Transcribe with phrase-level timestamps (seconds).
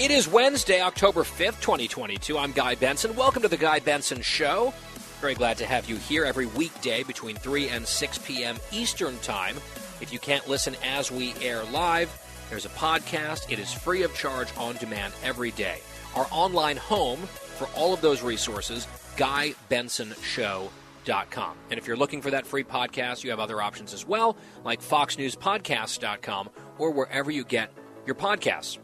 [0.00, 2.38] It is Wednesday, October 5th, 2022.
[2.38, 3.14] I'm Guy Benson.
[3.14, 4.72] Welcome to the Guy Benson Show.
[5.20, 8.56] Very glad to have you here every weekday between 3 and 6 p.m.
[8.72, 9.56] Eastern Time.
[10.00, 12.10] If you can't listen as we air live,
[12.48, 13.52] there's a podcast.
[13.52, 15.80] It is free of charge on demand every day.
[16.14, 18.86] Our online home for all of those resources,
[19.18, 21.56] GuyBensonShow.com.
[21.68, 24.80] And if you're looking for that free podcast, you have other options as well, like
[24.80, 26.48] FoxNewsPodcast.com
[26.78, 27.70] or wherever you get
[28.06, 28.78] your podcasts.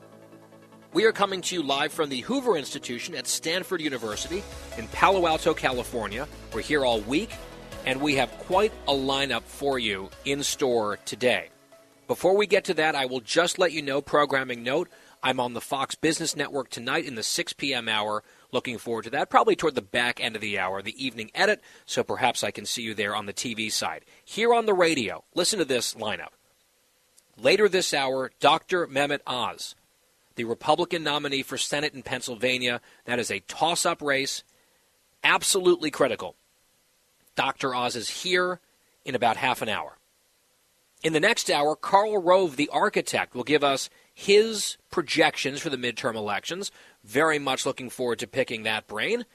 [0.97, 4.43] We are coming to you live from the Hoover Institution at Stanford University
[4.79, 6.27] in Palo Alto, California.
[6.55, 7.35] We're here all week,
[7.85, 11.51] and we have quite a lineup for you in store today.
[12.09, 14.89] Before we get to that, I will just let you know programming note
[15.23, 17.91] I'm on the Fox Business Network tonight in the 6 p.m.
[17.91, 18.25] hour.
[18.51, 21.61] Looking forward to that, probably toward the back end of the hour, the evening edit,
[21.85, 24.07] so perhaps I can see you there on the TV side.
[24.25, 26.33] Here on the radio, listen to this lineup.
[27.37, 28.87] Later this hour, Dr.
[28.87, 29.75] Mehmet Oz
[30.37, 32.81] the Republican nominee for Senate in Pennsylvania.
[33.05, 34.45] That is a toss up race,
[35.25, 36.37] absolutely critical.
[37.35, 37.75] Dr.
[37.75, 38.61] Oz is here
[39.05, 39.99] in about half an hour.
[41.03, 45.77] In the next hour, Karl Rove, the architect, will give us his projections for the
[45.77, 46.71] midterm elections.
[47.05, 49.27] Very much looking forward to picking that brain,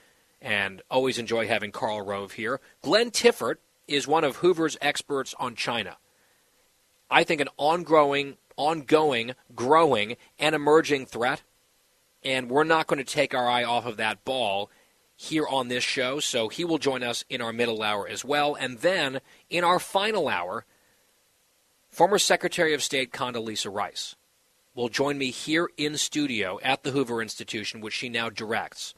[0.42, 2.60] and always enjoy having Karl Rove here.
[2.82, 5.98] Glenn Tiffert is one of Hoover's experts on China.
[7.10, 11.42] I think an ongoing ongoing, growing, and emerging threat.
[12.24, 14.70] And we're not going to take our eye off of that ball
[15.16, 16.20] here on this show.
[16.20, 18.54] So he will join us in our middle hour as well.
[18.54, 19.20] And then
[19.50, 20.66] in our final hour,
[21.90, 24.16] former Secretary of State Condoleezza Rice
[24.76, 28.94] will join me here in studio at the Hoover Institution, which she now directs.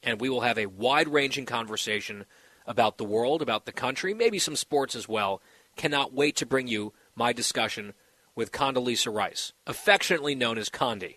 [0.00, 2.24] And we will have a wide ranging conversation
[2.68, 5.42] about the world, about the country, maybe some sports as well.
[5.74, 7.94] Cannot wait to bring you my discussion
[8.34, 11.16] with Condoleezza Rice, affectionately known as Condi,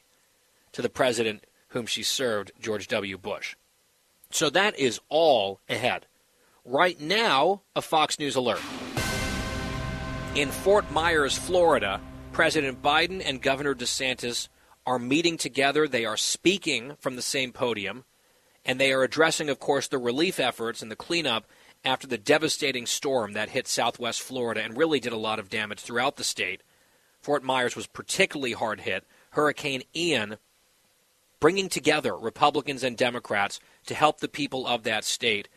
[0.72, 3.18] to the president whom she served, George W.
[3.18, 3.56] Bush.
[4.32, 6.08] So that is all ahead.
[6.64, 8.62] Right now, a Fox News alert.
[10.36, 14.50] In Fort Myers, Florida, President Biden and Governor DeSantis
[14.86, 15.88] are meeting together.
[15.88, 18.04] They are speaking from the same podium,
[18.66, 21.46] and they are addressing, of course, the relief efforts and the cleanup
[21.86, 25.80] after the devastating storm that hit southwest Florida and really did a lot of damage
[25.80, 26.62] throughout the state
[27.26, 29.04] Fort Myers was particularly hard hit.
[29.32, 30.38] Hurricane Ian
[31.40, 35.50] bringing together Republicans and Democrats to help the people of that state.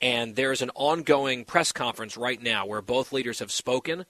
[0.00, 4.06] And there's an ongoing press conference right now where both leaders have spoken,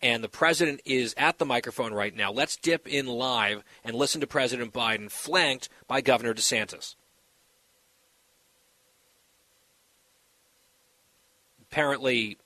[0.00, 2.30] and the president is at the microphone right now.
[2.30, 6.94] Let's dip in live and listen to President Biden, flanked by Governor DeSantis.
[11.60, 12.38] Apparently,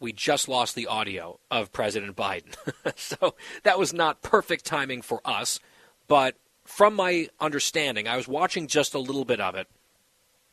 [0.00, 2.54] we just lost the audio of President Biden.
[2.96, 5.60] so that was not perfect timing for us.
[6.08, 9.68] But from my understanding, I was watching just a little bit of it.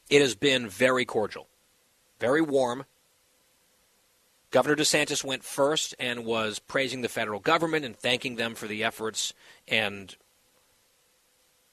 [0.09, 1.47] It has been very cordial,
[2.19, 2.85] very warm.
[4.51, 8.83] Governor DeSantis went first and was praising the federal government and thanking them for the
[8.83, 9.33] efforts
[9.67, 10.15] and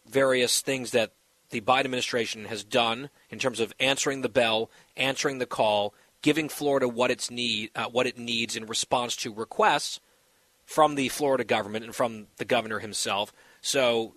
[0.07, 1.13] various things that
[1.51, 6.49] the Biden administration has done in terms of answering the bell, answering the call, giving
[6.49, 10.01] Florida what its need uh, what it needs in response to requests
[10.65, 13.33] from the Florida government and from the governor himself.
[13.61, 14.15] So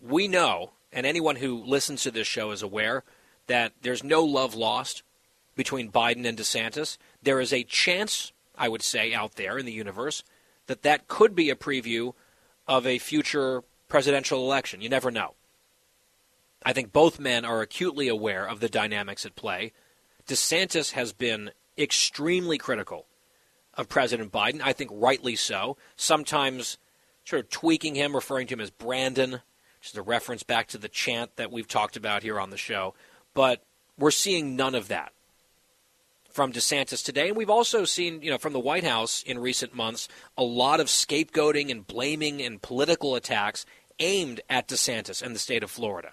[0.00, 3.04] we know, and anyone who listens to this show is aware
[3.46, 5.02] that there's no love lost
[5.56, 6.98] between Biden and DeSantis.
[7.22, 10.22] There is a chance, I would say, out there in the universe
[10.66, 12.12] that that could be a preview
[12.66, 14.82] of a future presidential election.
[14.82, 15.34] You never know.
[16.62, 19.72] I think both men are acutely aware of the dynamics at play
[20.28, 23.06] DeSantis has been extremely critical
[23.74, 24.60] of President Biden.
[24.62, 25.76] I think rightly so.
[25.96, 26.78] Sometimes
[27.24, 30.78] sort of tweaking him, referring to him as Brandon, which is a reference back to
[30.78, 32.94] the chant that we've talked about here on the show.
[33.34, 33.62] But
[33.98, 35.12] we're seeing none of that
[36.30, 37.28] from DeSantis today.
[37.28, 40.78] And we've also seen, you know, from the White House in recent months, a lot
[40.78, 43.64] of scapegoating and blaming and political attacks
[43.98, 46.12] aimed at DeSantis and the state of Florida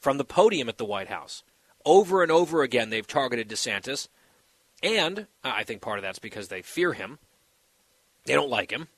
[0.00, 1.44] from the podium at the White House.
[1.84, 4.08] Over and over again, they've targeted DeSantis.
[4.82, 7.18] And uh, I think part of that's because they fear him.
[8.24, 8.88] They don't like him.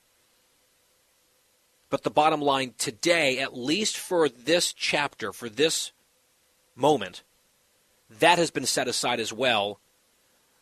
[1.91, 5.93] But the bottom line today, at least for this chapter, for this
[6.75, 7.23] moment,
[8.21, 9.79] that has been set aside as well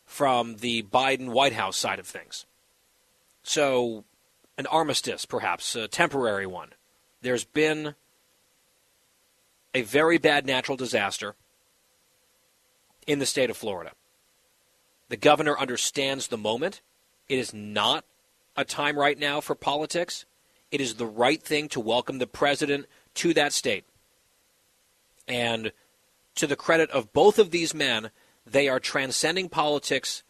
[0.05, 2.45] from the Biden White House side of things.
[3.43, 4.03] So,
[4.57, 6.69] an armistice, perhaps, a temporary one.
[7.21, 7.95] There's been
[9.73, 11.35] a very bad natural disaster
[13.07, 13.91] in the state of Florida.
[15.09, 16.81] The governor understands the moment.
[17.29, 18.05] It is not
[18.55, 20.25] a time right now for politics.
[20.71, 23.85] It is the right thing to welcome the president to that state.
[25.27, 25.71] And
[26.35, 28.11] to the credit of both of these men,
[28.45, 30.23] they are transcending politics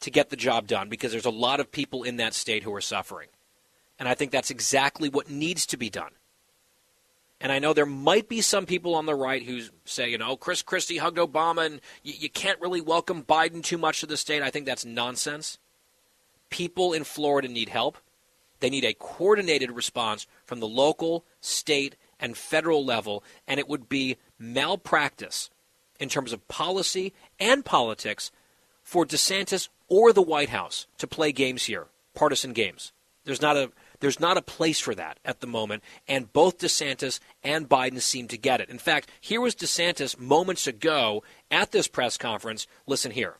[0.00, 2.74] to get the job done because there's a lot of people in that state who
[2.74, 3.28] are suffering.
[3.98, 6.12] And I think that's exactly what needs to be done.
[7.40, 10.36] And I know there might be some people on the right who say, you know,
[10.36, 14.16] Chris Christie hugged Obama and you, you can't really welcome Biden too much to the
[14.16, 14.42] state.
[14.42, 15.58] I think that's nonsense.
[16.50, 17.98] People in Florida need help.
[18.60, 23.88] They need a coordinated response from the local, state, and federal level, and it would
[23.88, 25.50] be malpractice
[26.00, 28.32] in terms of policy and politics
[28.82, 32.92] for DeSantis or the White House to play games here, partisan games.
[33.24, 33.70] There's not a
[34.00, 38.28] there's not a place for that at the moment, and both DeSantis and Biden seem
[38.28, 38.70] to get it.
[38.70, 42.66] In fact, here was DeSantis moments ago at this press conference.
[42.86, 43.36] Listen here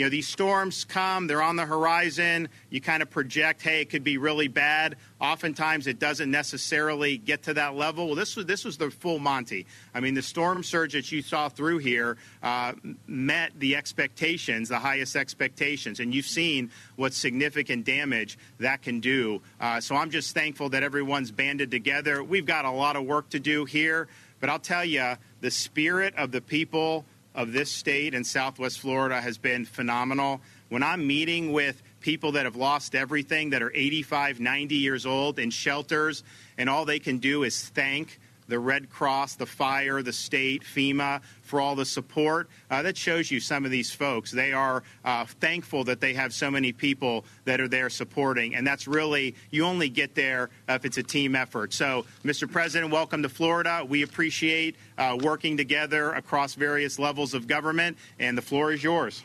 [0.00, 2.48] you know, these storms come, they're on the horizon.
[2.70, 4.96] You kind of project, hey, it could be really bad.
[5.20, 8.06] Oftentimes, it doesn't necessarily get to that level.
[8.06, 9.66] Well, this was this was the full Monty.
[9.92, 12.72] I mean, the storm surge that you saw through here uh,
[13.06, 19.42] met the expectations, the highest expectations, and you've seen what significant damage that can do.
[19.60, 22.24] Uh, so I'm just thankful that everyone's banded together.
[22.24, 24.08] We've got a lot of work to do here,
[24.40, 27.04] but I'll tell you, the spirit of the people
[27.40, 30.40] of this state and Southwest Florida has been phenomenal.
[30.68, 35.38] When I'm meeting with people that have lost everything, that are 85, 90 years old
[35.38, 36.22] in shelters,
[36.58, 41.22] and all they can do is thank the Red Cross, the fire, the state, FEMA
[41.42, 42.48] for all the support.
[42.70, 44.30] Uh, that shows you some of these folks.
[44.30, 48.66] They are uh, thankful that they have so many people that are there supporting, and
[48.66, 51.72] that's really, you only get there if it's a team effort.
[51.72, 52.50] So, Mr.
[52.50, 53.84] President, welcome to Florida.
[53.88, 59.22] We appreciate uh, working together across various levels of government, and the floor is yours.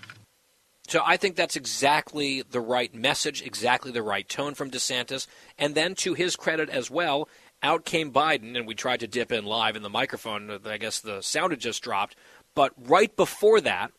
[0.87, 5.25] So I think that's exactly the right message, exactly the right tone from DeSantis.
[5.57, 7.27] And then to his credit as well,
[7.65, 10.59] out came Biden, and we tried to dip in live in the microphone.
[10.65, 12.15] I guess the sound had just dropped.
[12.53, 13.91] But right before that,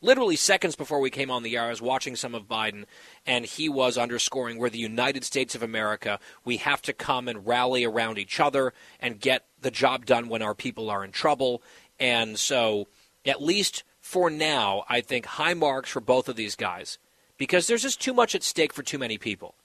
[0.00, 2.84] literally seconds before we came on the air, I was watching some of Biden,
[3.26, 6.20] and he was underscoring we're the United States of America.
[6.44, 10.42] We have to come and rally around each other and get the job done when
[10.42, 11.62] our people are in trouble.
[11.98, 12.86] And so,
[13.26, 16.98] at least for now, I think high marks for both of these guys
[17.36, 19.56] because there's just too much at stake for too many people.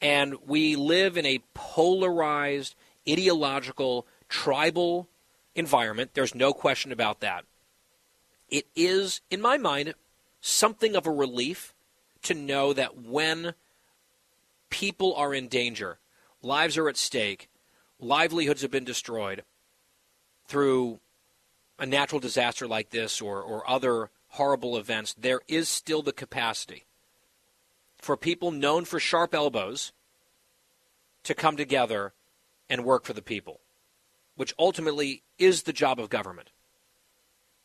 [0.00, 2.74] And we live in a polarized,
[3.08, 5.08] ideological, tribal
[5.54, 6.12] environment.
[6.14, 7.44] There's no question about that.
[8.48, 9.94] It is, in my mind,
[10.40, 11.74] something of a relief
[12.22, 13.54] to know that when
[14.70, 15.98] people are in danger,
[16.42, 17.48] lives are at stake,
[17.98, 19.42] livelihoods have been destroyed
[20.46, 21.00] through
[21.78, 26.84] a natural disaster like this or, or other horrible events, there is still the capacity
[27.98, 29.92] for people known for sharp elbows
[31.24, 32.12] to come together
[32.70, 33.60] and work for the people,
[34.36, 36.50] which ultimately is the job of government.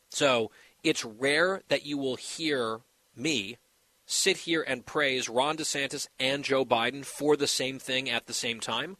[0.09, 0.51] So
[0.83, 2.81] it's rare that you will hear
[3.15, 3.57] me
[4.05, 8.33] sit here and praise Ron DeSantis and Joe Biden for the same thing at the
[8.33, 8.97] same time,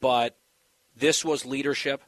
[0.00, 0.36] but
[0.96, 2.02] this was leadership.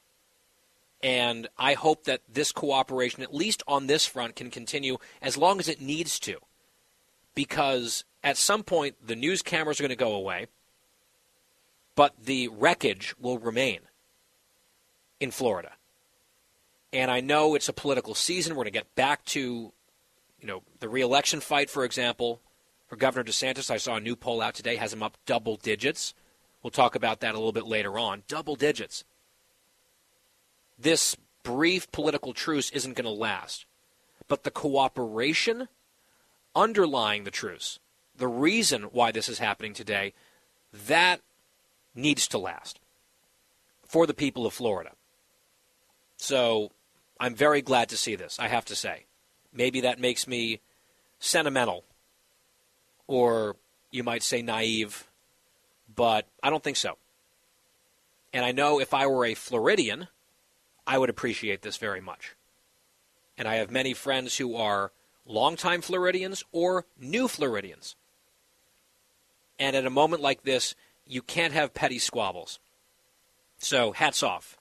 [1.02, 5.58] And I hope that this cooperation, at least on this front, can continue as long
[5.58, 6.36] as it needs to.
[7.34, 10.46] Because at some point the news cameras are going to go away,
[11.94, 13.80] but the wreckage will remain
[15.20, 15.72] in Florida.
[16.92, 18.52] And I know it's a political season.
[18.52, 22.40] We're going to get back to, you know, the reelection fight, for example,
[22.86, 23.70] for Governor DeSantis.
[23.70, 26.12] I saw a new poll out today has him up double digits.
[26.62, 28.22] We'll talk about that a little bit later on.
[28.28, 29.04] Double digits.
[30.78, 33.64] This brief political truce isn't going to last.
[34.28, 35.68] But the cooperation
[36.54, 37.78] underlying the truce
[38.22, 40.14] the reason why this is happening today,
[40.86, 41.20] that
[41.92, 42.78] needs to last
[43.84, 44.92] for the people of Florida.
[46.18, 46.70] So
[47.18, 49.06] I'm very glad to see this, I have to say.
[49.52, 50.60] Maybe that makes me
[51.18, 51.82] sentimental,
[53.08, 53.56] or
[53.90, 55.08] you might say naive,
[55.92, 56.98] but I don't think so.
[58.32, 60.06] And I know if I were a Floridian,
[60.86, 62.36] I would appreciate this very much.
[63.36, 64.92] And I have many friends who are
[65.26, 67.96] longtime Floridians or new Floridians
[69.62, 70.74] And at a moment like this,
[71.06, 72.58] you can't have petty squabbles.
[73.58, 74.58] So, hats off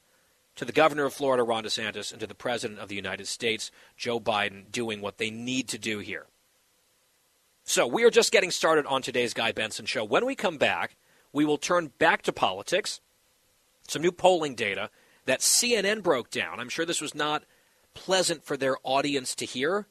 [0.55, 3.71] to the governor of Florida, Ron DeSantis, and to the president of the United States,
[3.97, 6.27] Joe Biden, doing what they need to do here.
[7.63, 10.03] So, we are just getting started on today's Guy Benson show.
[10.03, 10.95] When we come back,
[11.33, 13.01] we will turn back to politics,
[13.87, 14.91] some new polling data
[15.25, 16.59] that CNN broke down.
[16.59, 17.41] I'm sure this was not
[17.95, 19.87] pleasant for their audience to hear,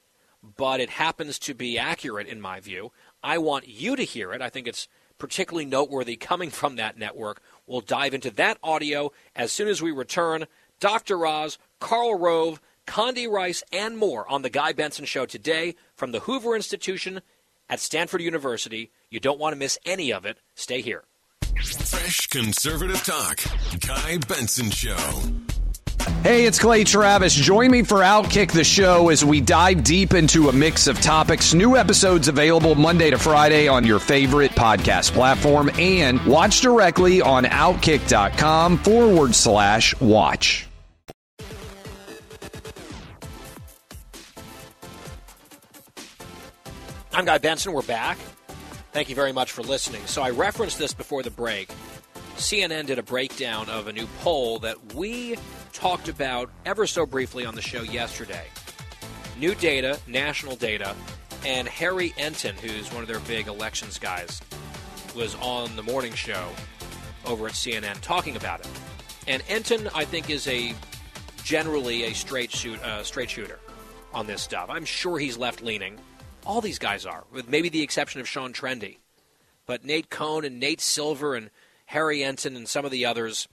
[0.56, 2.92] but it happens to be accurate in my view.
[3.22, 4.42] I want you to hear it.
[4.42, 7.42] I think it's particularly noteworthy coming from that network.
[7.66, 10.46] We'll dive into that audio as soon as we return.
[10.80, 11.26] Dr.
[11.26, 16.20] Oz, Karl Rove, Condi Rice, and more on The Guy Benson Show today from the
[16.20, 17.20] Hoover Institution
[17.68, 18.90] at Stanford University.
[19.10, 20.38] You don't want to miss any of it.
[20.54, 21.04] Stay here.
[21.62, 23.40] Fresh conservative talk.
[23.86, 24.96] Guy Benson Show.
[26.22, 27.34] Hey, it's Clay Travis.
[27.34, 31.54] Join me for Outkick the Show as we dive deep into a mix of topics.
[31.54, 37.44] New episodes available Monday to Friday on your favorite podcast platform and watch directly on
[37.44, 40.66] outkick.com forward slash watch.
[47.12, 47.72] I'm Guy Benson.
[47.72, 48.18] We're back.
[48.92, 50.02] Thank you very much for listening.
[50.06, 51.70] So I referenced this before the break.
[52.36, 55.36] CNN did a breakdown of a new poll that we
[55.72, 58.44] talked about ever so briefly on the show yesterday.
[59.38, 60.94] New data, national data,
[61.46, 64.40] and Harry Enten, who's one of their big elections guys,
[65.14, 66.48] was on the morning show
[67.24, 68.68] over at CNN talking about it.
[69.26, 70.74] And Enten, I think, is a
[71.42, 73.58] generally a straight shoot, uh, straight shooter
[74.12, 74.68] on this stuff.
[74.68, 75.98] I'm sure he's left leaning.
[76.44, 78.98] All these guys are, with maybe the exception of Sean Trende.
[79.66, 81.50] But Nate Cohn and Nate Silver and
[81.86, 83.46] Harry Enten and some of the others,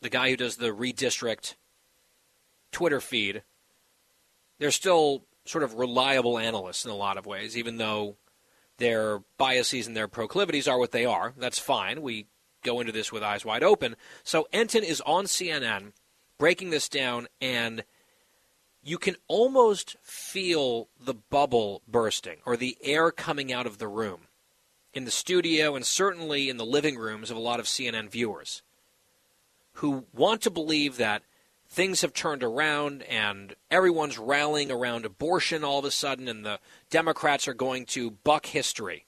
[0.00, 1.54] the guy who does the redistrict
[2.72, 3.42] Twitter feed,
[4.58, 8.16] they're still sort of reliable analysts in a lot of ways, even though
[8.78, 11.34] their biases and their proclivities are what they are.
[11.36, 12.02] That's fine.
[12.02, 12.26] We
[12.62, 13.96] go into this with eyes wide open.
[14.22, 15.92] So Enten is on CNN
[16.38, 17.84] breaking this down, and
[18.82, 24.22] you can almost feel the bubble bursting or the air coming out of the room
[24.92, 28.62] in the studio and certainly in the living rooms of a lot of CNN viewers
[29.80, 31.22] who want to believe that
[31.66, 36.58] things have turned around and everyone's rallying around abortion all of a sudden and the
[36.90, 39.06] Democrats are going to buck history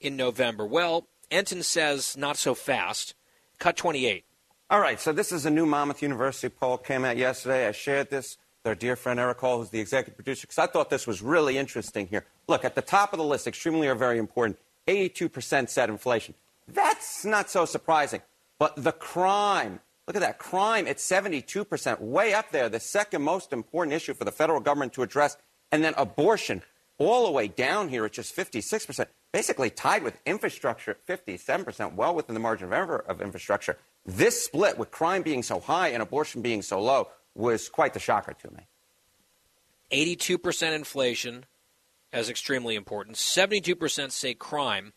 [0.00, 0.64] in November.
[0.64, 3.14] Well, Enten says not so fast.
[3.58, 4.24] Cut 28.
[4.70, 7.66] All right, so this is a new Monmouth University poll came out yesterday.
[7.66, 10.66] I shared this with our dear friend Eric Hall, who's the executive producer, because I
[10.66, 12.24] thought this was really interesting here.
[12.46, 16.34] Look, at the top of the list, extremely or very important, 82% said inflation.
[16.68, 18.22] That's not so surprising.
[18.58, 23.52] But the crime, look at that crime at 72%, way up there, the second most
[23.52, 25.36] important issue for the federal government to address.
[25.70, 26.62] And then abortion,
[26.98, 32.14] all the way down here at just 56%, basically tied with infrastructure at 57%, well
[32.14, 33.78] within the margin of error of infrastructure.
[34.04, 38.00] This split, with crime being so high and abortion being so low, was quite the
[38.00, 38.66] shocker to me.
[39.92, 41.44] 82% inflation
[42.12, 43.16] as extremely important.
[43.16, 44.92] 72% say crime,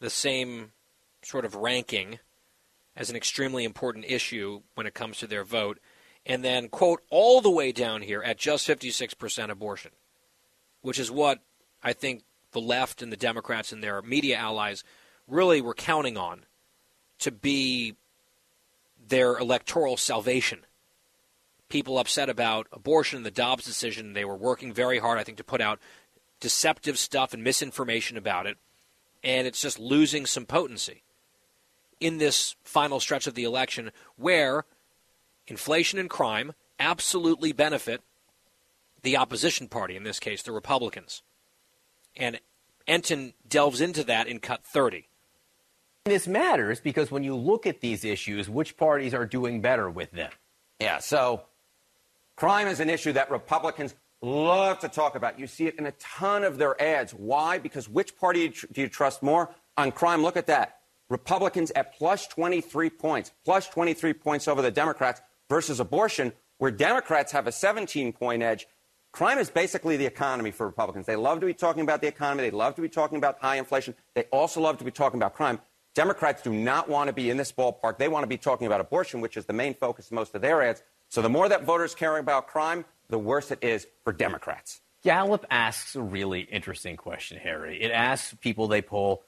[0.00, 0.72] the same
[1.22, 2.18] sort of ranking
[2.96, 5.78] as an extremely important issue when it comes to their vote.
[6.24, 9.92] And then, quote, all the way down here at just 56% abortion,
[10.82, 11.40] which is what
[11.82, 12.22] I think
[12.52, 14.84] the left and the Democrats and their media allies
[15.26, 16.44] really were counting on
[17.20, 17.96] to be
[19.08, 20.60] their electoral salvation.
[21.68, 24.12] People upset about abortion and the Dobbs decision.
[24.12, 25.80] They were working very hard, I think, to put out
[26.40, 28.58] deceptive stuff and misinformation about it.
[29.24, 31.02] And it's just losing some potency
[32.02, 34.64] in this final stretch of the election where
[35.46, 38.02] inflation and crime absolutely benefit
[39.02, 41.22] the opposition party, in this case, the Republicans.
[42.16, 42.40] And
[42.88, 45.08] Enten delves into that in cut 30.
[46.04, 50.10] This matters because when you look at these issues, which parties are doing better with
[50.10, 50.30] them?
[50.80, 51.42] Yeah, so
[52.34, 55.38] crime is an issue that Republicans love to talk about.
[55.38, 57.12] You see it in a ton of their ads.
[57.12, 57.58] Why?
[57.58, 59.50] Because which party do you trust more?
[59.76, 60.81] On crime, look at that.
[61.12, 67.32] Republicans at plus 23 points, plus 23 points over the Democrats versus abortion, where Democrats
[67.32, 68.66] have a 17 point edge.
[69.12, 71.04] Crime is basically the economy for Republicans.
[71.04, 72.44] They love to be talking about the economy.
[72.44, 73.94] They love to be talking about high inflation.
[74.14, 75.60] They also love to be talking about crime.
[75.94, 77.98] Democrats do not want to be in this ballpark.
[77.98, 80.40] They want to be talking about abortion, which is the main focus of most of
[80.40, 80.82] their ads.
[81.10, 84.80] So the more that voters care about crime, the worse it is for Democrats.
[85.04, 87.82] Gallup asks a really interesting question, Harry.
[87.82, 89.24] It asks people they poll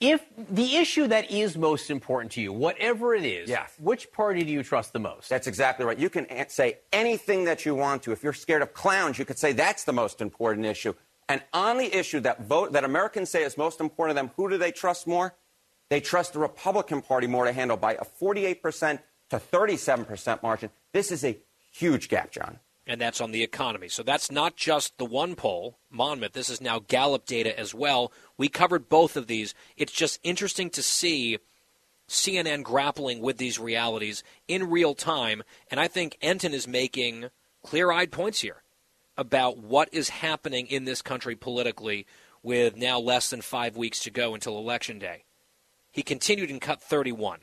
[0.00, 3.74] if the issue that is most important to you, whatever it is, yes.
[3.80, 5.28] which party do you trust the most?
[5.28, 5.98] That's exactly right.
[5.98, 8.12] You can say anything that you want to.
[8.12, 10.94] If you're scared of clowns, you could say that's the most important issue.
[11.28, 14.48] And on the issue that vote that Americans say is most important to them, who
[14.48, 15.34] do they trust more?
[15.88, 20.70] They trust the Republican Party more to handle by a 48% to 37% margin.
[20.92, 21.38] This is a
[21.72, 22.60] huge gap, John.
[22.86, 23.88] And that's on the economy.
[23.88, 26.32] So that's not just the one poll, Monmouth.
[26.32, 28.12] This is now Gallup data as well.
[28.36, 29.54] We covered both of these.
[29.76, 31.38] It's just interesting to see
[32.08, 35.42] CNN grappling with these realities in real time.
[35.70, 37.26] And I think Enten is making
[37.62, 38.62] clear eyed points here
[39.16, 42.06] about what is happening in this country politically
[42.42, 45.24] with now less than five weeks to go until Election Day.
[45.90, 47.40] He continued in cut 31.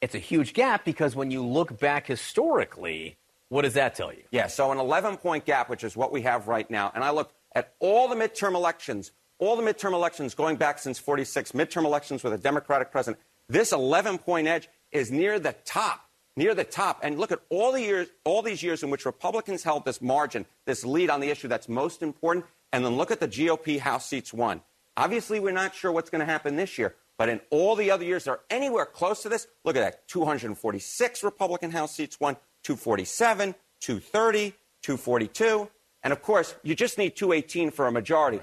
[0.00, 3.18] It's a huge gap because when you look back historically,
[3.52, 4.22] what does that tell you?
[4.30, 6.90] Yeah, so an 11 point gap, which is what we have right now.
[6.94, 10.98] And I looked at all the midterm elections, all the midterm elections going back since
[10.98, 13.22] 46, midterm elections with a Democratic president.
[13.50, 17.00] This 11 point edge is near the top, near the top.
[17.02, 20.46] And look at all the years, all these years in which Republicans held this margin,
[20.64, 22.46] this lead on the issue that's most important.
[22.72, 24.62] And then look at the GOP House seats won.
[24.96, 26.94] Obviously, we're not sure what's going to happen this year.
[27.18, 30.08] But in all the other years that are anywhere close to this, look at that
[30.08, 34.50] 246 Republican House seats won, 247, 230,
[34.82, 35.68] 242.
[36.02, 38.40] And of course, you just need 218 for a majority.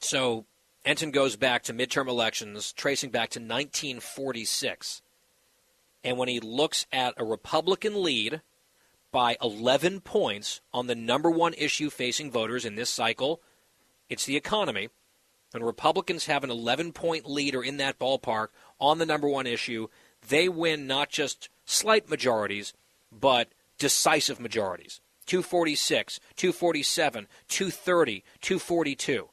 [0.00, 0.46] So
[0.84, 5.02] Enten goes back to midterm elections, tracing back to 1946.
[6.02, 8.42] And when he looks at a Republican lead
[9.10, 13.40] by 11 points on the number one issue facing voters in this cycle,
[14.10, 14.90] it's the economy.
[15.52, 18.48] When Republicans have an 11 point lead or in that ballpark
[18.80, 19.88] on the number one issue,
[20.28, 22.74] they win not just slight majorities,
[23.18, 29.28] but decisive majorities 246, 247, 230, 242.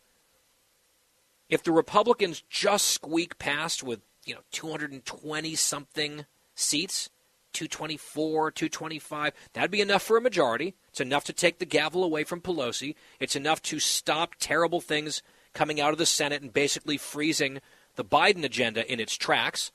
[1.49, 7.09] If the Republicans just squeak past with, you know, 220 something seats,
[7.53, 10.75] 224, 225, that'd be enough for a majority.
[10.89, 12.95] It's enough to take the gavel away from Pelosi.
[13.19, 15.21] It's enough to stop terrible things
[15.53, 17.59] coming out of the Senate and basically freezing
[17.95, 19.73] the Biden agenda in its tracks.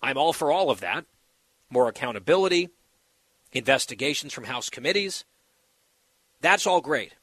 [0.00, 1.04] I'm all for all of that.
[1.70, 2.70] More accountability,
[3.52, 5.24] investigations from House committees.
[6.40, 7.14] That's all great.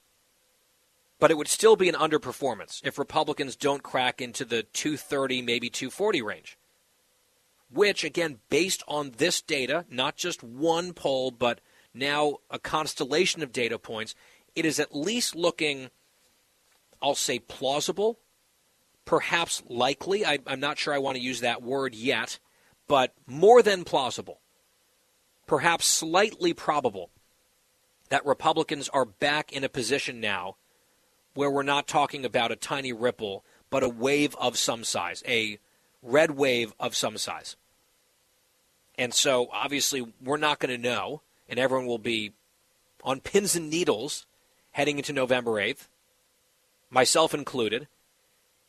[1.20, 5.70] But it would still be an underperformance if Republicans don't crack into the 230, maybe
[5.70, 6.58] 240 range.
[7.72, 11.62] Which, again, based on this data, not just one poll, but
[11.94, 14.14] now a constellation of data points,
[14.56, 15.90] it is at least looking,
[17.02, 18.20] I'll say, plausible,
[19.06, 20.26] perhaps likely.
[20.26, 22.40] I, am not sure I want to use that word yet,
[22.88, 24.42] but more than plausible
[25.46, 27.10] perhaps slightly probable
[28.10, 30.56] that Republicans are back in a position now
[31.34, 35.60] where we're not talking about a tiny ripple, but a wave of some size, a
[36.02, 37.56] red wave of some size.
[38.98, 42.32] And so, obviously, we're not going to know, and everyone will be
[43.04, 44.26] on pins and needles
[44.72, 45.88] heading into November 8th,
[46.90, 47.88] myself included.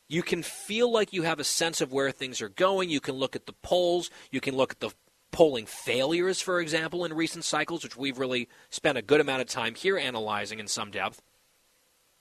[0.09, 2.89] You can feel like you have a sense of where things are going.
[2.89, 4.09] You can look at the polls.
[4.31, 4.91] You can look at the
[5.37, 9.47] polling failures, for example, in recent cycles, which we've really spent a good amount of
[9.47, 11.21] time here analyzing in some depth,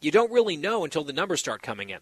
[0.03, 2.01] you don't really know until the numbers start coming in.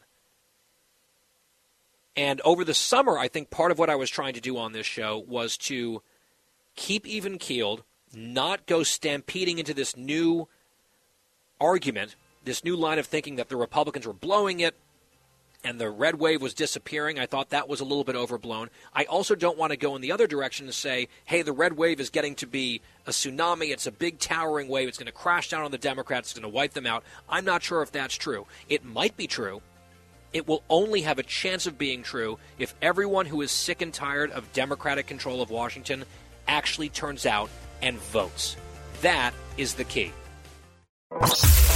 [2.16, 4.72] And over the summer, I think part of what I was trying to do on
[4.72, 6.03] this show was to
[6.74, 10.48] keep even keeled, not go stampeding into this new
[11.61, 14.74] argument, this new line of thinking that the Republicans were blowing it,
[15.64, 17.18] and the red wave was disappearing.
[17.18, 18.68] I thought that was a little bit overblown.
[18.92, 21.72] I also don't want to go in the other direction and say, hey, the red
[21.77, 23.70] wave is getting to be a tsunami.
[23.70, 24.88] It's a big towering wave.
[24.88, 26.31] It's going to crash down on the Democrats.
[26.31, 27.03] It's going to wipe them out.
[27.29, 28.46] I'm not sure if that's true.
[28.68, 29.62] It might be true.
[30.33, 33.94] It will only have a chance of being true if everyone who is sick and
[33.94, 36.05] tired of Democratic control of Washington
[36.46, 37.48] actually turns out
[37.81, 38.57] and votes.
[39.00, 40.12] That is the key.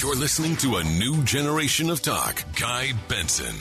[0.00, 2.44] You're listening to a new generation of talk.
[2.54, 3.56] Guy Benson.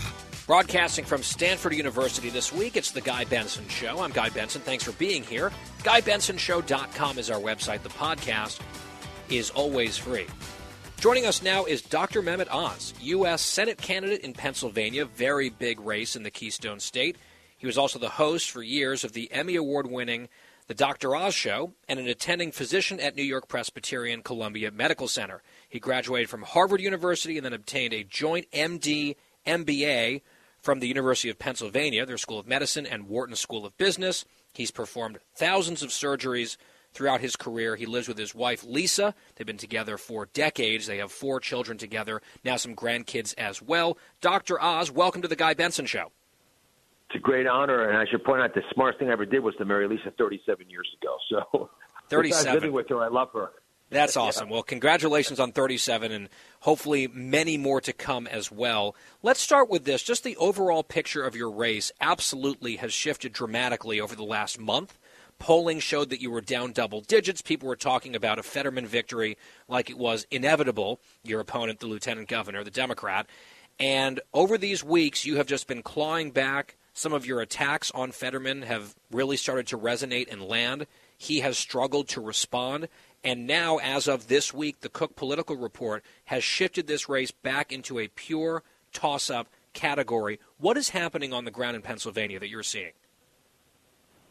[0.45, 4.02] Broadcasting from Stanford University this week, it's the Guy Benson Show.
[4.02, 4.62] I'm Guy Benson.
[4.62, 5.52] Thanks for being here.
[5.80, 7.82] GuyBensonShow.com is our website.
[7.82, 8.60] The podcast
[9.30, 10.28] is always free.
[11.00, 12.21] Joining us now is Dr.
[12.21, 13.41] Mehmet Oz, U.S.
[13.41, 15.06] Senate candidate in Pennsylvania.
[15.06, 17.17] Very big race in the Keystone State.
[17.58, 20.30] He was also the host for years of the Emmy Award winning
[20.67, 21.15] The Dr.
[21.15, 25.41] Oz Show, and an attending physician at New York Presbyterian Columbia Medical Center.
[25.69, 30.21] He graduated from Harvard University and then obtained a joint MD MBA
[30.60, 34.25] from the University of Pennsylvania, their School of Medicine, and Wharton School of Business.
[34.53, 36.58] He's performed thousands of surgeries
[36.93, 37.75] throughout his career.
[37.75, 39.13] He lives with his wife, Lisa.
[39.36, 40.88] They've been together for decades.
[40.88, 43.97] They have four children together, now some grandkids as well.
[44.19, 44.62] Dr.
[44.62, 46.12] Oz, welcome to the Guy Benson Show.
[47.10, 49.39] It's a great honor, and I should point out the smartest thing I ever did
[49.39, 51.15] was to marry Lisa 37 years ago.
[51.30, 51.69] So,
[52.10, 52.53] 37.
[52.53, 53.51] living with her, I love her.
[53.89, 54.50] That's awesome.
[54.50, 56.30] Well, congratulations on 37 and
[56.62, 58.95] hopefully many more to come as well.
[59.23, 60.04] Let's start with this.
[60.04, 64.97] Just the overall picture of your race absolutely has shifted dramatically over the last month.
[65.39, 67.41] Polling showed that you were down double digits.
[67.41, 72.28] People were talking about a Fetterman victory like it was inevitable, your opponent, the lieutenant
[72.28, 73.28] governor, the Democrat.
[73.80, 76.76] And over these weeks, you have just been clawing back.
[76.93, 80.88] Some of your attacks on Fetterman have really started to resonate and land.
[81.15, 82.88] He has struggled to respond.
[83.28, 87.74] And now, as of this week, the Cook Political Report has shifted this race back
[87.74, 88.63] into a pure
[88.94, 90.40] toss up category.
[90.60, 92.94] What is happening on the ground in Pennsylvania that you're seeing?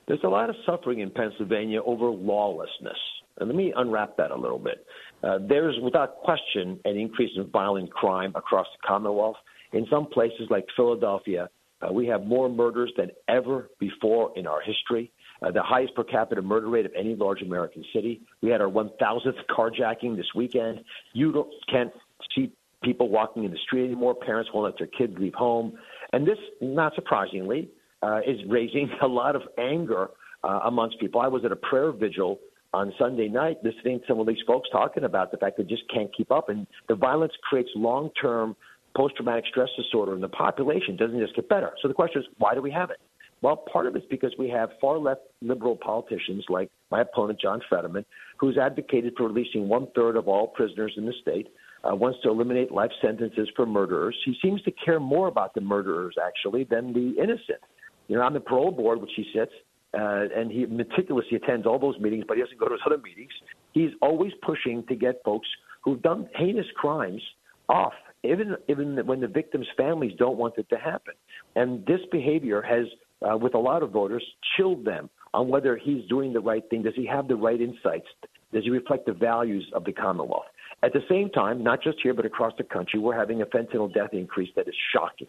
[0.09, 2.97] There's a lot of suffering in Pennsylvania over lawlessness.
[3.37, 4.87] And let me unwrap that a little bit.
[5.23, 9.37] Uh, there's, without question, an increase in violent crime across the Commonwealth.
[9.75, 11.51] In some places like Philadelphia,
[11.83, 15.13] uh, we have more murders than ever before in our history.
[15.42, 18.22] Uh, the highest per capita murder rate of any large American city.
[18.42, 20.81] We had our 1,000th carjacking this weekend.
[21.12, 21.92] You don't, can't
[22.35, 24.14] see people walking in the street anymore.
[24.14, 25.77] Parents won't let their kids leave home.
[26.12, 27.68] And this, not surprisingly,
[28.03, 30.09] uh, is raising a lot of anger
[30.44, 31.20] uh, amongst people.
[31.20, 32.38] I was at a prayer vigil
[32.72, 35.83] on Sunday night listening to some of these folks talking about the fact they just
[35.92, 36.49] can't keep up.
[36.49, 38.57] And the violence creates long term
[38.96, 40.94] post traumatic stress disorder in the population.
[40.94, 41.72] It doesn't just get better.
[41.83, 42.99] So the question is, why do we have it?
[43.42, 47.61] Well, part of it's because we have far left liberal politicians like my opponent, John
[47.68, 48.05] Fetterman,
[48.38, 51.49] who's advocated for releasing one third of all prisoners in the state,
[51.85, 54.16] uh, wants to eliminate life sentences for murderers.
[54.25, 57.61] He seems to care more about the murderers, actually, than the innocent.
[58.09, 59.53] You know, on the parole board, which he sits,
[59.94, 62.99] uh, and he meticulously attends all those meetings, but he doesn't go to his other
[62.99, 63.33] meetings.
[63.72, 65.49] He's always pushing to get folks
[65.83, 67.22] who've done heinous crimes
[67.68, 67.94] off,
[68.25, 71.14] even even when the victims' families don't want it to happen.
[71.55, 72.87] And this behavior has,
[73.23, 74.25] uh, with a lot of voters,
[74.57, 76.83] chilled them on whether he's doing the right thing.
[76.83, 78.07] Does he have the right insights?
[78.53, 80.47] Does he reflect the values of the Commonwealth?
[80.83, 83.93] At the same time, not just here but across the country, we're having a fentanyl
[83.93, 85.29] death increase that is shocking.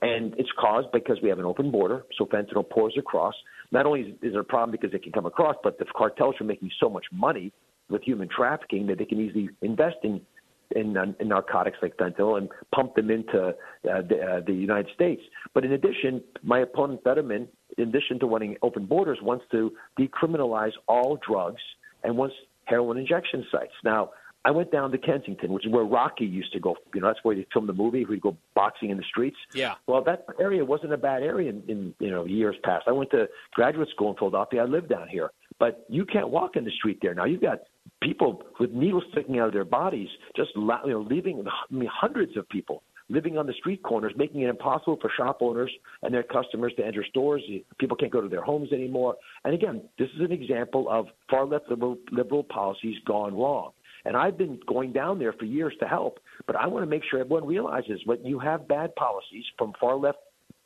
[0.00, 3.34] And it's caused because we have an open border, so fentanyl pours across.
[3.70, 6.44] Not only is it a problem because it can come across, but the cartels are
[6.44, 7.52] making so much money
[7.88, 10.20] with human trafficking that they can easily invest in
[10.76, 15.22] in, in narcotics like fentanyl and pump them into uh, the, uh, the United States.
[15.54, 20.72] But in addition, my opponent Fetterman, in addition to wanting open borders, wants to decriminalize
[20.88, 21.62] all drugs
[22.02, 23.72] and wants heroin injection sites.
[23.84, 24.10] Now,
[24.44, 26.76] I went down to Kensington, which is where Rocky used to go.
[26.94, 28.04] You know, that's where they filmed the movie.
[28.04, 29.36] We'd go boxing in the streets.
[29.54, 29.74] Yeah.
[29.86, 32.84] Well, that area wasn't a bad area in, in you know years past.
[32.88, 34.62] I went to graduate school in Philadelphia.
[34.62, 35.30] I lived down here,
[35.60, 37.24] but you can't walk in the street there now.
[37.24, 37.60] You've got
[38.02, 41.44] people with needles sticking out of their bodies, just you know, leaving.
[41.46, 45.38] I mean, hundreds of people living on the street corners, making it impossible for shop
[45.40, 45.70] owners
[46.02, 47.42] and their customers to enter stores.
[47.78, 49.16] People can't go to their homes anymore.
[49.44, 53.72] And again, this is an example of far left liberal, liberal policies gone wrong.
[54.04, 57.02] And I've been going down there for years to help, but I want to make
[57.08, 60.18] sure everyone realizes when you have bad policies from far left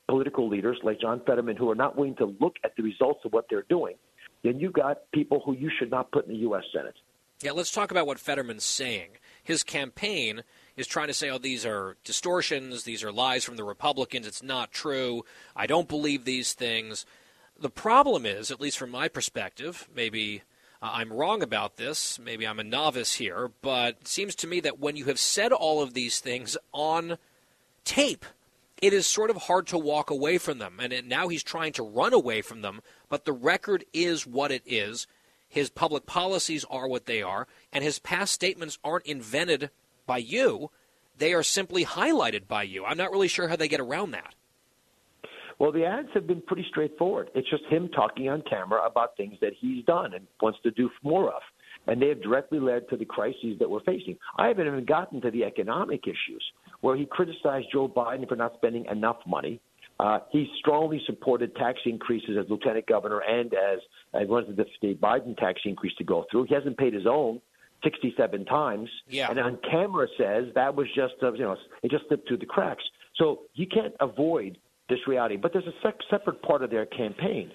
[0.09, 3.33] political leaders like John Fetterman who are not willing to look at the results of
[3.33, 3.97] what they're doing,
[4.43, 6.63] then you've got people who you should not put in the U.S.
[6.73, 6.95] Senate.
[7.42, 9.11] Yeah, let's talk about what Fetterman's saying.
[9.42, 10.42] His campaign
[10.77, 14.42] is trying to say, oh, these are distortions, these are lies from the Republicans, it's
[14.42, 17.07] not true, I don't believe these things.
[17.59, 20.42] The problem is, at least from my perspective, maybe
[20.83, 22.18] uh, I'm wrong about this.
[22.18, 25.53] Maybe I'm a novice here, but it seems to me that when you have said
[25.53, 27.18] all of these things on
[27.85, 28.25] tape,
[28.83, 30.79] it is sort of hard to walk away from them.
[30.79, 34.62] And now he's trying to run away from them, but the record is what it
[34.66, 35.07] is.
[35.49, 39.71] His public policies are what they are, and his past statements aren't invented
[40.07, 40.71] by you.
[41.19, 42.85] They are simply highlighted by you.
[42.85, 44.35] I'm not really sure how they get around that.
[45.59, 47.31] Well, the ads have been pretty straightforward.
[47.35, 50.91] It's just him talking on camera about things that he's done and wants to do
[51.03, 51.41] more of.
[51.87, 54.19] And they have directly led to the crises that we're facing.
[54.37, 56.45] I haven't even gotten to the economic issues
[56.81, 59.61] where he criticized Joe Biden for not spending enough money.
[59.99, 63.79] Uh, he strongly supported tax increases as lieutenant governor and as
[64.13, 66.45] uh, wanted the, the Biden tax increase to go through.
[66.45, 67.41] He hasn't paid his own
[67.83, 68.91] 67 times.
[69.09, 69.31] Yeah.
[69.31, 72.47] And on camera says that was just, uh, you know, it just slipped through the
[72.47, 72.85] cracks.
[73.17, 75.37] So you can't avoid this reality.
[75.37, 77.51] But there's a separate part of their campaign.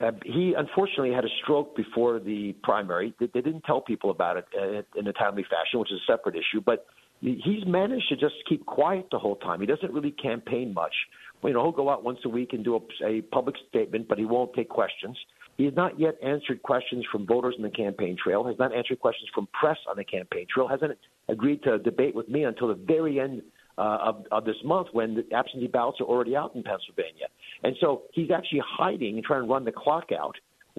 [0.00, 3.14] Uh, he unfortunately had a stroke before the primary.
[3.20, 6.12] They, they didn't tell people about it uh, in a timely fashion, which is a
[6.12, 6.60] separate issue.
[6.64, 6.86] But
[7.20, 9.60] he's managed to just keep quiet the whole time.
[9.60, 10.94] He doesn't really campaign much.
[11.44, 14.18] You know, he'll go out once a week and do a, a public statement, but
[14.18, 15.16] he won't take questions.
[15.56, 19.00] He has not yet answered questions from voters in the campaign trail, has not answered
[19.00, 20.96] questions from press on the campaign trail, hasn't
[21.28, 23.42] agreed to debate with me until the very end
[23.78, 27.26] uh, of, of this month when the absentee ballots are already out in Pennsylvania.
[27.62, 30.36] And so he's actually hiding and trying to run the clock out.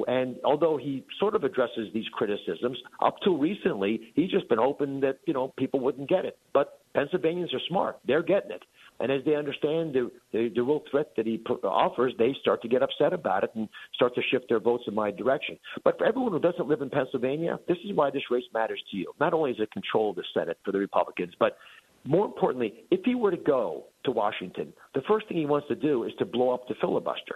[0.08, 5.02] And although he sort of addresses these criticisms, up till recently, he's just been open
[5.02, 6.38] that, you know, people wouldn't get it.
[6.52, 8.00] But Pennsylvanians are smart.
[8.08, 8.64] They're getting it.
[9.00, 12.68] And as they understand the, the, the real threat that he offers, they start to
[12.68, 15.58] get upset about it and start to shift their votes in my direction.
[15.84, 18.98] But for everyone who doesn't live in Pennsylvania, this is why this race matters to
[18.98, 19.12] you.
[19.20, 21.58] Not only is it control of the Senate for the Republicans, but
[22.06, 25.76] more importantly, if he were to go to Washington, the first thing he wants to
[25.76, 27.36] do is to blow up the filibuster.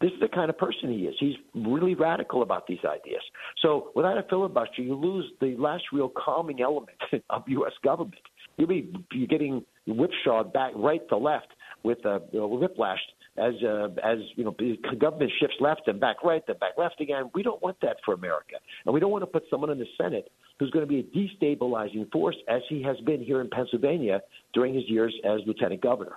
[0.00, 1.14] This is the kind of person he is.
[1.20, 3.20] He's really radical about these ideas.
[3.60, 6.96] So without a filibuster, you lose the last real calming element
[7.30, 7.72] of U.S.
[7.84, 8.22] government.
[8.60, 11.48] You'll be you're getting whipshawed back right to left
[11.82, 13.00] with uh, you know, whiplash
[13.38, 14.54] as uh, as you know
[14.98, 17.30] government shifts left and back right, then back left again.
[17.34, 19.86] We don't want that for America, and we don't want to put someone in the
[19.96, 24.20] Senate who's going to be a destabilizing force, as he has been here in Pennsylvania
[24.52, 26.16] during his years as lieutenant governor.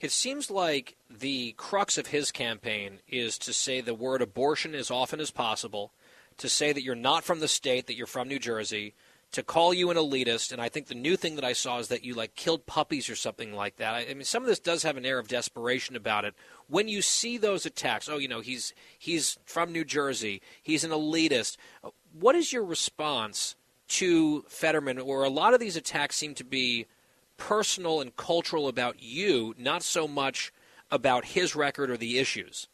[0.00, 4.92] It seems like the crux of his campaign is to say the word abortion as
[4.92, 5.92] often as possible,
[6.38, 8.94] to say that you're not from the state, that you're from New Jersey,
[9.34, 10.52] to call you an elitist.
[10.52, 13.10] And I think the new thing that I saw is that you like killed puppies
[13.10, 13.94] or something like that.
[13.94, 16.34] I, I mean, some of this does have an air of desperation about it.
[16.68, 20.92] When you see those attacks, oh, you know, he's he's from New Jersey, he's an
[20.92, 21.56] elitist.
[22.12, 26.86] What is your response to Fetterman, where a lot of these attacks seem to be
[27.36, 30.52] personal and cultural about you, not so much
[30.90, 32.68] about his record or the issues?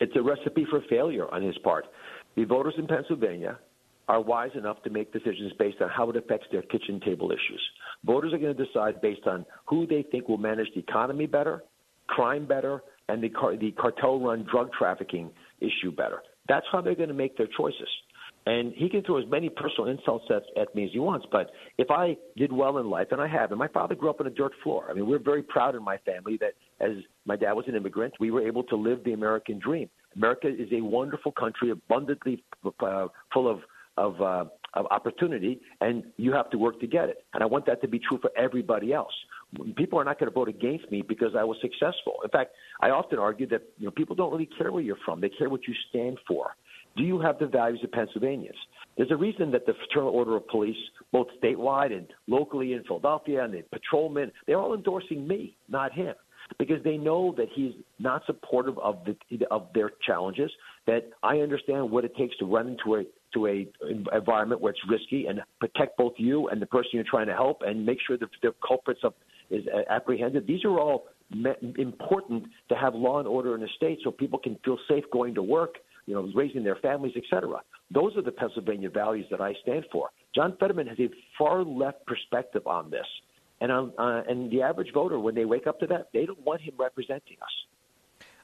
[0.00, 1.86] It's a recipe for failure on his part.
[2.34, 3.58] The voters in Pennsylvania
[4.08, 7.62] are wise enough to make decisions based on how it affects their kitchen table issues.
[8.04, 11.62] Voters are going to decide based on who they think will manage the economy better,
[12.06, 16.22] crime better, and the, car- the cartel run drug trafficking issue better.
[16.48, 17.88] That's how they're going to make their choices.
[18.46, 21.26] And he can throw as many personal insults at, at me as he wants.
[21.32, 24.20] But if I did well in life, and I have, and my father grew up
[24.20, 24.86] on a dirt floor.
[24.90, 26.92] I mean, we're very proud in my family that as
[27.24, 29.88] my dad was an immigrant, we were able to live the American dream.
[30.14, 32.44] America is a wonderful country, abundantly
[32.80, 33.60] uh, full of
[33.96, 37.24] of, uh, of opportunity, and you have to work to get it.
[37.32, 39.12] And I want that to be true for everybody else.
[39.76, 42.14] People are not going to vote against me because I was successful.
[42.24, 45.20] In fact, I often argue that you know people don't really care where you're from;
[45.20, 46.56] they care what you stand for.
[46.96, 48.56] Do you have the values of Pennsylvanians?
[48.96, 50.76] There's a reason that the Fraternal Order of Police,
[51.12, 56.14] both statewide and locally in Philadelphia, and the patrolmen, they're all endorsing me, not him
[56.58, 60.50] because they know that he's not supportive of the of their challenges.
[60.86, 63.04] That I understand what it takes to run into a
[63.34, 63.66] to a
[64.12, 67.62] environment where it's risky and protect both you and the person you're trying to help
[67.66, 69.14] and make sure that the culprits of,
[69.50, 70.46] is apprehended.
[70.46, 71.06] These are all
[71.78, 75.34] important to have law and order in the state so people can feel safe going
[75.34, 77.60] to work, you know, raising their families, etc.
[77.90, 80.10] Those are the Pennsylvania values that I stand for.
[80.34, 83.06] John Fetterman has a far left perspective on this.
[83.60, 86.60] And, uh, and the average voter, when they wake up to that, they don't want
[86.60, 87.52] him representing us.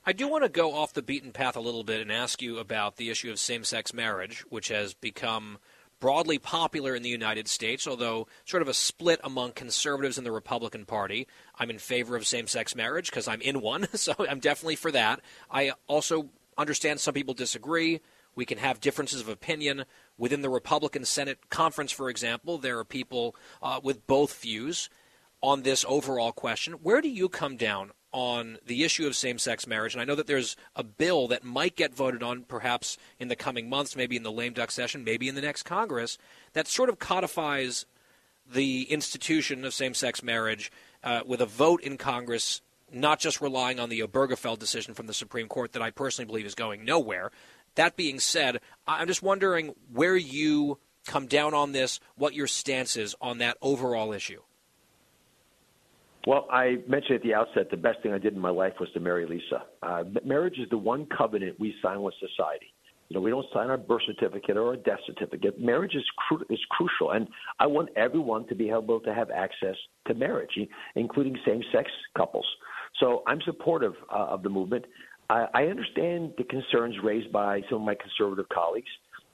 [0.06, 2.58] I do want to go off the beaten path a little bit and ask you
[2.58, 5.58] about the issue of same sex marriage, which has become
[6.00, 10.32] broadly popular in the United States, although sort of a split among conservatives in the
[10.32, 11.28] Republican Party.
[11.58, 14.90] I'm in favor of same sex marriage because I'm in one, so I'm definitely for
[14.90, 15.20] that.
[15.50, 18.00] I also understand some people disagree.
[18.34, 19.84] We can have differences of opinion.
[20.16, 24.88] Within the Republican Senate conference, for example, there are people uh, with both views
[25.42, 26.74] on this overall question.
[26.74, 29.94] Where do you come down on the issue of same sex marriage.
[29.94, 33.37] And I know that there's a bill that might get voted on perhaps in the
[33.37, 36.18] coming months, maybe in the lame duck session, maybe in the next Congress,
[36.53, 37.87] that sort of codifies
[38.51, 40.73] the institution of same sex marriage
[41.05, 42.61] uh, with a vote in Congress,
[42.92, 46.46] not just relying on the Obergefell decision from the Supreme Court that I personally believe
[46.46, 47.31] is going nowhere.
[47.77, 52.96] That being said, I'm just wondering where you come down on this, what your stance
[52.96, 54.40] is on that overall issue.
[56.26, 58.90] Well, I mentioned at the outset the best thing I did in my life was
[58.92, 59.64] to marry Lisa.
[59.83, 62.74] Uh, marriage is the one covenant we sign with society.
[63.09, 65.61] You know, we don't sign our birth certificate or a death certificate.
[65.61, 67.26] Marriage is cru- is crucial, and
[67.59, 69.74] I want everyone to be able to have access
[70.06, 70.56] to marriage,
[70.94, 72.46] including same-sex couples.
[73.00, 74.85] So I'm supportive uh, of the movement.
[75.28, 78.90] I, I understand the concerns raised by some of my conservative colleagues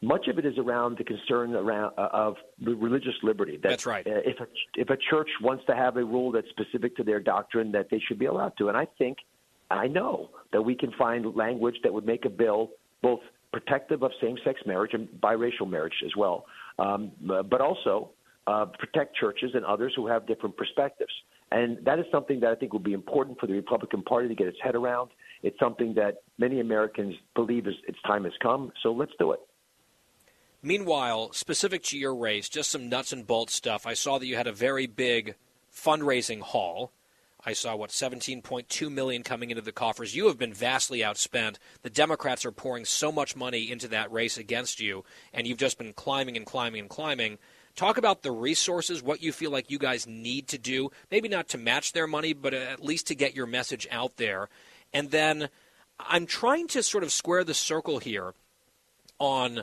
[0.06, 3.56] much of it is around the concern around uh, of religious liberty.
[3.62, 4.06] That, that's right.
[4.06, 7.20] Uh, if a if a church wants to have a rule that's specific to their
[7.34, 8.68] doctrine, that they should be allowed to.
[8.68, 9.16] And I think
[9.70, 12.70] I know that we can find language that would make a bill
[13.02, 13.20] both
[13.52, 16.44] protective of same-sex marriage and biracial marriage as well,
[16.78, 17.10] um,
[17.52, 18.10] but also
[18.46, 21.12] uh, protect churches and others who have different perspectives.
[21.50, 24.34] And that is something that I think will be important for the Republican Party to
[24.34, 25.10] get its head around.
[25.42, 28.72] It's something that many Americans believe is, its time has come.
[28.82, 29.40] So let's do it.
[30.62, 33.86] Meanwhile, specific to your race, just some nuts and bolts stuff.
[33.86, 35.36] I saw that you had a very big
[35.72, 36.92] fundraising haul.
[37.44, 40.16] I saw what 17.2 million coming into the coffers.
[40.16, 41.58] You have been vastly outspent.
[41.82, 45.78] The Democrats are pouring so much money into that race against you, and you've just
[45.78, 47.38] been climbing and climbing and climbing.
[47.76, 51.46] Talk about the resources, what you feel like you guys need to do, maybe not
[51.50, 54.48] to match their money, but at least to get your message out there.
[54.92, 55.48] And then
[56.00, 58.34] I'm trying to sort of square the circle here
[59.20, 59.62] on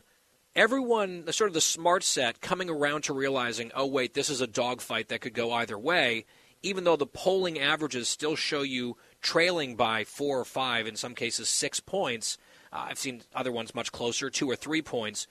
[0.56, 4.48] everyone, sort of the smart set, coming around to realizing, oh, wait, this is a
[4.48, 6.26] dogfight that could go either way
[6.64, 11.14] even though the polling averages still show you trailing by four or five, in some
[11.14, 12.38] cases six points,
[12.72, 15.28] uh, I've seen other ones much closer, two or three points.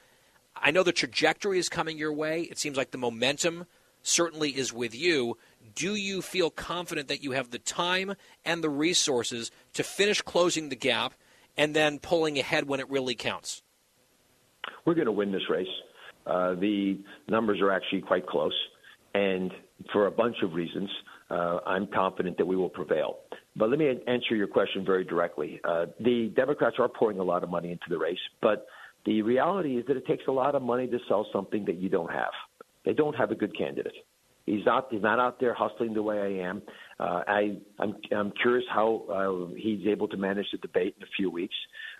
[0.54, 2.42] I know the trajectory is coming your way.
[2.42, 3.66] It seems like the momentum
[4.02, 5.38] certainly is with you.
[5.74, 10.68] Do you feel confident that you have the time and the resources to finish closing
[10.68, 11.14] the gap
[11.56, 13.62] and then pulling ahead when it really counts?
[14.84, 15.66] We're going to win this race.
[16.26, 16.98] Uh, the
[17.28, 18.54] numbers are actually quite close,
[19.14, 19.50] and
[19.92, 20.88] for a bunch of reasons
[21.30, 23.18] uh, I'm confident that we will prevail.
[23.56, 25.60] But let me answer your question very directly.
[25.64, 28.66] Uh, the Democrats are pouring a lot of money into the race, but
[29.04, 31.88] the reality is that it takes a lot of money to sell something that you
[31.88, 32.30] don't have.
[32.84, 33.94] They don't have a good candidate.
[34.46, 34.88] He's not.
[34.90, 36.62] He's not out there hustling the way I am.
[36.98, 41.10] Uh, I, I'm, I'm curious how uh, he's able to manage the debate in a
[41.16, 41.54] few weeks.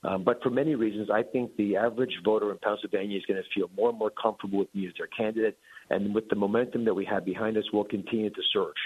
[0.04, 3.48] Um, but for many reasons, I think the average voter in Pennsylvania is going to
[3.58, 5.56] feel more and more comfortable with me as their candidate.
[5.90, 8.76] And with the momentum that we have behind us, we'll continue to surge.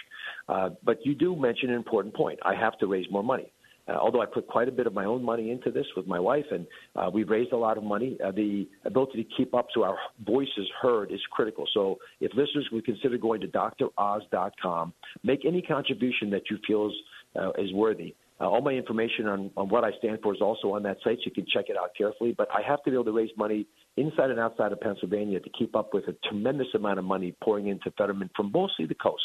[0.48, 2.38] Uh, but you do mention an important point.
[2.44, 3.52] I have to raise more money.
[3.88, 6.18] Uh, although I put quite a bit of my own money into this with my
[6.18, 9.68] wife, and uh, we've raised a lot of money, uh, the ability to keep up
[9.74, 9.96] so our
[10.26, 11.66] voice is heard is critical.
[11.72, 16.94] So if listeners would consider going to droz.com, make any contribution that you feel is,
[17.40, 18.14] uh, is worthy.
[18.38, 21.18] Uh, all my information on, on what I stand for is also on that site,
[21.18, 22.34] so you can check it out carefully.
[22.36, 25.50] But I have to be able to raise money inside and outside of Pennsylvania to
[25.58, 29.22] keep up with a tremendous amount of money pouring into Fetterman from mostly the coast.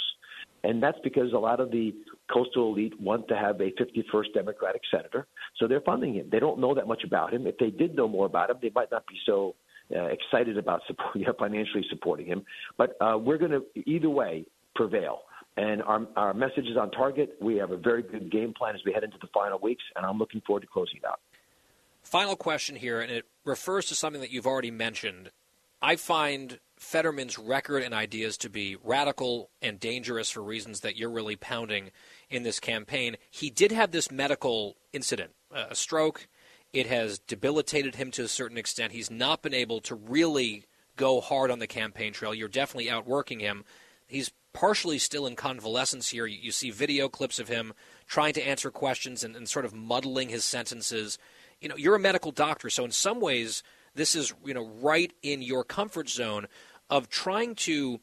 [0.64, 1.94] And that's because a lot of the
[2.32, 6.30] coastal elite want to have a 51st Democratic senator, so they're funding him.
[6.32, 7.48] They don't know that much about him.
[7.48, 9.56] If they did know more about him, they might not be so
[9.96, 12.44] uh, excited about support, yeah, financially supporting him.
[12.78, 14.46] But uh, we're going to either way
[14.76, 15.22] prevail.
[15.58, 17.36] And our, our message is on target.
[17.42, 20.06] We have a very good game plan as we head into the final weeks, and
[20.06, 21.20] I'm looking forward to closing it out.
[22.04, 25.32] Final question here, and it refers to something that you've already mentioned.
[25.82, 31.12] I find Fetterman's record and ideas to be radical and dangerous for reasons that you're
[31.12, 31.92] really pounding
[32.30, 33.18] in this campaign.
[33.30, 36.28] He did have this medical incident, uh, a stroke.
[36.74, 38.94] It has debilitated him to a certain extent.
[38.94, 40.66] He's not been able to really
[40.96, 42.34] go hard on the campaign trail.
[42.34, 43.64] You're definitely outworking him.
[44.08, 46.26] He's partially still in convalescence here.
[46.26, 47.74] You, you see video clips of him
[48.08, 51.20] trying to answer questions and, and sort of muddling his sentences.
[51.62, 53.62] You know, you're a medical doctor, so in some ways,
[53.94, 56.48] this is you know right in your comfort zone
[56.92, 58.02] of trying to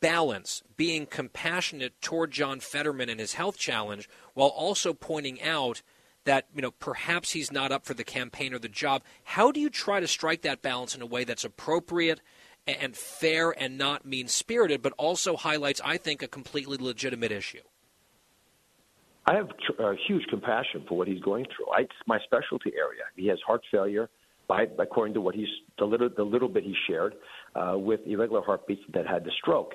[0.00, 5.82] balance being compassionate toward John Fetterman and his health challenge while also pointing out
[6.24, 9.02] that you know perhaps he's not up for the campaign or the job.
[9.22, 12.20] How do you try to strike that balance in a way that's appropriate
[12.66, 17.62] and fair and not mean spirited but also highlights i think a completely legitimate issue?
[19.26, 21.66] I have uh, huge compassion for what he's going through.
[21.78, 23.02] It's my specialty area.
[23.14, 24.08] He has heart failure
[24.48, 27.14] by, according to what he's the little the little bit he shared
[27.58, 29.72] uh, with irregular heartbeats that had the stroke.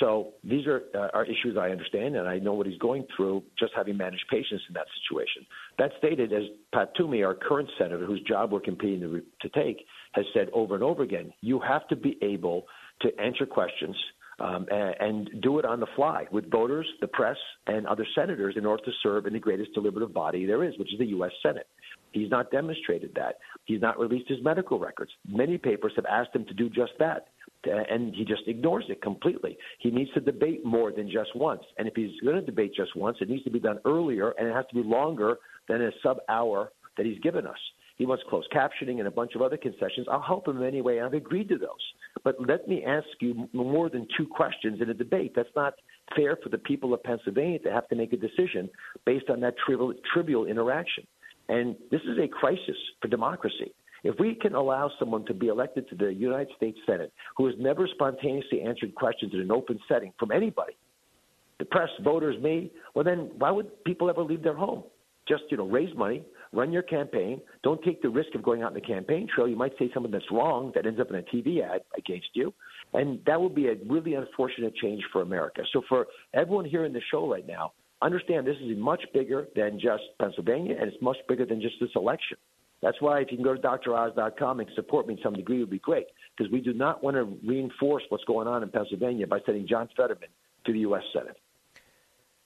[0.00, 3.42] So these are uh, are issues I understand, and I know what he's going through
[3.58, 5.46] just having managed patients in that situation.
[5.78, 6.42] That stated, as
[6.72, 10.74] Pat Toomey, our current senator, whose job we're competing to, to take, has said over
[10.74, 12.64] and over again, you have to be able
[13.02, 13.96] to answer questions
[14.40, 18.54] um, and, and do it on the fly with voters, the press, and other senators
[18.56, 21.32] in order to serve in the greatest deliberative body there is, which is the U.S.
[21.42, 21.66] Senate.
[22.12, 23.36] He's not demonstrated that.
[23.64, 25.10] He's not released his medical records.
[25.28, 27.28] Many papers have asked him to do just that,
[27.64, 29.56] and he just ignores it completely.
[29.78, 31.62] He needs to debate more than just once.
[31.78, 34.48] And if he's going to debate just once, it needs to be done earlier, and
[34.48, 37.58] it has to be longer than a sub hour that he's given us.
[38.02, 40.08] He wants closed captioning and a bunch of other concessions.
[40.10, 41.00] I'll help him in any way.
[41.00, 41.68] I've agreed to those.
[42.24, 45.34] But let me ask you more than two questions in a debate.
[45.36, 45.74] That's not
[46.16, 48.68] fair for the people of Pennsylvania to have to make a decision
[49.06, 51.06] based on that trivial, trivial interaction.
[51.48, 53.72] And this is a crisis for democracy.
[54.02, 57.54] If we can allow someone to be elected to the United States Senate who has
[57.56, 60.72] never spontaneously answered questions in an open setting from anybody,
[61.60, 64.82] the press, voters, me, well, then why would people ever leave their home?
[65.28, 67.40] Just you know, raise money, run your campaign.
[67.62, 69.48] Don't take the risk of going out in the campaign trail.
[69.48, 72.52] You might say something that's wrong that ends up in a TV ad against you,
[72.92, 75.62] and that would be a really unfortunate change for America.
[75.72, 77.72] So for everyone here in the show right now,
[78.02, 81.90] understand this is much bigger than just Pennsylvania, and it's much bigger than just this
[81.96, 82.36] election.
[82.82, 85.60] That's why if you can go to droz.com and support me in some degree, it
[85.60, 89.26] would be great because we do not want to reinforce what's going on in Pennsylvania
[89.26, 90.28] by sending John Fetterman
[90.66, 91.02] to the U.S.
[91.12, 91.36] Senate.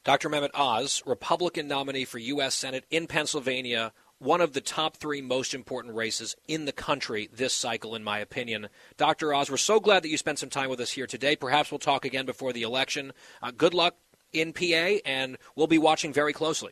[0.07, 0.31] Dr.
[0.31, 2.55] Mehmet Oz, Republican nominee for U.S.
[2.55, 7.53] Senate in Pennsylvania, one of the top three most important races in the country this
[7.53, 8.69] cycle, in my opinion.
[8.97, 9.35] Dr.
[9.35, 11.35] Oz, we're so glad that you spent some time with us here today.
[11.35, 13.13] Perhaps we'll talk again before the election.
[13.43, 13.97] Uh, good luck
[14.33, 16.71] in PA, and we'll be watching very closely.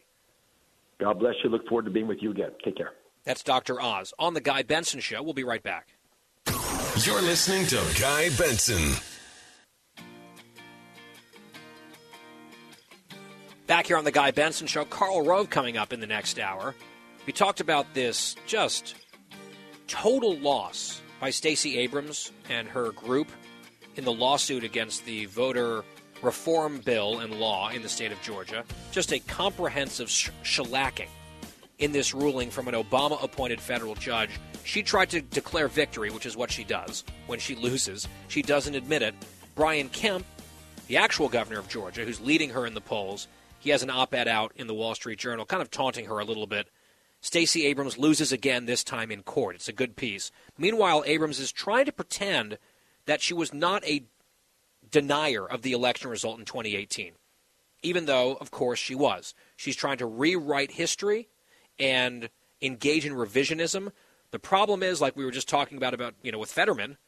[1.01, 1.51] God bless you.
[1.51, 2.53] Look forward to being with you again.
[2.65, 2.93] Take care.
[3.25, 3.83] That's Dr.
[3.83, 5.25] Oz on The Guy Benson Show.
[5.25, 5.89] We'll be right back.
[6.99, 8.95] You're listening to Guy Benson.
[13.75, 16.77] Back here on The Guy Benson Show, Karl Rove coming up in the next hour.
[17.27, 18.95] We talked about this just
[19.89, 23.33] total loss by Stacey Abrams and her group
[23.97, 25.83] in the lawsuit against the voter
[26.23, 28.63] reform bill and law in the state of Georgia.
[28.93, 31.09] Just a comprehensive sh- shellacking
[31.81, 34.31] in this ruling from an Obama appointed federal judge.
[34.63, 38.07] She tried to declare victory, which is what she does when she loses.
[38.29, 39.17] She doesn't admit it.
[39.57, 40.25] Brian Kemp,
[40.87, 43.27] the actual governor of Georgia, who's leading her in the polls,
[43.65, 46.19] he has an op ed out in the Wall Street Journal, kind of taunting her
[46.19, 46.69] a little bit.
[47.23, 49.55] Stacey Abrams loses again, this time in court.
[49.55, 50.31] It's a good piece.
[50.59, 52.59] Meanwhile, Abrams is trying to pretend
[53.07, 54.05] that she was not a
[54.91, 57.13] denier of the election result in 2018,
[57.83, 59.35] even though, of course, she was.
[59.57, 61.29] She's trying to rewrite history
[61.79, 62.29] and
[62.61, 63.93] engage in revisionism.
[64.31, 66.99] The problem is, like we were just talking about, about you know, with Fetterman,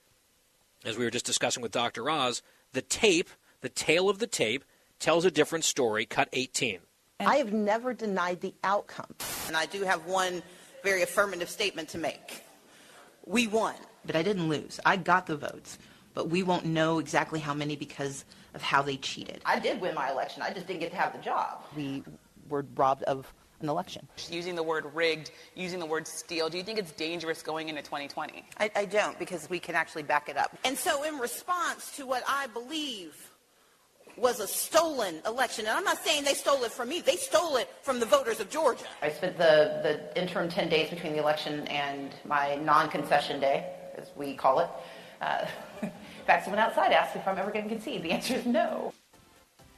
[0.86, 2.08] as we were just discussing with Dr.
[2.08, 2.40] Oz,
[2.72, 3.28] the tape,
[3.60, 4.64] the tail of the tape,
[4.98, 6.06] tells a different story.
[6.06, 6.78] Cut 18.
[7.20, 9.14] I have never denied the outcome.
[9.46, 10.42] And I do have one
[10.82, 12.42] very affirmative statement to make.
[13.24, 13.74] We won.
[14.04, 14.78] But I didn't lose.
[14.84, 15.78] I got the votes.
[16.14, 18.24] But we won't know exactly how many because
[18.54, 19.42] of how they cheated.
[19.44, 20.42] I did win my election.
[20.42, 21.62] I just didn't get to have the job.
[21.76, 22.02] We
[22.48, 24.06] were robbed of an election.
[24.30, 27.82] Using the word rigged, using the word steal, do you think it's dangerous going into
[27.82, 28.44] 2020?
[28.58, 30.56] I, I don't, because we can actually back it up.
[30.64, 33.25] And so, in response to what I believe
[34.16, 37.56] was a stolen election, and I'm not saying they stole it from me, they stole
[37.56, 38.84] it from the voters of Georgia.
[39.02, 43.66] I spent the, the interim 10 days between the election and my non concession day,
[43.96, 44.68] as we call it.
[45.20, 45.46] Uh,
[45.82, 45.90] in
[46.26, 48.02] fact, someone outside asked if I'm ever going to concede.
[48.02, 48.92] The answer is no.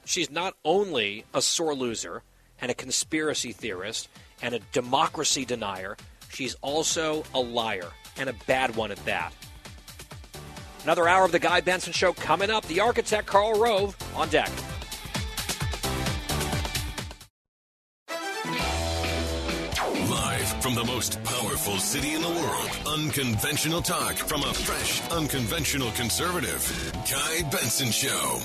[0.05, 2.23] She's not only a sore loser,
[2.61, 4.09] and a conspiracy theorist
[4.43, 5.97] and a democracy denier.
[6.31, 9.33] She's also a liar, and a bad one at that.
[10.85, 12.65] Another hour of the Guy Benson Show coming up.
[12.67, 14.51] The architect, Karl Rove, on deck.
[20.09, 25.91] Live from the most powerful city in the world, unconventional talk from a fresh, unconventional
[25.93, 26.93] conservative.
[27.11, 28.41] Guy Benson Show.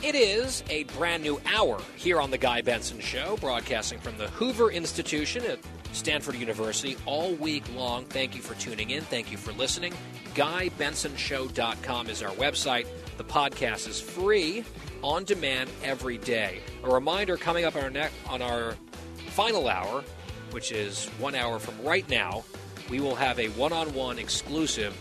[0.00, 4.28] It is a brand new hour here on The Guy Benson Show, broadcasting from the
[4.28, 5.58] Hoover Institution at
[5.92, 8.04] Stanford University all week long.
[8.04, 9.02] Thank you for tuning in.
[9.02, 9.92] Thank you for listening.
[10.36, 12.86] GuyBensonShow.com is our website.
[13.16, 14.64] The podcast is free,
[15.02, 16.60] on demand every day.
[16.84, 18.76] A reminder coming up on our, ne- on our
[19.30, 20.04] final hour,
[20.52, 22.44] which is one hour from right now,
[22.88, 24.96] we will have a one on one exclusive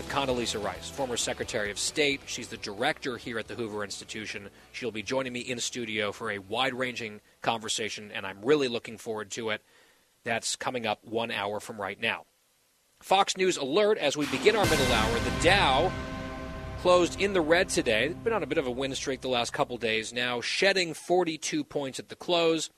[0.00, 2.22] with Condoleezza Rice, former Secretary of State.
[2.24, 4.48] She's the director here at the Hoover Institution.
[4.72, 8.96] She'll be joining me in studio for a wide ranging conversation, and I'm really looking
[8.96, 9.62] forward to it.
[10.24, 12.24] That's coming up one hour from right now.
[13.00, 15.18] Fox News alert as we begin our middle hour.
[15.18, 15.92] The Dow
[16.78, 18.14] closed in the red today.
[18.24, 21.62] Been on a bit of a win streak the last couple days now, shedding 42
[21.62, 22.70] points at the close,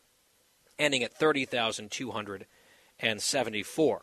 [0.76, 4.02] ending at 30,274.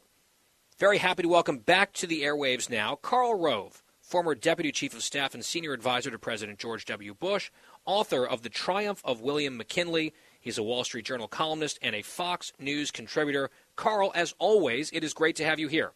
[0.80, 5.04] Very happy to welcome back to the airwaves now Karl Rove, former Deputy Chief of
[5.04, 7.14] Staff and Senior Advisor to President George W.
[7.14, 7.52] Bush,
[7.84, 10.14] author of The Triumph of William McKinley.
[10.40, 13.50] He's a Wall Street Journal columnist and a Fox News contributor.
[13.76, 15.92] Karl, as always, it is great to have you here.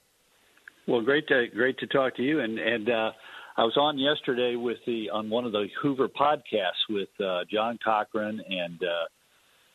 [0.85, 2.41] Well, great to great to talk to you.
[2.41, 3.11] And and uh,
[3.55, 7.79] I was on yesterday with the on one of the Hoover podcasts with uh, John
[7.81, 9.05] Cochrane and uh,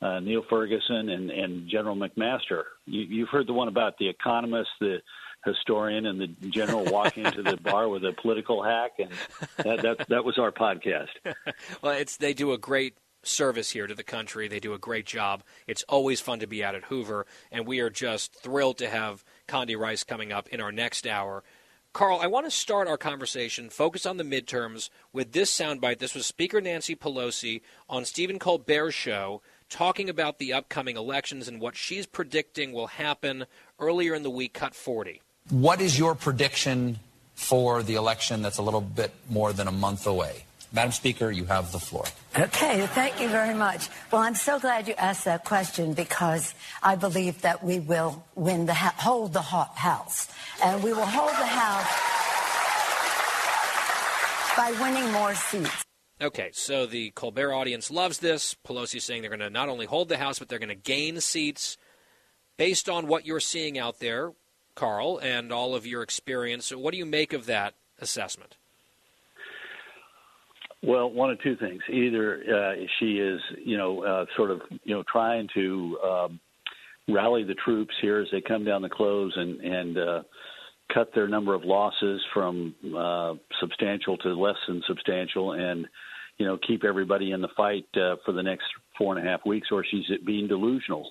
[0.01, 2.65] uh, Niall Ferguson and, and General McMaster.
[2.87, 4.99] You, you've heard the one about the economist, the
[5.45, 9.11] historian, and the general walking into the bar with a political hack, and
[9.59, 11.09] that that, that was our podcast.
[11.83, 14.49] well, it's they do a great service here to the country.
[14.49, 15.43] They do a great job.
[15.67, 19.25] It's always fun to be out at Hoover, and we are just thrilled to have
[19.47, 21.43] Condi Rice coming up in our next hour.
[21.95, 25.99] Karl, I want to start our conversation, focus on the midterms, with this soundbite.
[25.99, 31.61] This was Speaker Nancy Pelosi on Stephen Colbert's show talking about the upcoming elections and
[31.61, 33.47] what she's predicting will happen
[33.79, 35.21] earlier in the week, cut 40.
[35.51, 36.99] What is your prediction
[37.35, 40.45] for the election that's a little bit more than a month away?
[40.73, 42.05] Madam Speaker, you have the floor.
[42.39, 43.89] Okay, thank you very much.
[44.13, 48.67] Well, I'm so glad you asked that question because I believe that we will win
[48.67, 50.29] the hold the House,
[50.63, 51.89] and we will hold the House
[54.57, 55.88] by winning more seats.
[56.21, 58.57] Okay, so the Colbert audience loves this.
[58.67, 61.21] Pelosi saying they're going to not only hold the House, but they're going to gain
[61.21, 61.77] seats.
[62.57, 64.33] Based on what you're seeing out there,
[64.75, 68.57] Karl, and all of your experience, what do you make of that assessment?
[70.83, 74.95] Well, one of two things: either uh, she is, you know, uh, sort of, you
[74.95, 76.41] know, trying to um,
[77.09, 80.23] rally the troops here as they come down the close and and uh,
[80.93, 85.87] cut their number of losses from uh, substantial to less than substantial, and
[86.39, 88.67] you know, keep everybody in the fight uh, for the next
[88.97, 91.11] four and a half weeks, or she's being delusional.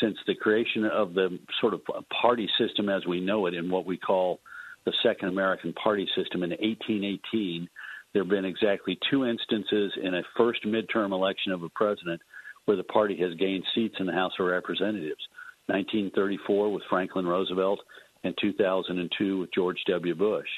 [0.00, 1.80] Since the creation of the sort of
[2.20, 4.40] party system as we know it in what we call
[4.84, 7.68] the Second American Party System in 1818
[8.16, 12.18] there have been exactly two instances in a first midterm election of a president
[12.64, 15.20] where the party has gained seats in the House of Representatives
[15.66, 17.78] 1934 with Franklin Roosevelt
[18.24, 20.14] and 2002 with George W.
[20.14, 20.48] Bush.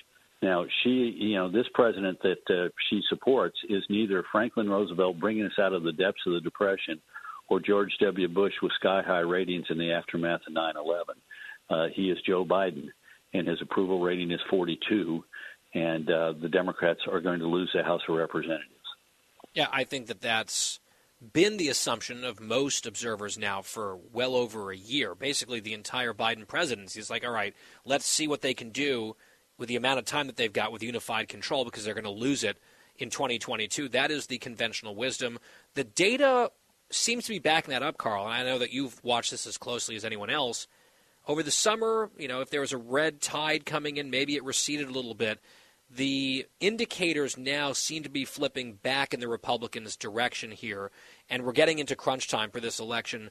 [0.40, 5.46] Now, she, you know, this president that uh, she supports is neither Franklin Roosevelt bringing
[5.46, 7.00] us out of the depths of the Depression
[7.48, 8.28] or George W.
[8.28, 11.14] Bush with sky high ratings in the aftermath of 9 11.
[11.70, 12.88] Uh, he is Joe Biden,
[13.34, 15.24] and his approval rating is 42
[15.74, 18.72] and uh, the Democrats are going to lose the House of Representatives.
[19.54, 20.80] Yeah, I think that that's
[21.32, 25.14] been the assumption of most observers now for well over a year.
[25.14, 29.16] Basically, the entire Biden presidency is like, all right, let's see what they can do
[29.58, 32.10] with the amount of time that they've got with unified control because they're going to
[32.10, 32.56] lose it
[32.96, 33.88] in 2022.
[33.88, 35.38] That is the conventional wisdom.
[35.74, 36.50] The data
[36.90, 39.58] seems to be backing that up, Karl, and I know that you've watched this as
[39.58, 40.66] closely as anyone else.
[41.26, 44.44] Over the summer, you know, if there was a red tide coming in, maybe it
[44.44, 45.40] receded a little bit
[45.90, 50.90] the indicators now seem to be flipping back in the Republicans' direction here,
[51.30, 53.30] and we're getting into crunch time for this election.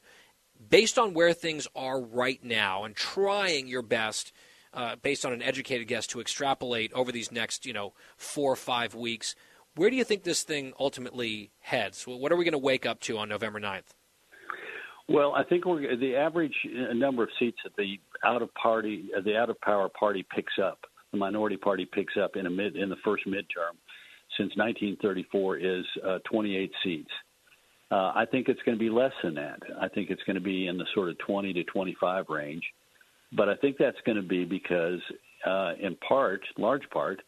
[0.68, 4.32] Based on where things are right now, and trying your best,
[4.74, 8.56] uh, based on an educated guess, to extrapolate over these next, you know, four or
[8.56, 9.34] five weeks,
[9.74, 12.04] where do you think this thing ultimately heads?
[12.06, 13.94] What are we going to wake up to on November 9th?
[15.08, 19.22] Well, I think the average uh, number of seats that the out of party, uh,
[19.22, 20.80] the out of power party picks up
[21.12, 23.76] the minority party picks up in a mid in the first midterm
[24.36, 27.10] since 1934 is uh, 28 seats.
[27.90, 29.60] Uh, I think it's going to be less than that.
[29.80, 32.62] I think it's going to be in the sort of 20 to 25 range.
[33.32, 35.00] But I think that's going to be because,
[35.46, 37.20] uh, in part, large part,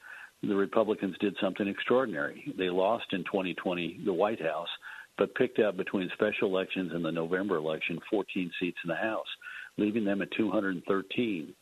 [0.42, 2.52] the Republicans did something extraordinary.
[2.56, 4.68] They lost in 2020 the White House,
[5.18, 9.26] but picked up between special elections and the November election 14 seats in the House,
[9.76, 11.54] leaving them at 213.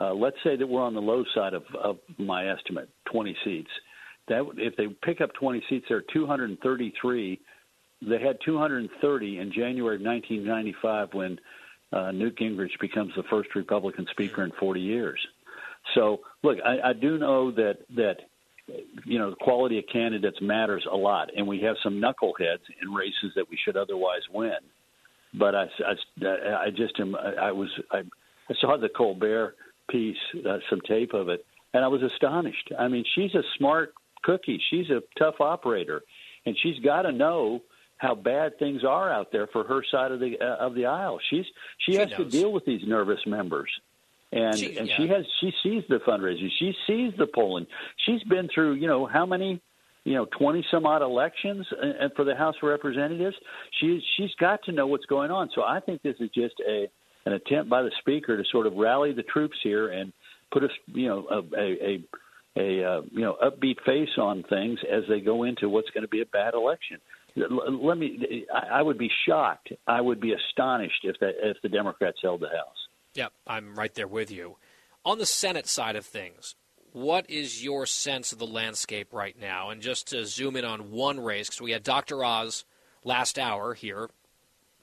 [0.00, 3.70] Uh, let's say that we're on the low side of, of my estimate, 20 seats.
[4.28, 7.40] That if they pick up 20 seats, there are 233.
[8.02, 11.38] They had 230 in January of 1995 when
[11.94, 15.20] uh, Newt Gingrich becomes the first Republican speaker in 40 years.
[15.94, 18.16] So, look, I, I do know that that
[19.04, 22.92] you know the quality of candidates matters a lot, and we have some knuckleheads in
[22.92, 24.56] races that we should otherwise win.
[25.34, 27.14] But I, I, I just am.
[27.16, 27.68] I was.
[27.90, 29.56] I, I saw the Colbert
[29.90, 30.16] piece,
[30.48, 32.72] uh, some tape of it, and I was astonished.
[32.78, 33.92] I mean, she's a smart
[34.22, 34.60] cookie.
[34.70, 36.02] She's a tough operator,
[36.46, 37.60] and she's got to know
[38.04, 41.18] how bad things are out there for her side of the uh, of the aisle.
[41.30, 41.44] She's
[41.78, 42.18] she, she has knows.
[42.18, 43.70] to deal with these nervous members.
[44.32, 44.96] And she, and yeah.
[44.96, 47.66] she has she sees the fundraising, she sees the polling.
[48.04, 49.60] She's been through, you know, how many
[50.04, 53.36] you know, 20 some odd elections and for the House of Representatives.
[53.80, 55.48] She she's got to know what's going on.
[55.54, 56.88] So I think this is just a
[57.26, 60.12] an attempt by the speaker to sort of rally the troops here and
[60.52, 62.04] put a you know a a,
[62.56, 66.08] a uh, you know upbeat face on things as they go into what's going to
[66.08, 66.98] be a bad election.
[67.36, 68.46] Let me.
[68.52, 69.72] I would be shocked.
[69.86, 72.88] I would be astonished if that if the Democrats held the House.
[73.14, 74.56] Yep, I'm right there with you.
[75.04, 76.54] On the Senate side of things,
[76.92, 79.70] what is your sense of the landscape right now?
[79.70, 82.24] And just to zoom in on one race, because we had Dr.
[82.24, 82.64] Oz
[83.02, 84.10] last hour here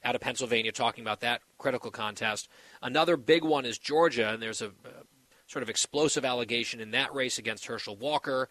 [0.04, 2.48] out of Pennsylvania talking about that critical contest.
[2.82, 5.04] Another big one is Georgia, and there's a, a
[5.46, 8.48] sort of explosive allegation in that race against Herschel Walker.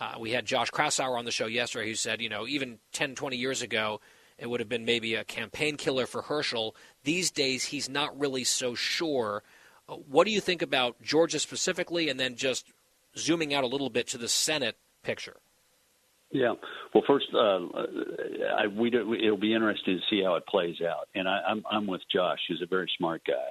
[0.00, 3.14] Uh, we had Josh Kraushaar on the show yesterday who said, you know, even 10,
[3.14, 4.00] 20 years ago,
[4.38, 6.74] it would have been maybe a campaign killer for Herschel.
[7.04, 9.42] These days, he's not really so sure.
[9.88, 12.72] Uh, what do you think about Georgia specifically, and then just
[13.16, 15.36] zooming out a little bit to the Senate picture.
[16.30, 16.54] Yeah.
[16.94, 17.58] Well, first, uh,
[18.56, 21.08] I, we do, it'll be interesting to see how it plays out.
[21.14, 23.48] And I, I'm, I'm with Josh, who's a very smart guy.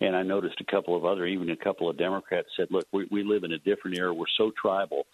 [0.00, 3.08] And I noticed a couple of other, even a couple of Democrats said, "Look, we,
[3.10, 4.14] we live in a different era.
[4.14, 5.06] We're so tribal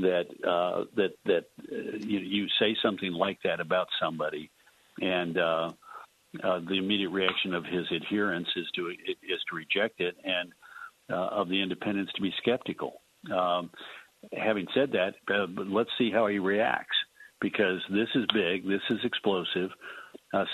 [0.00, 4.50] that uh, that that uh, you, you say something like that about somebody,
[5.00, 5.70] and uh,
[6.42, 10.52] uh, the immediate reaction of his adherents is to is to reject it, and
[11.10, 13.00] uh, of the independents to be skeptical."
[13.34, 13.70] Um,
[14.32, 16.96] having said that, uh, let's see how he reacts
[17.40, 19.70] because this is big, this is explosive.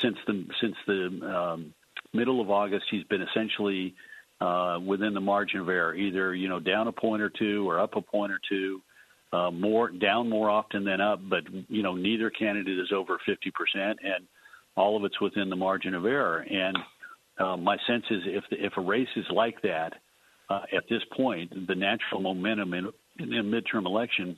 [0.00, 1.74] Since the since the um,
[2.12, 3.94] middle of August, he's been essentially
[4.84, 7.96] within the margin of error, either you know down a point or two or up
[7.96, 8.80] a point or two.
[9.32, 13.34] Uh, more down more often than up, but you know neither candidate is over 50%,
[13.74, 14.24] and
[14.76, 16.46] all of it's within the margin of error.
[16.48, 16.78] And
[17.38, 19.94] uh, my sense is if the, if a race is like that
[20.48, 24.36] uh, at this point, the natural momentum in, in a midterm election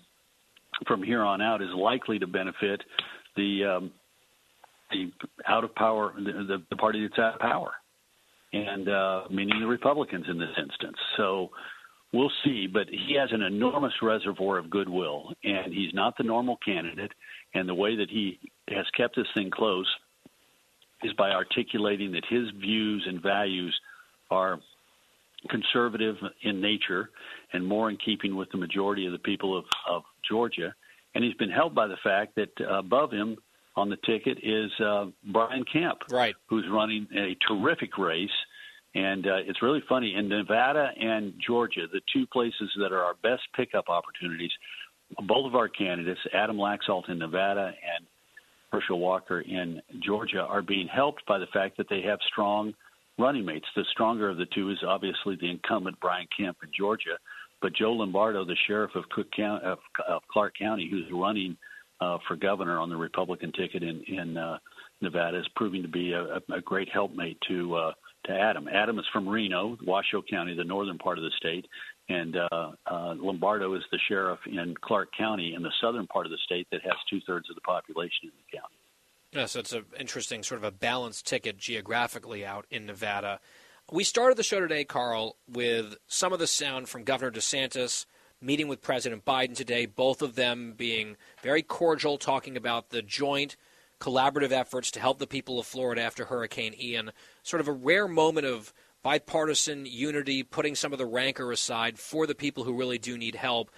[0.86, 2.82] from here on out is likely to benefit
[3.36, 3.91] the um,
[4.91, 5.12] the
[5.47, 7.72] out of power, the, the party that's out of power,
[8.53, 10.97] and uh, meaning the Republicans in this instance.
[11.16, 11.51] So
[12.12, 12.66] we'll see.
[12.66, 17.12] But he has an enormous reservoir of goodwill, and he's not the normal candidate.
[17.54, 18.38] And the way that he
[18.68, 19.88] has kept this thing close
[21.02, 23.78] is by articulating that his views and values
[24.30, 24.59] are
[25.48, 27.11] conservative in nature
[27.52, 30.74] and more in keeping with the majority of the people of, of Georgia.
[31.14, 33.36] And he's been helped by the fact that uh, above him
[33.76, 38.28] on the ticket is uh, Brian Kemp, right, who's running a terrific race.
[38.99, 43.14] And uh, it's really funny in Nevada and Georgia, the two places that are our
[43.22, 44.51] best pickup opportunities.
[45.26, 48.07] Both of our candidates, Adam Laxalt in Nevada and
[48.72, 52.74] Herschel Walker in Georgia, are being helped by the fact that they have strong
[53.18, 53.66] running mates.
[53.76, 57.18] The stronger of the two is obviously the incumbent Brian Kemp in Georgia,
[57.62, 59.78] but Joe Lombardo, the sheriff of Cook County, of,
[60.30, 61.57] Clark County, who's running
[62.01, 64.59] uh, for governor on the Republican ticket in in uh,
[65.01, 67.92] Nevada, is proving to be a, a great helpmate to uh,
[68.25, 68.69] to Adam.
[68.69, 71.66] Adam is from Reno, Washoe County, the northern part of the state,
[72.09, 76.33] and uh, uh, Lombardo is the sheriff in Clark County, in the southern part of
[76.33, 78.75] the state that has two thirds of the population in the county.
[79.33, 83.41] Yeah, so it's an interesting sort of a balanced ticket geographically out in Nevada.
[83.91, 88.07] We started the show today, Karl, with some of the sound from Governor DeSantis
[88.41, 93.57] meeting with President Biden today, both of them being very cordial, talking about the joint
[94.01, 97.12] collaborative efforts to help the people of Florida after Hurricane Ian.
[97.42, 98.72] Sort of a rare moment of
[99.03, 103.34] bipartisan unity, putting some of the rancor aside for the people who really do need
[103.34, 103.70] help.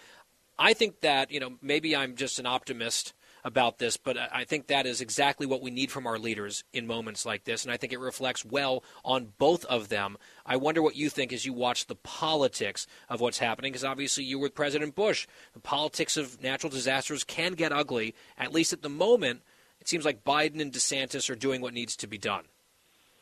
[0.59, 4.67] I think that, you know, maybe I'm just an optimist about this, but I think
[4.67, 7.79] that is exactly what we need from our leaders in moments like this, and I
[7.79, 10.19] think it reflects well on both of them.
[10.45, 14.25] I wonder what you think as you watch the politics of what's happening, because obviously
[14.25, 15.27] you were with President Bush.
[15.55, 19.41] The politics of natural disasters can get ugly, at least at the moment.
[19.81, 22.45] It seems like Biden and DeSantis are doing what needs to be done.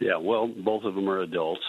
[0.00, 1.62] Yeah, well, both of them are adults,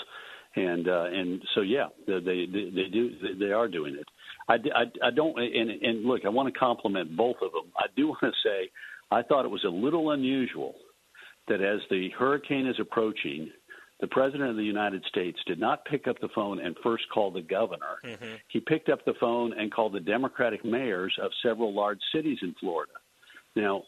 [0.55, 4.07] and uh, and so yeah, they, they they do they are doing it.
[4.47, 7.71] I, I, I don't, and, and look, I want to compliment both of them.
[7.77, 8.69] I do want to say
[9.11, 10.75] I thought it was a little unusual
[11.47, 13.51] that as the hurricane is approaching,
[13.99, 17.31] the president of the United States did not pick up the phone and first call
[17.31, 17.97] the governor.
[18.05, 18.35] Mm-hmm.
[18.47, 22.55] He picked up the phone and called the Democratic mayors of several large cities in
[22.59, 22.93] Florida.
[23.55, 23.83] Now,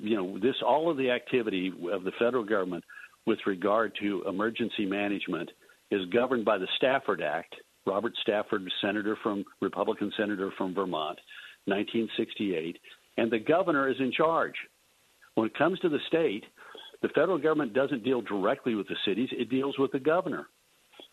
[0.00, 2.84] you know, this all of the activity of the federal government
[3.26, 5.50] with regard to emergency management
[5.90, 7.54] is governed by the Stafford Act,
[7.86, 11.18] Robert Stafford, senator from Republican senator from Vermont,
[11.66, 12.78] 1968,
[13.16, 14.54] and the governor is in charge.
[15.34, 16.44] When it comes to the state,
[17.02, 20.46] the federal government doesn't deal directly with the cities; it deals with the governor.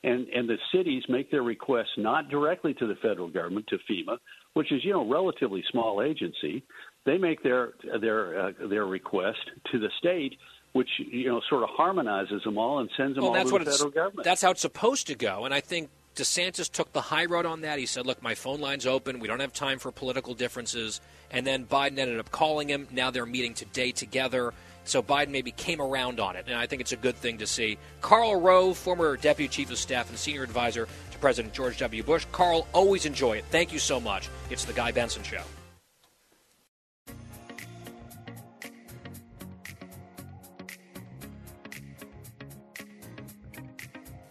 [0.04, 4.18] And and the cities make their requests not directly to the federal government, to FEMA,
[4.54, 6.64] which is you know relatively small agency.
[7.08, 9.40] They make their their uh, their request
[9.72, 10.38] to the state,
[10.74, 13.60] which you know sort of harmonizes them all and sends them well, all that's to
[13.60, 14.26] the federal government.
[14.26, 17.62] That's how it's supposed to go, and I think DeSantis took the high road on
[17.62, 17.80] that.
[17.80, 19.20] He said, "Look, my phone line's open.
[19.20, 21.00] We don't have time for political differences."
[21.32, 22.90] And then Biden ended up calling him.
[22.92, 24.54] Now they're meeting today together.
[24.84, 27.48] So Biden maybe came around on it, and I think it's a good thing to
[27.48, 27.78] see.
[28.02, 32.04] Karl Rove, former deputy chief of staff and senior advisor to President George W.
[32.04, 32.26] Bush.
[32.34, 33.46] Karl, always enjoy it.
[33.50, 34.28] Thank you so much.
[34.50, 35.44] It's the Guy Benson Show.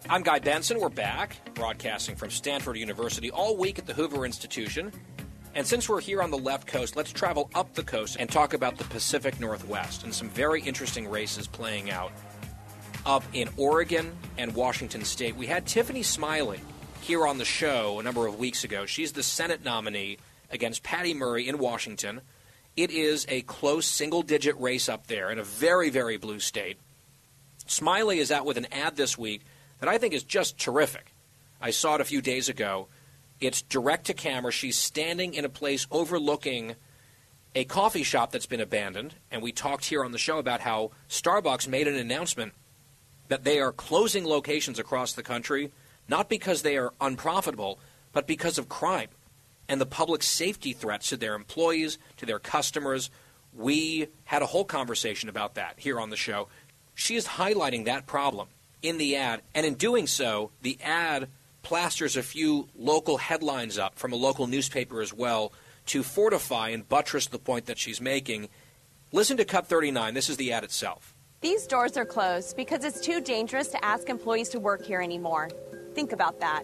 [0.09, 0.79] I'm Guy Benson.
[0.79, 4.93] We're back, broadcasting from Stanford University all week at the Hoover Institution.
[5.53, 8.53] And since we're here on the left coast, let's travel up the coast and talk
[8.53, 12.13] about the Pacific Northwest and some very interesting races playing out
[13.05, 15.35] up in Oregon and Washington State.
[15.35, 16.61] We had Tiffany Smiley
[17.01, 18.85] here on the show a number of weeks ago.
[18.85, 22.21] She's the Senate nominee against Patty Murray in Washington.
[22.77, 26.77] It is a close single digit race up there in a very, very blue state.
[27.65, 29.41] Smiley is out with an ad this week
[29.79, 31.13] that I think is just terrific.
[31.61, 32.87] I saw it a few days ago.
[33.39, 34.51] It's direct to camera.
[34.51, 36.75] She's standing in a place overlooking
[37.55, 39.15] a coffee shop that's been abandoned.
[39.31, 42.53] And we talked here on the show about how Starbucks made an announcement
[43.27, 45.71] that they are closing locations across the country,
[46.07, 47.79] not because they are unprofitable,
[48.13, 49.09] but because of crime
[49.67, 53.09] and the public safety threats to their employees, to their customers.
[53.53, 56.47] We had a whole conversation about that here on the show.
[56.95, 58.47] She is highlighting that problem
[58.81, 61.29] in the ad, and in doing so, the ad
[61.63, 65.51] plasters a few local headlines up from a local newspaper as well
[65.87, 68.49] to fortify and buttress the point that she's making.
[69.11, 70.13] Listen to Cut 39.
[70.13, 71.13] This is the ad itself.
[71.41, 75.49] These doors are closed because it's too dangerous to ask employees to work here anymore.
[75.93, 76.63] Think about that.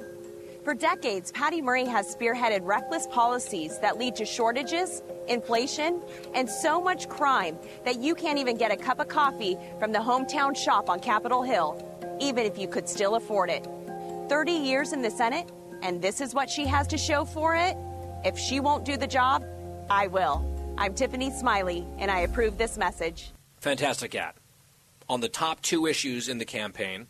[0.63, 6.01] For decades, Patty Murray has spearheaded reckless policies that lead to shortages, inflation,
[6.33, 9.99] and so much crime that you can't even get a cup of coffee from the
[9.99, 13.67] hometown shop on Capitol Hill, even if you could still afford it.
[14.29, 15.51] 30 years in the Senate,
[15.81, 17.75] and this is what she has to show for it?
[18.23, 19.45] If she won't do the job,
[19.89, 20.49] I will.
[20.77, 23.31] I'm Tiffany Smiley, and I approve this message.
[23.59, 24.33] Fantastic ad.
[25.09, 27.07] On the top two issues in the campaign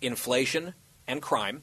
[0.00, 0.74] inflation
[1.06, 1.62] and crime.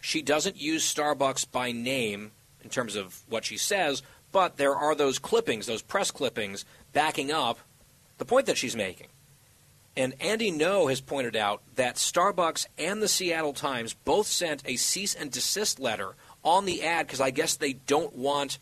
[0.00, 2.32] She doesn't use Starbucks by name
[2.62, 7.32] in terms of what she says, but there are those clippings, those press clippings, backing
[7.32, 7.58] up
[8.18, 9.08] the point that she's making.
[9.98, 14.76] And Andy Ngo has pointed out that Starbucks and the Seattle Times both sent a
[14.76, 18.60] cease and desist letter on the ad because I guess they don't want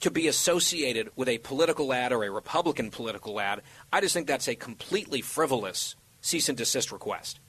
[0.00, 3.62] to be associated with a political ad or a Republican political ad.
[3.90, 7.40] I just think that's a completely frivolous cease and desist request.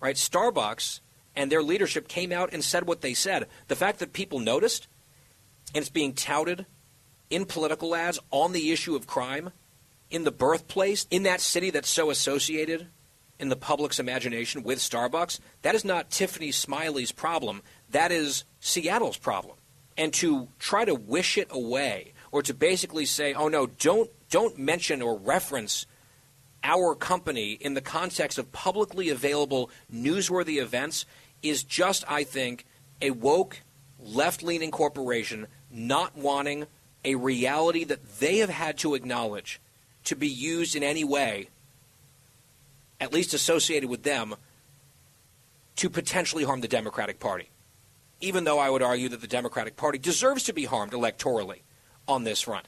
[0.00, 0.16] Right?
[0.16, 0.98] Starbucks
[1.36, 3.46] and their leadership came out and said what they said.
[3.68, 4.88] The fact that people noticed
[5.76, 6.66] and it's being touted
[7.30, 9.52] in political ads on the issue of crime
[10.10, 12.88] in the birthplace in that city that's so associated
[13.38, 17.62] in the public's imagination with Starbucks, that is not Tiffany Smiley's problem.
[17.90, 19.56] That is Seattle's problem.
[19.96, 24.58] And to try to wish it away or to basically say, "Oh no, don't don't
[24.58, 25.86] mention or reference
[26.62, 31.06] our company in the context of publicly available newsworthy events
[31.42, 32.66] is just, I think,
[33.00, 33.62] a woke,
[33.98, 36.66] left leaning corporation not wanting
[37.04, 39.60] a reality that they have had to acknowledge
[40.04, 41.48] to be used in any way,
[43.00, 44.34] at least associated with them,
[45.76, 47.50] to potentially harm the Democratic Party.
[48.20, 51.60] Even though I would argue that the Democratic Party deserves to be harmed electorally
[52.06, 52.66] on this front.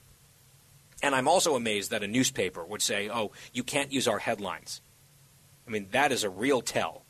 [1.02, 4.80] And I'm also amazed that a newspaper would say, oh, you can't use our headlines.
[5.66, 7.04] I mean, that is a real tell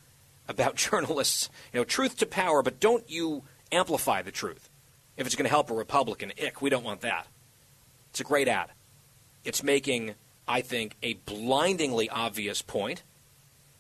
[0.49, 1.51] about journalists.
[1.73, 4.69] You know, truth to power, but don't you amplify the truth.
[5.17, 7.27] If it's going to help a Republican, ick, we don't want that.
[8.11, 8.71] It's a great ad.
[9.45, 10.15] It's making,
[10.47, 13.03] I think, a blindingly obvious point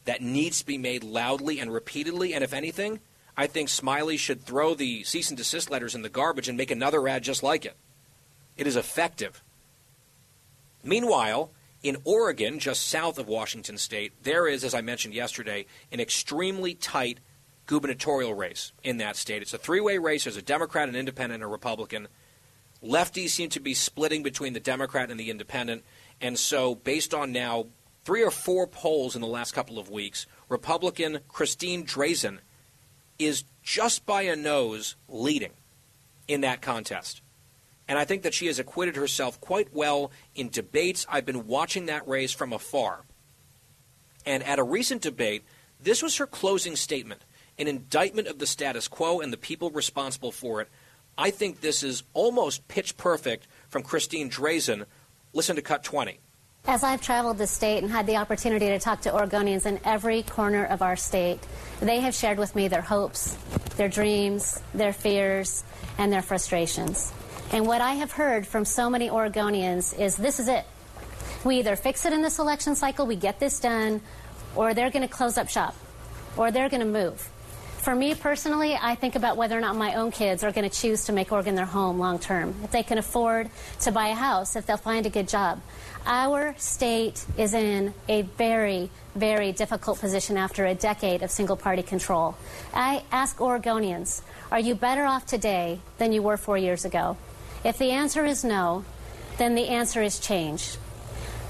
[0.04, 2.34] that needs to be made loudly and repeatedly.
[2.34, 3.00] And if anything,
[3.36, 6.70] I think Smiley should throw the cease and desist letters in the garbage and make
[6.70, 7.76] another ad just like it.
[8.56, 9.42] It is effective.
[10.84, 11.50] Meanwhile,
[11.82, 16.74] in Oregon, just south of Washington state, there is, as I mentioned yesterday, an extremely
[16.74, 17.18] tight
[17.66, 19.42] gubernatorial race in that state.
[19.42, 20.24] It's a three way race.
[20.24, 22.08] There's a Democrat, an independent, and a Republican.
[22.82, 25.84] Lefties seem to be splitting between the Democrat and the independent.
[26.20, 27.66] And so, based on now
[28.04, 32.38] three or four polls in the last couple of weeks, Republican Christine Drazan
[33.18, 35.52] is just by a nose leading
[36.26, 37.20] in that contest.
[37.88, 41.06] And I think that she has acquitted herself quite well in debates.
[41.08, 43.04] I've been watching that race from afar.
[44.24, 45.44] And at a recent debate,
[45.80, 47.22] this was her closing statement
[47.58, 50.68] an indictment of the status quo and the people responsible for it.
[51.18, 54.86] I think this is almost pitch perfect from Christine Drazan.
[55.32, 56.18] Listen to cut 20.
[56.66, 60.22] As I've traveled the state and had the opportunity to talk to Oregonians in every
[60.22, 61.40] corner of our state,
[61.80, 63.36] they have shared with me their hopes,
[63.76, 65.64] their dreams, their fears,
[65.98, 67.12] and their frustrations.
[67.50, 70.64] And what I have heard from so many Oregonians is this is it.
[71.44, 74.00] We either fix it in this election cycle, we get this done,
[74.54, 75.74] or they're going to close up shop,
[76.36, 77.28] or they're going to move.
[77.82, 80.74] For me personally, I think about whether or not my own kids are going to
[80.74, 82.54] choose to make Oregon their home long term.
[82.62, 85.60] If they can afford to buy a house, if they'll find a good job.
[86.06, 91.82] Our state is in a very, very difficult position after a decade of single party
[91.82, 92.36] control.
[92.72, 94.22] I ask Oregonians,
[94.52, 97.16] are you better off today than you were four years ago?
[97.64, 98.84] If the answer is no,
[99.38, 100.76] then the answer is change.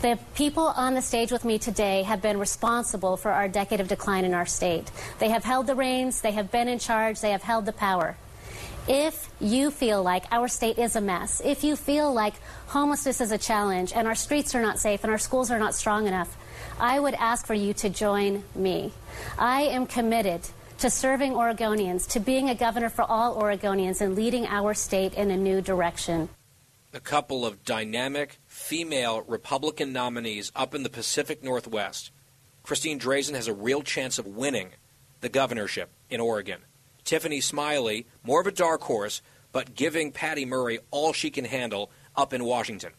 [0.03, 3.87] The people on the stage with me today have been responsible for our decade of
[3.87, 4.91] decline in our state.
[5.21, 8.17] They have held the reins, they have been in charge, they have held the power.
[8.89, 12.35] If you feel like our state is a mess, if you feel like
[12.67, 15.73] homelessness is a challenge and our streets are not safe and our schools are not
[15.73, 16.37] strong enough,
[16.81, 18.91] I would ask for you to join me.
[19.39, 20.41] I am committed
[20.79, 25.31] to serving Oregonians, to being a governor for all Oregonians, and leading our state in
[25.31, 26.29] a new direction.
[26.93, 32.13] A couple of dynamic female Republican nominees up in the Pacific Northwest.
[32.63, 34.71] Christine Drazan has a real chance of winning
[35.21, 36.61] the governorship in Oregon.
[37.05, 41.91] Tiffany Smiley, more of a dark horse, but giving Patty Murray all she can handle
[42.17, 42.93] up in Washington.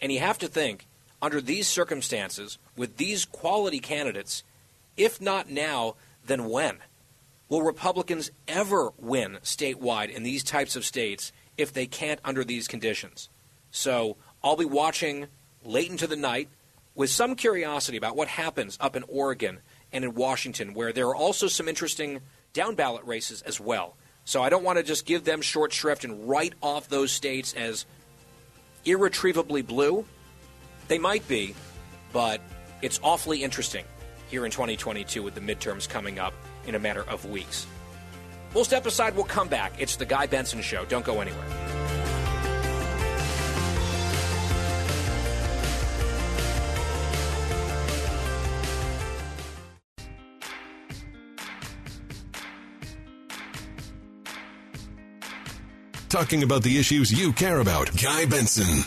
[0.00, 0.86] And you have to think,
[1.22, 4.44] under these circumstances, with these quality candidates,
[4.96, 6.78] if not now, then when?
[7.48, 12.68] Will Republicans ever win statewide in these types of states if they can't under these
[12.68, 13.30] conditions?
[13.70, 15.26] So I'll be watching
[15.64, 16.48] late into the night
[16.94, 19.60] with some curiosity about what happens up in Oregon
[19.92, 22.20] and in Washington, where there are also some interesting
[22.52, 23.96] down ballot races as well.
[24.24, 27.54] So I don't want to just give them short shrift and write off those states
[27.54, 27.86] as
[28.84, 30.04] irretrievably blue.
[30.88, 31.54] They might be,
[32.12, 32.40] but
[32.82, 33.84] it's awfully interesting
[34.28, 36.34] here in 2022 with the midterms coming up
[36.66, 37.66] in a matter of weeks.
[38.54, 39.72] We'll step aside, we'll come back.
[39.78, 40.84] It's the Guy Benson Show.
[40.86, 41.67] Don't go anywhere.
[56.08, 57.90] Talking about the issues you care about.
[58.02, 58.82] Guy Benson.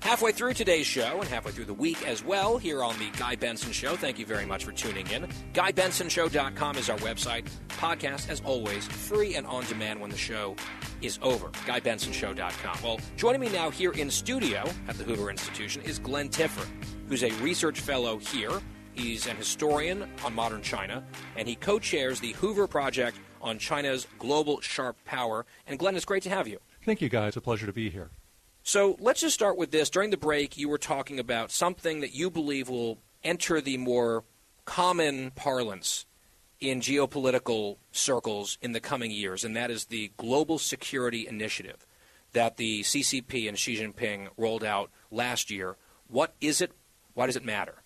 [0.00, 3.36] Halfway through today's show and halfway through the week as well here on the Guy
[3.36, 3.94] Benson Show.
[3.94, 5.28] Thank you very much for tuning in.
[5.52, 7.46] GuyBensonShow.com is our website.
[7.68, 10.56] Podcast, as always, free and on demand when the show
[11.02, 11.48] is over.
[11.48, 12.78] GuyBensonShow.com.
[12.82, 16.68] Well, joining me now here in studio at the Hoover Institution is Glenn Tiffert,
[17.08, 18.62] who's a research fellow here.
[18.92, 21.04] He's an historian on modern China,
[21.36, 25.46] and he co chairs the Hoover Project on China's global sharp power.
[25.66, 26.58] And Glenn, it's great to have you.
[26.84, 27.36] Thank you, guys.
[27.36, 28.10] A pleasure to be here.
[28.62, 29.88] So let's just start with this.
[29.88, 34.24] During the break, you were talking about something that you believe will enter the more
[34.64, 36.04] common parlance
[36.60, 41.86] in geopolitical circles in the coming years, and that is the Global Security Initiative
[42.32, 45.76] that the CCP and Xi Jinping rolled out last year.
[46.08, 46.72] What is it?
[47.14, 47.82] Why does it matter?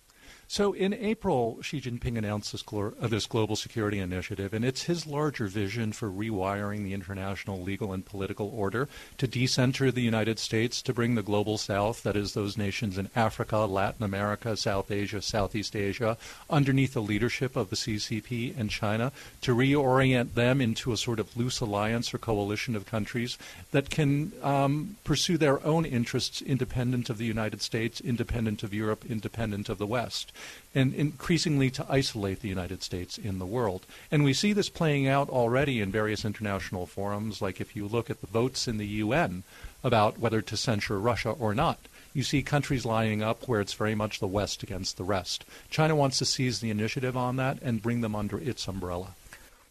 [0.53, 5.07] So in April, Xi Jinping announced this, uh, this, global security initiative, and it's his
[5.07, 8.87] larger vision for rewiring the international legal and political order
[9.17, 13.09] to decenter the United States, to bring the global south, that is, those nations in
[13.15, 16.19] Africa, Latin America, South Asia, Southeast Asia,
[16.51, 21.35] underneath the leadership of the CCP and China, to reorient them into a sort of
[21.35, 23.39] loose alliance or coalition of countries
[23.71, 29.03] that can um, pursue their own interests independent of the United States, independent of Europe,
[29.09, 30.31] independent of the West
[30.75, 33.85] and increasingly to isolate the United States in the world.
[34.11, 38.09] And we see this playing out already in various international forums, like if you look
[38.09, 39.43] at the votes in the UN
[39.83, 41.79] about whether to censure Russia or not.
[42.13, 45.45] You see countries lining up where it's very much the West against the rest.
[45.69, 49.15] China wants to seize the initiative on that and bring them under its umbrella.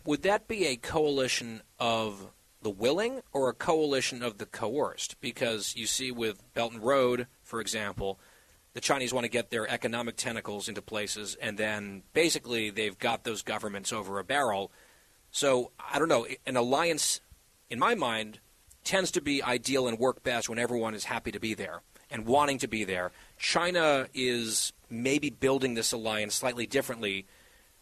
[0.04, 5.20] Would that be a coalition of the willing or a coalition of the coerced?
[5.20, 8.18] Because you see with Belt and Road, for example,
[8.74, 13.24] the Chinese want to get their economic tentacles into places, and then basically they've got
[13.24, 14.72] those governments over a barrel.
[15.30, 16.26] So I don't know.
[16.46, 17.20] An alliance,
[17.68, 18.40] in my mind,
[18.84, 22.26] tends to be ideal and work best when everyone is happy to be there and
[22.26, 23.12] wanting to be there.
[23.38, 27.26] China is maybe building this alliance slightly differently,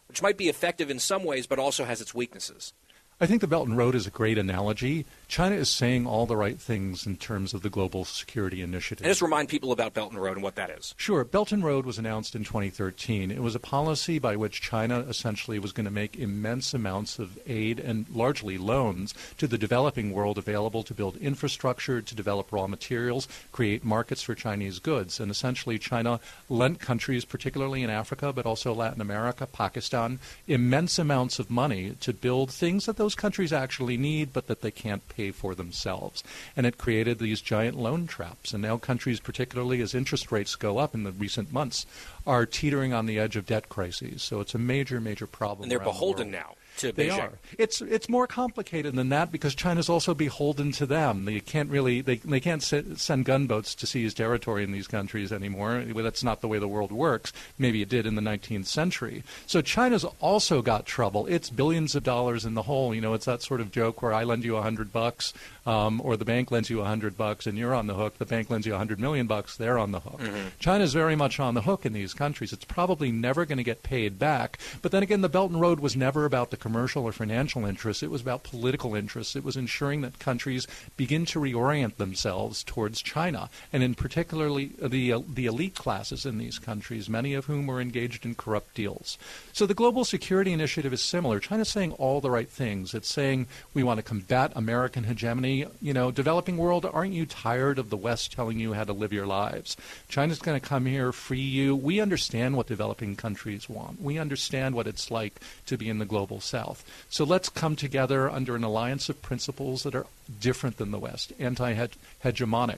[0.07, 2.73] which might be effective in some ways, but also has its weaknesses.
[3.21, 5.05] I think the Belt and Road is a great analogy.
[5.27, 9.05] China is saying all the right things in terms of the global security initiative.
[9.05, 10.95] And just remind people about Belt and Road and what that is.
[10.97, 11.23] Sure.
[11.23, 13.29] Belt and Road was announced in 2013.
[13.29, 17.37] It was a policy by which China essentially was going to make immense amounts of
[17.45, 22.65] aid and largely loans to the developing world available to build infrastructure, to develop raw
[22.65, 25.19] materials, create markets for Chinese goods.
[25.19, 26.19] And essentially, China
[26.49, 30.17] lent countries, particularly in Africa, but also Latin America, Pakistan,
[30.47, 34.61] immense amounts of money to build things that those those countries actually need, but that
[34.61, 36.23] they can't pay for themselves.
[36.55, 38.53] And it created these giant loan traps.
[38.53, 41.85] And now countries, particularly as interest rates go up in the recent months,
[42.25, 44.21] are teetering on the edge of debt crises.
[44.21, 45.63] So it's a major, major problem.
[45.63, 46.55] And they're beholden the now.
[46.77, 47.19] To They Beijing.
[47.19, 47.31] are.
[47.57, 51.25] It's it's more complicated than that because China's also beholden to them.
[51.25, 55.31] They can't really they they can't se- send gunboats to seize territory in these countries
[55.31, 55.83] anymore.
[55.93, 57.33] Well, That's not the way the world works.
[57.57, 59.23] Maybe it did in the 19th century.
[59.45, 61.25] So China's also got trouble.
[61.27, 62.93] It's billions of dollars in the hole.
[62.95, 65.33] You know, it's that sort of joke where I lend you a hundred bucks,
[65.65, 68.17] um, or the bank lends you a hundred bucks, and you're on the hook.
[68.17, 70.21] The bank lends you a hundred million bucks, they're on the hook.
[70.59, 72.53] China's very much on the hook in these countries.
[72.53, 74.57] It's probably never going to get paid back.
[74.81, 78.03] But then again, the Belt and Road was never about the commercial or financial interests.
[78.03, 79.35] It was about political interests.
[79.35, 85.11] It was ensuring that countries begin to reorient themselves towards China, and in particularly the
[85.11, 89.17] uh, the elite classes in these countries, many of whom were engaged in corrupt deals.
[89.51, 91.39] So the Global Security Initiative is similar.
[91.39, 92.93] China's saying all the right things.
[92.93, 95.65] It's saying we want to combat American hegemony.
[95.81, 99.11] You know, developing world, aren't you tired of the West telling you how to live
[99.11, 99.75] your lives?
[100.07, 101.75] China's going to come here, free you.
[101.75, 104.01] We understand what developing countries want.
[104.01, 106.83] We understand what it's like to be in the global South.
[107.09, 110.05] So let's come together under an alliance of principles that are
[110.39, 112.77] different than the West, anti-hegemonic.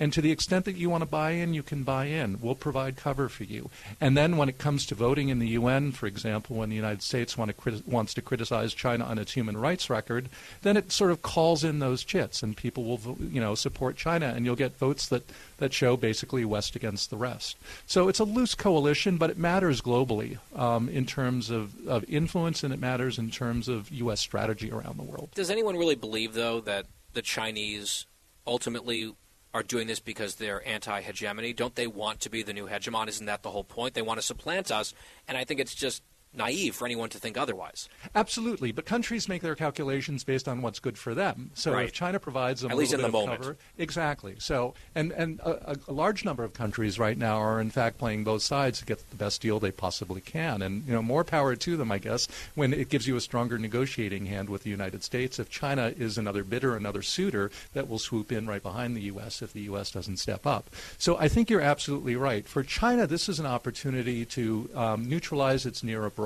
[0.00, 2.40] And to the extent that you want to buy in, you can buy in.
[2.40, 3.70] We'll provide cover for you.
[4.00, 7.00] And then when it comes to voting in the UN, for example, when the United
[7.00, 10.28] States want to criti- wants to criticize China on its human rights record,
[10.62, 14.32] then it sort of calls in those chits, and people will, you know, support China,
[14.34, 15.22] and you'll get votes that
[15.58, 17.56] that show basically West against the rest.
[17.86, 22.64] So it's a loose coalition, but it matters globally um, in terms of, of influence,
[22.64, 24.20] and it matters in terms of U.S.
[24.20, 25.30] strategy around the world.
[25.34, 28.06] Does anyone really believe, though, that the Chinese
[28.46, 29.12] ultimately
[29.52, 31.52] are doing this because they're anti-hegemony?
[31.52, 33.08] Don't they want to be the new hegemon?
[33.08, 33.94] Isn't that the whole point?
[33.94, 34.92] They want to supplant us,
[35.28, 36.02] and I think it's just
[36.36, 37.88] naive for anyone to think otherwise.
[38.14, 41.50] Absolutely, but countries make their calculations based on what's good for them.
[41.54, 41.86] So Right.
[41.86, 43.40] if China provides them At a least in bit the moment.
[43.42, 44.36] cover, exactly.
[44.38, 47.98] So and and a, a- a large number of countries right now are in fact
[47.98, 51.24] playing both sides to get the best deal they possibly can, and you know more
[51.24, 54.70] power to them, I guess, when it gives you a stronger negotiating hand with the
[54.70, 55.38] United States.
[55.38, 59.42] If China is another bidder, another suitor, that will swoop in right behind the U.S.
[59.42, 59.90] if the U.S.
[59.90, 60.70] doesn't step up.
[60.98, 62.46] So I think you're absolutely right.
[62.46, 66.23] For China, this is an opportunity to um, neutralize its near abroad.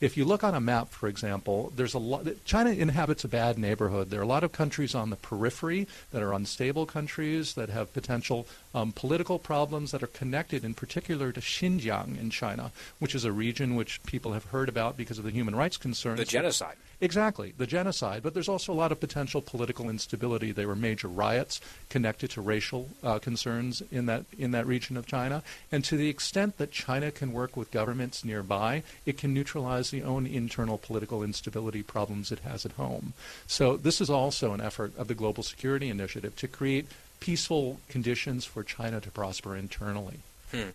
[0.00, 2.26] If you look on a map, for example, there's a lot.
[2.44, 4.10] China inhabits a bad neighborhood.
[4.10, 7.92] There are a lot of countries on the periphery that are unstable countries that have
[7.92, 13.24] potential um, political problems that are connected, in particular, to Xinjiang in China, which is
[13.24, 16.18] a region which people have heard about because of the human rights concerns.
[16.18, 16.76] The genocide.
[17.00, 18.22] Exactly, the genocide.
[18.22, 20.50] But there's also a lot of potential political instability.
[20.50, 25.06] There were major riots connected to racial uh, concerns in that in that region of
[25.06, 25.42] China.
[25.70, 30.02] And to the extent that China can work with governments nearby, it can neutralize the
[30.02, 33.12] own internal political instability problems it has at home.
[33.46, 36.86] So this is also an effort of the Global Security Initiative to create
[37.20, 40.20] peaceful conditions for China to prosper internally.
[40.50, 40.70] Hmm.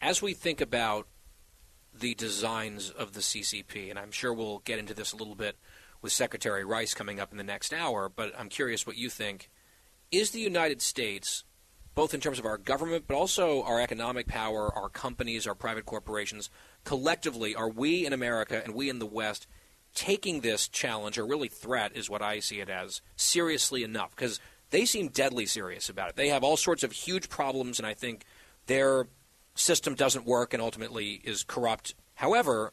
[0.00, 1.06] As we think about
[2.00, 5.56] the designs of the CCP, and I'm sure we'll get into this a little bit
[6.00, 9.50] with Secretary Rice coming up in the next hour, but I'm curious what you think.
[10.10, 11.44] Is the United States,
[11.94, 15.86] both in terms of our government, but also our economic power, our companies, our private
[15.86, 16.50] corporations,
[16.84, 19.46] collectively, are we in America and we in the West
[19.94, 24.14] taking this challenge, or really threat is what I see it as, seriously enough?
[24.14, 24.40] Because
[24.70, 26.16] they seem deadly serious about it.
[26.16, 28.24] They have all sorts of huge problems, and I think
[28.66, 29.08] their
[29.58, 31.94] system doesn't work and ultimately is corrupt.
[32.14, 32.72] However,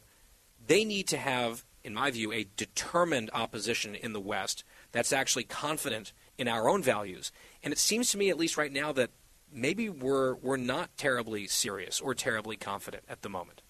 [0.66, 5.44] they need to have, in my view, a determined opposition in the West that's actually
[5.44, 7.32] confident in our own values.
[7.62, 9.10] And it seems to me, at least right now, that
[9.52, 13.62] maybe we're we're not terribly serious or terribly confident at the moment.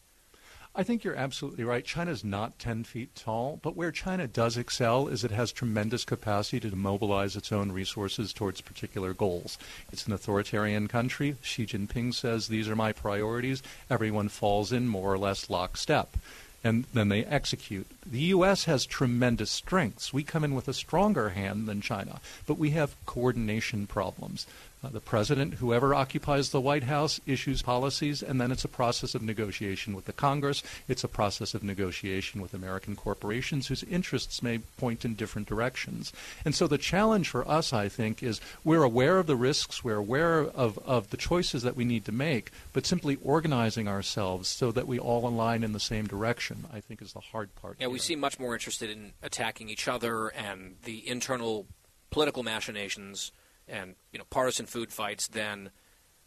[0.78, 1.82] I think you're absolutely right.
[1.82, 6.68] China's not 10 feet tall, but where China does excel is it has tremendous capacity
[6.68, 9.56] to mobilize its own resources towards particular goals.
[9.90, 11.36] It's an authoritarian country.
[11.40, 13.62] Xi Jinping says, These are my priorities.
[13.88, 16.14] Everyone falls in more or less lockstep.
[16.62, 17.86] And then they execute.
[18.04, 18.64] The U.S.
[18.64, 20.12] has tremendous strengths.
[20.12, 24.46] We come in with a stronger hand than China, but we have coordination problems.
[24.84, 29.14] Uh, the president, whoever occupies the White House, issues policies, and then it's a process
[29.14, 30.62] of negotiation with the Congress.
[30.86, 36.12] It's a process of negotiation with American corporations whose interests may point in different directions.
[36.44, 39.96] And so the challenge for us, I think, is we're aware of the risks, we're
[39.96, 44.70] aware of, of the choices that we need to make, but simply organizing ourselves so
[44.72, 47.76] that we all align in the same direction, I think, is the hard part.
[47.80, 51.66] Yeah, we seem much more interested in attacking each other and the internal
[52.10, 53.32] political machinations
[53.68, 55.70] and you know partisan food fights than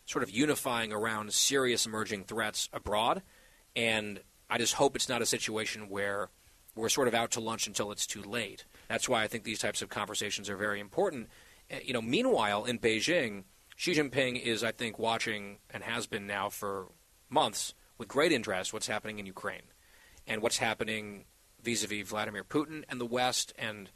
[0.06, 3.22] sort of unifying around serious emerging threats abroad.
[3.76, 6.30] And I just hope it's not a situation where
[6.76, 8.66] we're sort of out to lunch until it's too late.
[8.88, 11.30] That's why I think these types of conversations are very important.
[11.72, 13.44] Uh, You know, meanwhile in Beijing,
[13.76, 16.88] Xi Jinping is, I think, watching and has been now for
[17.30, 19.68] months with great interest what's happening in Ukraine
[20.26, 21.26] and what's happening
[21.62, 23.92] vis a vis Vladimir Putin and the West, and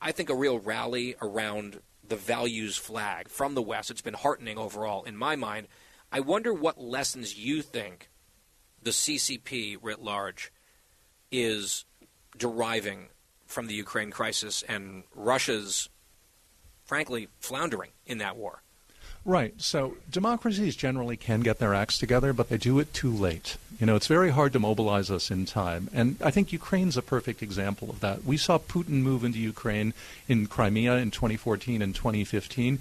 [0.00, 3.90] I think a real rally around the values flag from the West.
[3.90, 5.68] It's been heartening overall in my mind.
[6.10, 8.08] I wonder what lessons you think
[8.82, 10.52] the CCP writ large
[11.30, 11.84] is
[12.36, 13.08] deriving
[13.46, 15.88] from the Ukraine crisis and Russia's,
[16.84, 18.62] frankly, floundering in that war.
[19.24, 19.54] Right.
[19.58, 23.56] So democracies generally can get their acts together, but they do it too late.
[23.78, 25.88] You know, it's very hard to mobilize us in time.
[25.92, 28.24] And I think Ukraine's a perfect example of that.
[28.24, 29.92] We saw Putin move into Ukraine
[30.28, 32.78] in Crimea in 2014 and 2015.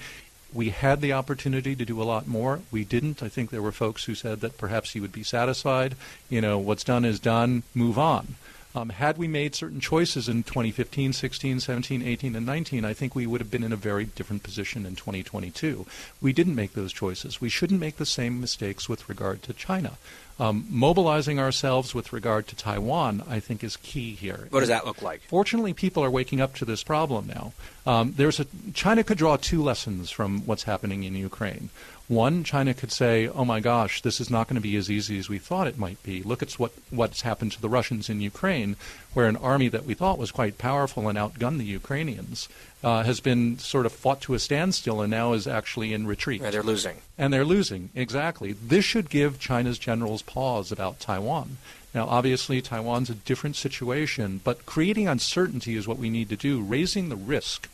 [0.53, 2.61] We had the opportunity to do a lot more.
[2.71, 3.21] We didn't.
[3.21, 5.95] I think there were folks who said that perhaps he would be satisfied.
[6.29, 8.35] You know, what's done is done, move on.
[8.75, 13.15] Um, had we made certain choices in 2015, 16, 17, 18, and 19, I think
[13.15, 15.85] we would have been in a very different position in 2022.
[16.21, 17.41] We didn't make those choices.
[17.41, 19.93] We shouldn't make the same mistakes with regard to China.
[20.39, 24.47] Um, mobilizing ourselves with regard to Taiwan, I think, is key here.
[24.51, 25.21] What does that look like?
[25.23, 27.53] Fortunately, people are waking up to this problem now.
[27.87, 28.45] Um, there's a
[28.75, 31.71] China could draw two lessons from what's happening in Ukraine.
[32.07, 35.19] One, China could say, "Oh my gosh, this is not going to be as easy
[35.19, 36.23] as we thought it might be.
[36.23, 38.77] Look at what what's happened to the Russians in Ukraine,
[39.13, 42.47] where an army that we thought was quite powerful and outgunned the Ukrainians
[42.81, 46.41] uh, has been sort of fought to a standstill and now is actually in retreat.
[46.41, 46.97] And they're losing.
[47.17, 48.53] And they're losing exactly.
[48.53, 51.57] This should give China's generals pause about Taiwan.
[51.93, 56.61] Now, obviously, Taiwan's a different situation, but creating uncertainty is what we need to do,
[56.61, 57.67] raising the risk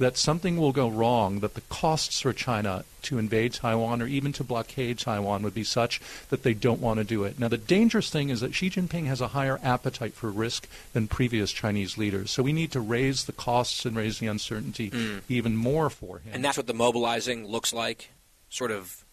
[0.00, 4.32] that something will go wrong, that the costs for China to invade Taiwan or even
[4.32, 7.38] to blockade Taiwan would be such that they don't want to do it.
[7.38, 11.06] Now, the dangerous thing is that Xi Jinping has a higher appetite for risk than
[11.06, 12.30] previous Chinese leaders.
[12.30, 15.20] So we need to raise the costs and raise the uncertainty Mm.
[15.28, 16.32] even more for him.
[16.34, 18.10] And that's what the mobilizing looks like.
[18.48, 19.04] Sort of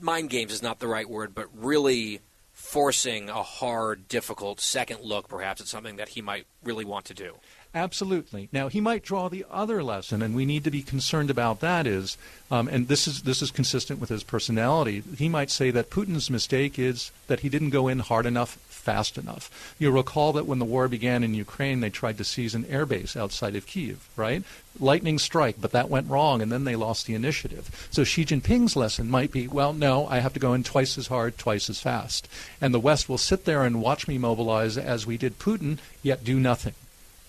[0.00, 2.20] mind games is not the right word, but really
[2.52, 7.14] forcing a hard, difficult second look, perhaps, at something that he might really want to
[7.14, 7.34] do.
[7.74, 8.48] Absolutely.
[8.52, 11.86] Now he might draw the other lesson, and we need to be concerned about that.
[11.86, 12.18] Is
[12.50, 15.04] um, and this is this is consistent with his personality.
[15.16, 19.16] He might say that Putin's mistake is that he didn't go in hard enough, fast
[19.16, 19.74] enough.
[19.78, 23.16] You'll recall that when the war began in Ukraine, they tried to seize an airbase
[23.16, 24.08] outside of Kiev.
[24.16, 24.42] Right?
[24.80, 27.88] Lightning strike, but that went wrong, and then they lost the initiative.
[27.92, 31.06] So Xi Jinping's lesson might be, well, no, I have to go in twice as
[31.06, 32.28] hard, twice as fast,
[32.60, 36.24] and the West will sit there and watch me mobilize as we did Putin, yet
[36.24, 36.74] do nothing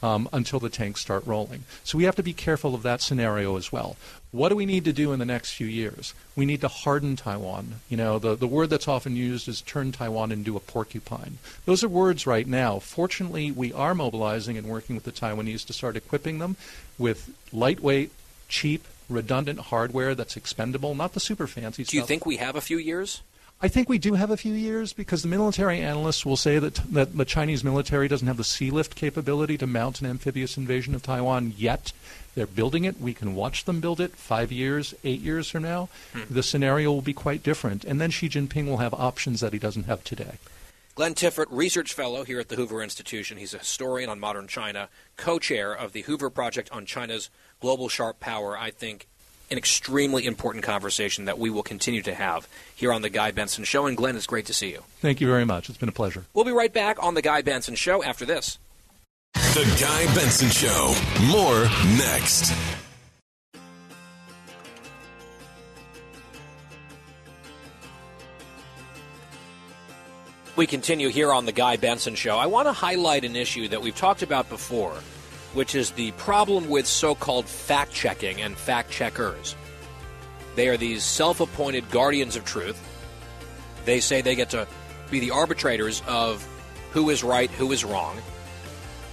[0.02, 1.64] um, until the tanks start rolling.
[1.84, 3.96] So we have to be careful of that scenario as well.
[4.32, 6.14] What do we need to do in the next few years?
[6.36, 7.82] We need to harden Taiwan.
[7.90, 11.38] You know, the, the word that's often used is turn Taiwan into a porcupine.
[11.66, 12.80] Those are words right now.
[12.80, 16.56] Fortunately, we are mobilizing and working with the Taiwanese to start equipping them
[16.98, 18.12] with lightweight,
[18.48, 21.92] cheap, redundant hardware that's expendable, not the super fancy stuff.
[21.92, 23.22] Do you think we have a few years?
[23.64, 26.76] I think we do have a few years because the military analysts will say that,
[26.94, 30.96] that the Chinese military doesn't have the sea lift capability to mount an amphibious invasion
[30.96, 31.94] of Taiwan yet.
[32.34, 33.00] They're building it.
[33.00, 35.90] We can watch them build it five years, eight years from now.
[36.14, 36.22] Hmm.
[36.34, 37.86] The scenario will be quite different.
[37.86, 40.40] And then Xi Jinping will have options that he doesn't have today.
[40.96, 43.38] Glenn Tiffert, research fellow here at the Hoover Institution.
[43.38, 47.90] He's a historian on modern China, co chair of the Hoover Project on China's global
[47.90, 48.58] sharp power.
[48.58, 49.08] I think
[49.52, 53.66] an extremely important conversation that we will continue to have here on The Guy Benson
[53.66, 53.86] Show.
[53.86, 54.84] And Glenn, it's great to see you.
[55.02, 55.70] Thank you very much.
[55.70, 56.26] It's been a pleasure.
[56.34, 58.58] We'll be right back on The Guy Benson Show after this.
[59.34, 60.96] The Guy Benson Show.
[61.30, 61.66] More
[61.98, 62.54] next.
[70.56, 72.38] We continue here on The Guy Benson Show.
[72.38, 74.94] I want to highlight an issue that we've talked about before,
[75.54, 79.56] which is the problem with so called fact checking and fact checkers.
[80.56, 82.80] They are these self appointed guardians of truth.
[83.86, 84.68] They say they get to
[85.10, 86.48] be the arbitrators of
[86.92, 88.18] who is right, who is wrong.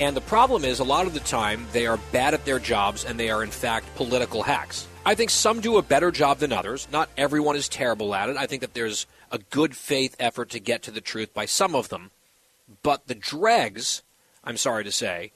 [0.01, 3.05] And the problem is, a lot of the time, they are bad at their jobs
[3.05, 4.87] and they are, in fact, political hacks.
[5.05, 6.87] I think some do a better job than others.
[6.93, 8.37] Not everyone is terrible at it.
[8.37, 11.75] I think that there's a good faith effort to get to the truth by some
[11.75, 12.11] of them.
[12.83, 14.03] But the dregs,
[14.45, 15.33] I'm sorry to say,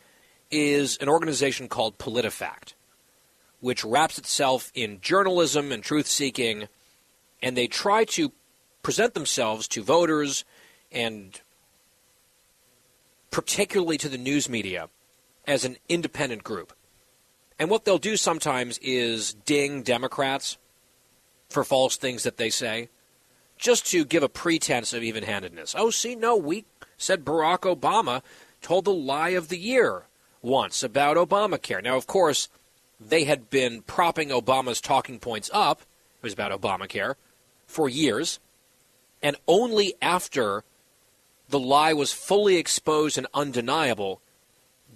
[0.52, 2.74] is an organization called PolitiFact,
[3.60, 6.68] which wraps itself in journalism and truth seeking,
[7.42, 8.30] and they try to
[8.82, 10.44] present themselves to voters
[10.92, 11.40] and
[13.30, 14.88] particularly to the news media
[15.46, 16.72] as an independent group.
[17.58, 20.58] And what they'll do sometimes is ding Democrats
[21.48, 22.88] for false things that they say,
[23.56, 25.74] just to give a pretense of even handedness.
[25.78, 26.64] Oh, see, no, we
[26.96, 28.22] said Barack Obama
[28.60, 30.04] told the lie of the year
[30.42, 31.82] once about Obamacare.
[31.82, 32.48] Now, of course,
[33.00, 37.14] they had been propping Obama's talking points up, it was about Obamacare,
[37.66, 38.38] for years,
[39.22, 40.64] and only after
[41.48, 44.20] the lie was fully exposed and undeniable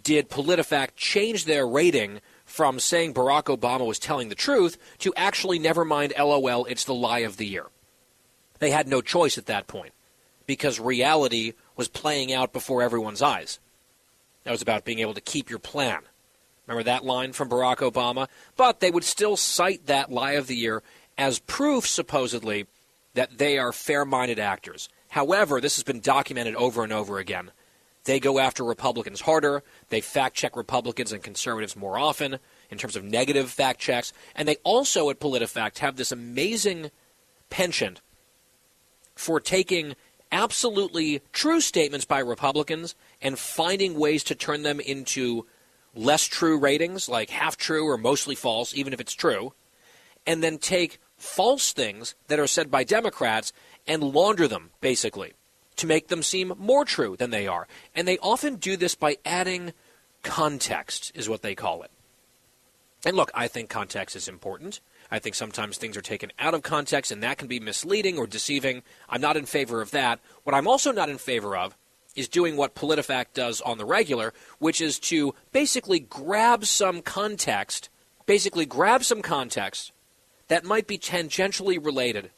[0.03, 5.59] did PolitiFact change their rating from saying Barack Obama was telling the truth to actually
[5.59, 7.67] never mind LOL, it's the lie of the year.
[8.59, 9.93] They had no choice at that point
[10.47, 13.59] because reality was playing out before everyone's eyes.
[14.47, 16.03] That was about being able to keep your plan.
[16.69, 18.29] Remember that line from Barack Obama?
[18.57, 20.85] But they would still cite that lie of the year
[21.19, 22.67] as proof, supposedly,
[23.15, 24.89] that they are fair minded actors.
[25.09, 27.51] However, this has been documented over and over again.
[28.05, 32.39] They go after Republicans harder, they fact check Republicans and conservatives more often
[32.71, 36.93] in terms of negative fact checks, and they also at PolitiFact have this amazing
[37.51, 38.01] penchant
[39.17, 39.97] for taking
[40.33, 45.47] absolutely true statements by Republicans and finding ways to turn them into
[45.95, 49.55] less true ratings, like half true or mostly false, even if it's true,
[50.27, 53.53] and then take false things that are said by Democrats
[53.87, 55.33] and launder them, basically,
[55.77, 57.67] to make them seem more true than they are.
[57.95, 59.73] And they often do this by adding
[60.23, 61.91] context, is what they call it.
[63.05, 64.81] And look, I think context is important.
[65.11, 68.27] I think sometimes things are taken out of context and that can be misleading or
[68.27, 68.83] deceiving.
[69.09, 70.21] I'm not in favor of that.
[70.45, 71.77] What I'm also not in favor of
[72.15, 77.91] is doing what PolitiFact does on the regular, which is to basically grab some context,
[78.25, 79.93] basically grab some context
[80.49, 82.31] that might be tangentially related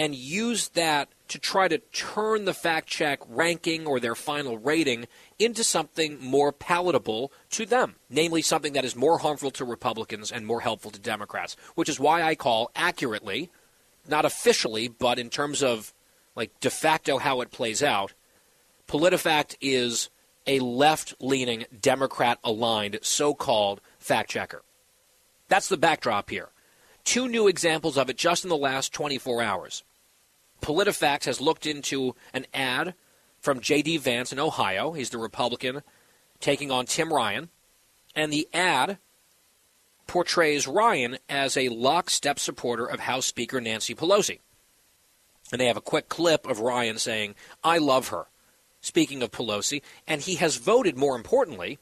[0.00, 5.06] and use that to try to turn the fact check ranking or their final rating
[5.38, 10.46] into something more palatable to them, namely something that is more harmful to Republicans and
[10.46, 13.50] more helpful to Democrats, which is why I call accurately,
[14.08, 15.92] not officially, but in terms of
[16.34, 18.14] like de facto how it plays out,
[18.88, 20.08] PolitiFact is
[20.46, 24.62] a left leaning, Democrat aligned so called fact checker.
[25.48, 26.48] That's the backdrop here.
[27.04, 29.84] Two new examples of it just in the last 24 hours.
[30.60, 32.94] PolitiFact has looked into an ad
[33.40, 33.98] from J.D.
[33.98, 34.92] Vance in Ohio.
[34.92, 35.82] He's the Republican
[36.40, 37.48] taking on Tim Ryan.
[38.14, 38.98] And the ad
[40.06, 44.40] portrays Ryan as a lockstep supporter of House Speaker Nancy Pelosi.
[45.52, 48.26] And they have a quick clip of Ryan saying, I love her.
[48.80, 51.78] Speaking of Pelosi, and he has voted, more importantly,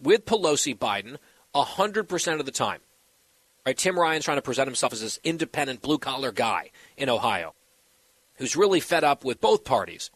[0.00, 1.16] with Pelosi Biden
[1.54, 2.80] 100% of the time.
[3.64, 7.54] Right, Tim Ryan's trying to present himself as this independent blue collar guy in Ohio
[8.36, 10.10] who's really fed up with both parties.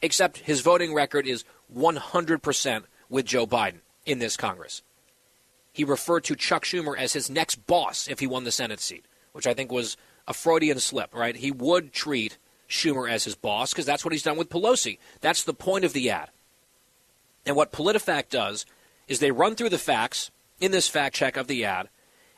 [0.00, 1.44] Except his voting record is
[1.74, 4.82] 100% with Joe Biden in this Congress.
[5.72, 9.06] He referred to Chuck Schumer as his next boss if he won the Senate seat,
[9.32, 9.96] which I think was
[10.28, 11.36] a Freudian slip, right?
[11.36, 12.38] He would treat
[12.68, 14.98] Schumer as his boss because that's what he's done with Pelosi.
[15.20, 16.30] That's the point of the ad.
[17.46, 18.66] And what PolitiFact does
[19.08, 20.30] is they run through the facts
[20.60, 21.88] in this fact check of the ad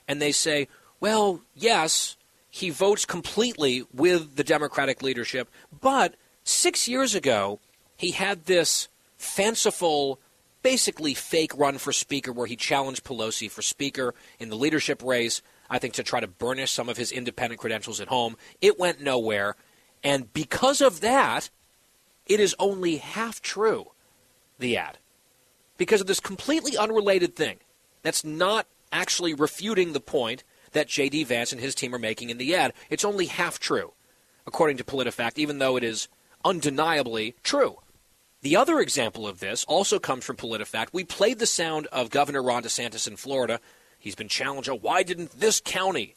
[0.09, 0.69] and they say,
[1.01, 2.17] well, yes,
[2.55, 5.51] he votes completely with the Democratic leadership.
[5.81, 6.15] But
[6.45, 7.59] six years ago,
[7.97, 8.87] he had this
[9.17, 10.21] fanciful,
[10.63, 15.43] basically fake run for Speaker where he challenged Pelosi for Speaker in the leadership race,
[15.69, 18.37] I think to try to burnish some of his independent credentials at home.
[18.61, 19.57] It went nowhere.
[20.05, 21.51] And because of that,
[22.25, 23.91] it is only half true,
[24.61, 24.99] the ad.
[25.77, 27.57] Because of this completely unrelated thing
[28.03, 30.45] that's not actually refuting the point
[30.75, 31.25] that J.D.
[31.25, 32.73] Vance and his team are making in the ad.
[32.91, 33.95] It's only half true,
[34.47, 36.09] according to PolitiFact, even though it is
[36.45, 37.79] undeniably true.
[38.43, 40.89] The other example of this also comes from PolitiFact.
[40.93, 43.59] We played the sound of Governor Ron DeSantis in Florida.
[43.99, 44.69] He's been challenged.
[44.69, 46.15] oh, Why didn't this county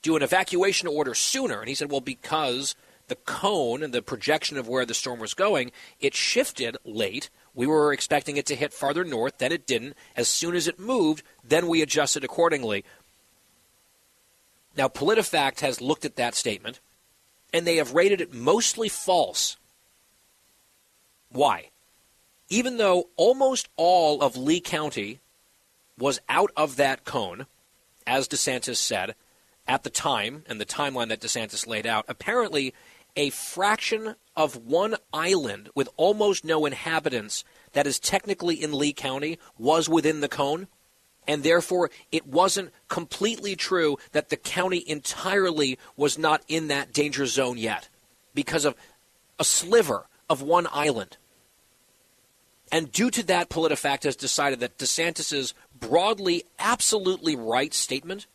[0.00, 1.58] do an evacuation order sooner?
[1.58, 2.76] And he said, well, because
[3.08, 7.30] the cone and the projection of where the storm was going, it shifted late.
[7.52, 9.96] We were expecting it to hit farther north, then it didn't.
[10.14, 12.84] As soon as it moved, then we adjusted accordingly.
[14.76, 16.80] Now, PolitiFact has looked at that statement,
[17.52, 19.56] and they have rated it mostly false.
[21.30, 21.70] Why?
[22.48, 25.20] Even though almost all of Lee County
[25.98, 27.46] was out of that cone,
[28.06, 29.14] as DeSantis said,
[29.66, 32.74] at the time and the timeline that DeSantis laid out, apparently
[33.16, 39.38] a fraction of one island with almost no inhabitants that is technically in Lee County
[39.58, 40.68] was within the cone
[41.26, 47.26] and therefore it wasn't completely true that the county entirely was not in that danger
[47.26, 47.88] zone yet
[48.34, 48.74] because of
[49.38, 51.16] a sliver of one island.
[52.72, 58.26] And due to that, PolitiFact has decided that DeSantis's broadly, absolutely right statement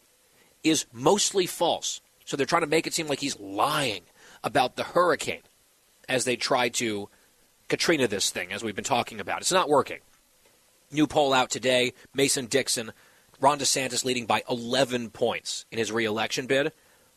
[0.63, 2.01] is mostly false.
[2.25, 4.03] So they're trying to make it seem like he's lying
[4.43, 5.41] about the hurricane
[6.07, 7.09] as they try to
[7.67, 9.41] Katrina this thing, as we've been talking about.
[9.41, 9.99] It's not working.
[10.91, 12.91] New poll out today Mason Dixon,
[13.39, 16.71] Ron DeSantis leading by 11 points in his reelection bid.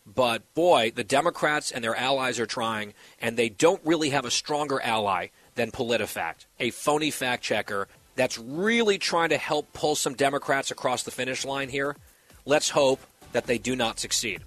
[0.06, 4.30] But boy, the Democrats and their allies are trying, and they don't really have a
[4.30, 10.14] stronger ally than PolitiFact, a phony fact checker that's really trying to help pull some
[10.14, 11.96] Democrats across the finish line here.
[12.44, 13.01] Let's hope
[13.32, 14.42] that they do not succeed.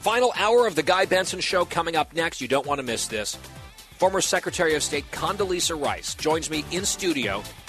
[0.00, 2.40] Final hour of the Guy Benson Show coming up next.
[2.40, 3.36] You don't want to miss this.
[3.98, 7.42] Former Secretary of State Condoleezza Rice joins me in studio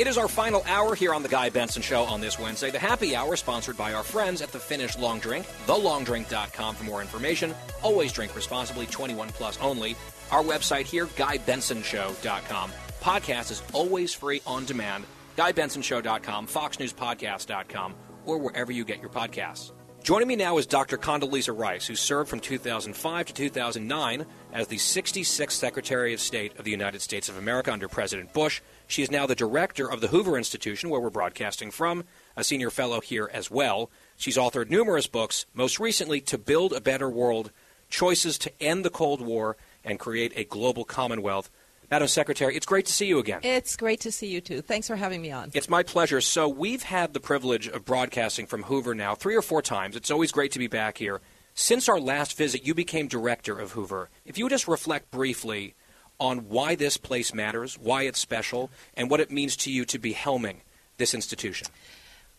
[0.00, 2.70] It is our final hour here on the Guy Benson Show on this Wednesday.
[2.70, 7.02] The happy hour sponsored by our friends at the Finnish Long Drink, thelongdrink.com for more
[7.02, 7.54] information.
[7.82, 9.96] Always drink responsibly, 21 plus only.
[10.30, 12.72] Our website here, GuyBensonShow.com.
[13.02, 15.04] Podcast is always free on demand.
[15.36, 17.94] GuyBensonShow.com, FoxNewsPodcast.com,
[18.24, 19.72] or wherever you get your podcasts.
[20.02, 20.96] Joining me now is Dr.
[20.96, 26.64] Condoleezza Rice, who served from 2005 to 2009 as the 66th Secretary of State of
[26.64, 28.62] the United States of America under President Bush.
[28.90, 32.02] She is now the director of the Hoover Institution, where we're broadcasting from,
[32.36, 33.88] a senior fellow here as well.
[34.16, 37.52] She's authored numerous books, most recently, To Build a Better World
[37.88, 41.50] Choices to End the Cold War and Create a Global Commonwealth.
[41.88, 43.38] Madam Secretary, it's great to see you again.
[43.44, 44.60] It's great to see you too.
[44.60, 45.52] Thanks for having me on.
[45.54, 46.20] It's my pleasure.
[46.20, 49.94] So, we've had the privilege of broadcasting from Hoover now three or four times.
[49.94, 51.20] It's always great to be back here.
[51.54, 54.10] Since our last visit, you became director of Hoover.
[54.24, 55.76] If you would just reflect briefly
[56.20, 59.98] on why this place matters, why it's special, and what it means to you to
[59.98, 60.58] be helming
[60.98, 61.66] this institution.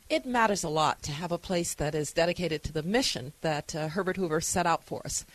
[0.10, 3.76] It matters a lot to have a place that is dedicated to the mission that
[3.76, 5.26] uh, Herbert Hoover set out for us.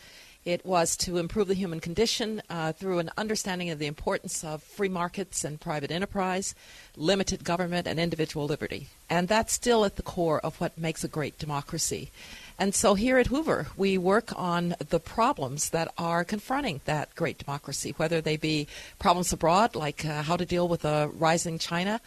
[0.45, 4.63] It was to improve the human condition uh, through an understanding of the importance of
[4.63, 6.55] free markets and private enterprise,
[6.97, 8.87] limited government, and individual liberty.
[9.11, 12.13] And that's still at the core of what makes a great democracy.
[12.59, 17.39] And so here at Hoover, we work on the problems that are confronting that great
[17.39, 18.67] democracy, whether they be
[18.99, 22.01] problems abroad, like uh, how to deal with a rising China,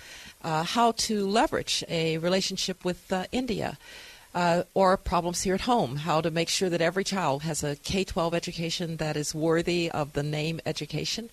[0.44, 3.78] uh, how to leverage a relationship with uh, India
[4.34, 7.76] uh, or problems here at home, how to make sure that every child has a
[7.78, 11.30] K 12 education that is worthy of the name education,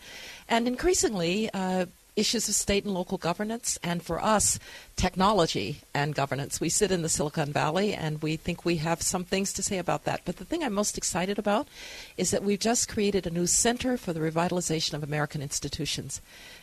[0.48, 1.86] and increasingly, uh,
[2.16, 4.59] issues of state and local governance, and for us,
[4.97, 6.60] technology and governance.
[6.60, 9.78] We sit in the Silicon Valley and we think we have some things to say
[9.78, 10.22] about that.
[10.24, 11.68] But the thing I'm most excited about
[12.16, 16.20] is that we've just created a new Center for the Revitalization of American Institutions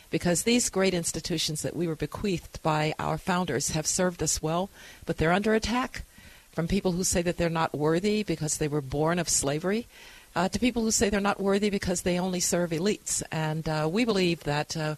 [0.09, 4.69] because these great institutions that we were bequeathed by our founders have served us well,
[5.05, 6.03] but they're under attack
[6.51, 9.87] from people who say that they're not worthy because they were born of slavery.
[10.35, 13.21] Uh, to people who say they're not worthy because they only serve elites.
[13.31, 14.95] And uh, we believe that, uh,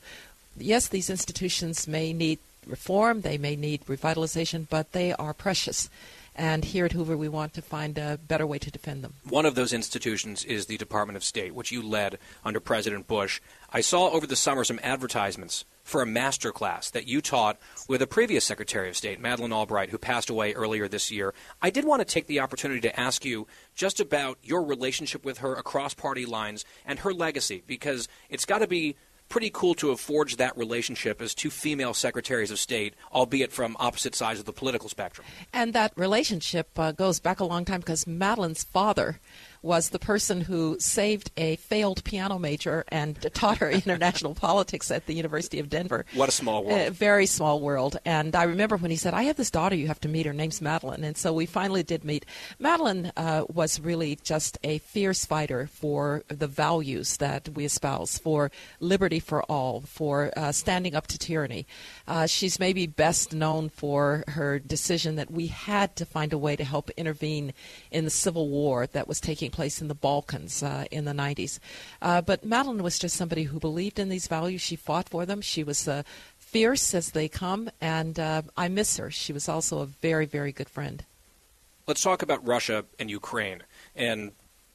[0.58, 5.90] yes, these institutions may need reform, they may need revitalization, but they are precious.
[6.38, 9.14] And here at Hoover, we want to find a better way to defend them.
[9.24, 13.40] One of those institutions is the Department of State, which you led under President Bush.
[13.72, 17.58] I saw over the summer some advertisements for a master class that you taught
[17.88, 21.34] with a previous Secretary of State, Madeleine Albright, who passed away earlier this year.
[21.62, 25.38] I did want to take the opportunity to ask you just about your relationship with
[25.38, 28.98] her across party lines and her legacy, because it's got to be
[29.30, 33.76] pretty cool to have forged that relationship as two female secretaries of state, albeit from
[33.80, 35.26] opposite sides of the political spectrum.
[35.54, 39.20] And that relationship uh, goes back a long time because Madeleine's father
[39.66, 45.08] was the person who saved a failed piano major and taught her international politics at
[45.08, 46.06] the University of Denver.
[46.14, 46.80] What a small world.
[46.80, 47.98] A very small world.
[48.06, 50.28] And I remember when he said, I have this daughter you have to meet.
[50.28, 51.04] Her name's Madeleine.
[51.04, 52.26] And so we finally did meet.
[52.60, 58.52] Madeleine uh, was really just a fierce fighter for the values that we espouse, for
[58.80, 61.66] liberty for all, for uh, standing up to tyranny.
[62.08, 66.56] Uh, she's maybe best known for her decision that we had to find a way
[66.56, 67.52] to help intervene
[67.90, 71.60] in the civil war that was taking place in the Balkans uh, in the 90s.
[72.02, 74.62] Uh, but Madeleine was just somebody who believed in these values.
[74.62, 75.42] She fought for them.
[75.42, 76.04] She was uh,
[76.38, 79.10] fierce as they come, and uh, I miss her.
[79.10, 81.06] She was also a very, very good friend.
[81.88, 83.64] Let's talk about Russia and Ukraine.
[83.96, 84.34] And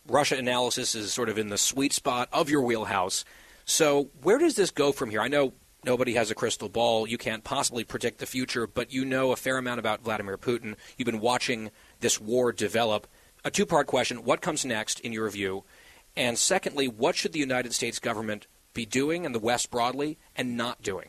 [0.09, 3.25] Russia analysis is sort of in the sweet spot of your wheelhouse.
[3.65, 5.21] So, where does this go from here?
[5.21, 5.53] I know
[5.85, 7.07] nobody has a crystal ball.
[7.07, 10.77] You can't possibly predict the future, but you know a fair amount about Vladimir Putin.
[10.97, 11.71] You've been watching
[12.01, 13.07] this war develop.
[13.45, 15.65] A two part question What comes next, in your view?
[16.17, 20.57] And secondly, what should the United States government be doing and the West broadly and
[20.57, 21.09] not doing?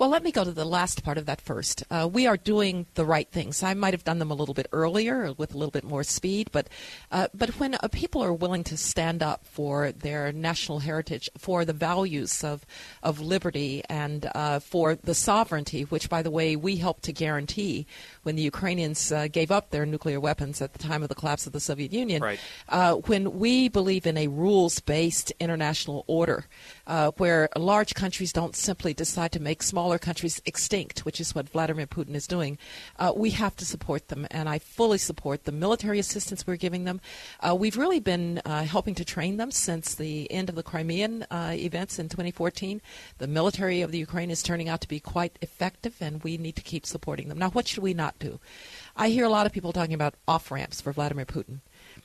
[0.00, 1.84] Well, let me go to the last part of that first.
[1.90, 3.62] Uh, we are doing the right things.
[3.62, 6.48] I might have done them a little bit earlier with a little bit more speed,
[6.52, 6.70] but
[7.12, 11.66] uh, but when uh, people are willing to stand up for their national heritage, for
[11.66, 12.64] the values of
[13.02, 17.86] of liberty, and uh, for the sovereignty, which, by the way, we help to guarantee
[18.22, 21.46] when the Ukrainians uh, gave up their nuclear weapons at the time of the collapse
[21.46, 22.22] of the Soviet Union.
[22.22, 22.40] Right.
[22.68, 26.46] Uh, when we believe in a rules-based international order,
[27.16, 31.86] where large countries don't simply decide to make smaller countries extinct, which is what Vladimir
[31.86, 32.58] Putin is doing,
[32.98, 34.26] uh, we have to support them.
[34.30, 37.00] And I fully support the military assistance we're giving them.
[37.40, 41.24] Uh, we've really been uh, helping to train them since the end of the Crimean
[41.30, 42.80] uh, events in 2014.
[43.18, 46.56] The military of the Ukraine is turning out to be quite effective, and we need
[46.56, 47.38] to keep supporting them.
[47.38, 48.40] Now, what should we not do?
[48.96, 51.60] I hear a lot of people talking about off ramps for Vladimir Putin.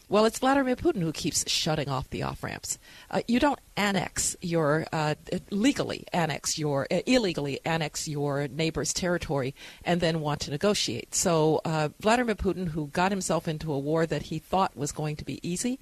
[0.08, 2.78] Well, it's Vladimir Putin who keeps shutting off the off ramps.
[3.10, 5.16] Uh, you don't annex your uh,
[5.50, 11.16] legally annex your uh, illegally annex your neighbor's territory and then want to negotiate.
[11.16, 15.16] So uh, Vladimir Putin, who got himself into a war that he thought was going
[15.16, 15.80] to be easy,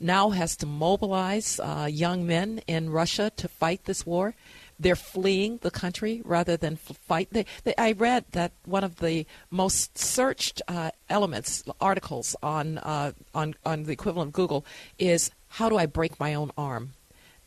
[0.00, 4.34] now has to mobilize uh, young men in Russia to fight this war.
[4.78, 7.28] They're fleeing the country rather than fight.
[7.32, 13.12] They, they, I read that one of the most searched uh, elements, articles on, uh,
[13.34, 14.64] on, on the equivalent of Google,
[14.98, 16.92] is how do I break my own arm?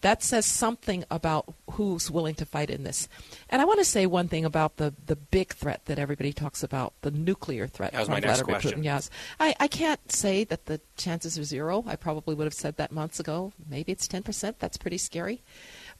[0.01, 3.07] That says something about who's willing to fight in this.
[3.49, 6.63] And I want to say one thing about the, the big threat that everybody talks
[6.63, 7.91] about, the nuclear threat.
[7.91, 8.81] That was from my next Vladimir question.
[8.81, 8.83] Putin.
[8.83, 9.09] Yes.
[9.39, 11.83] I, I can't say that the chances are zero.
[11.85, 13.53] I probably would have said that months ago.
[13.69, 14.55] Maybe it's 10%.
[14.57, 15.43] That's pretty scary.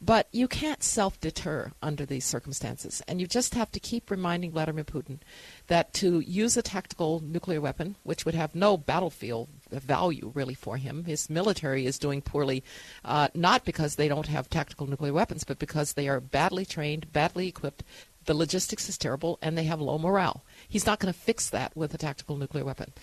[0.04, 3.04] But you can't self deter under these circumstances.
[3.08, 5.20] And you just have to keep reminding Vladimir Putin
[5.68, 10.78] that to use a tactical nuclear weapon, which would have no battlefield value really for
[10.78, 12.64] him, his military is doing poorly,
[13.06, 17.12] uh, not because they don't have tactical nuclear weapons, but because they are badly trained,
[17.14, 17.84] badly equipped.
[18.26, 20.44] The logistics is terrible, and they have low morale.
[20.68, 22.94] He's not going to fix that with a tactical nuclear weapon.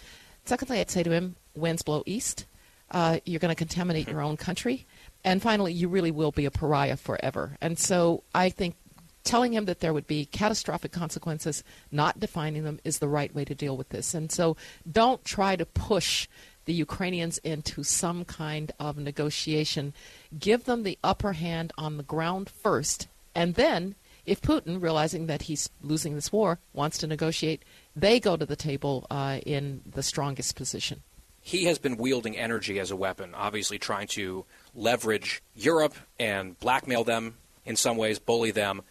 [0.45, 2.47] Secondly, I'd say to him, winds blow east.
[2.91, 4.87] Uh, you're going to contaminate your own country.
[5.25, 7.57] And finally, you really will be a pariah forever.
[7.61, 8.77] And so I think
[9.25, 11.63] telling him that there would be catastrophic consequences,
[11.93, 14.15] not defining them, is the right way to deal with this.
[14.15, 14.57] And so
[14.91, 16.29] don't try to push
[16.65, 19.93] the Ukrainians into some kind of negotiation.
[20.39, 23.09] Give them the upper hand on the ground first.
[23.35, 23.95] And then,
[24.27, 27.63] if Putin, realizing that he's losing this war, wants to negotiate,
[27.97, 31.03] they go to the table uh, in the strongest position.
[31.41, 37.05] He has been wielding energy as a weapon, obviously trying to leverage Europe and blackmail
[37.05, 37.35] them
[37.65, 38.83] in some ways, bully them.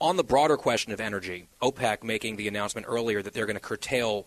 [0.00, 3.60] On the broader question of energy, OPEC making the announcement earlier that they're going to
[3.60, 4.26] curtail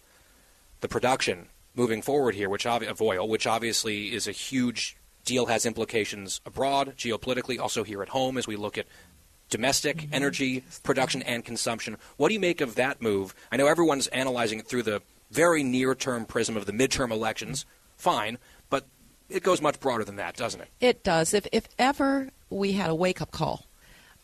[0.81, 5.65] the production moving forward here, which of oil, which obviously is a huge deal, has
[5.65, 8.87] implications abroad, geopolitically, also here at home as we look at
[9.49, 10.13] domestic mm-hmm.
[10.13, 11.97] energy production and consumption.
[12.17, 13.35] What do you make of that move?
[13.51, 17.65] I know everyone's analyzing it through the very near term prism of the midterm elections.
[17.95, 18.39] Fine,
[19.31, 20.69] it goes much broader than that, doesn't it?
[20.79, 21.33] It does.
[21.33, 23.65] If, if ever we had a wake up call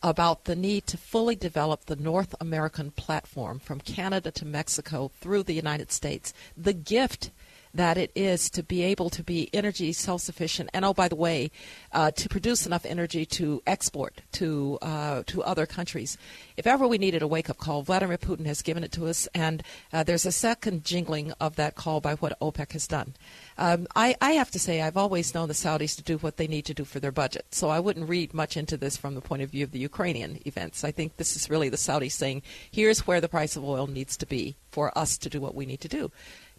[0.02, 5.42] about the need to fully develop the North American platform from Canada to Mexico through
[5.42, 7.30] the United States, the gift
[7.78, 11.16] that it is to be able to be energy self sufficient, and oh, by the
[11.16, 11.50] way,
[11.92, 16.18] uh, to produce enough energy to export to uh, to other countries.
[16.56, 19.28] If ever we needed a wake up call, Vladimir Putin has given it to us,
[19.32, 23.14] and uh, there's a second jingling of that call by what OPEC has done.
[23.56, 26.48] Um, I, I have to say, I've always known the Saudis to do what they
[26.48, 29.20] need to do for their budget, so I wouldn't read much into this from the
[29.20, 30.82] point of view of the Ukrainian events.
[30.82, 34.16] I think this is really the Saudis saying, here's where the price of oil needs
[34.16, 36.10] to be for us to do what we need to do.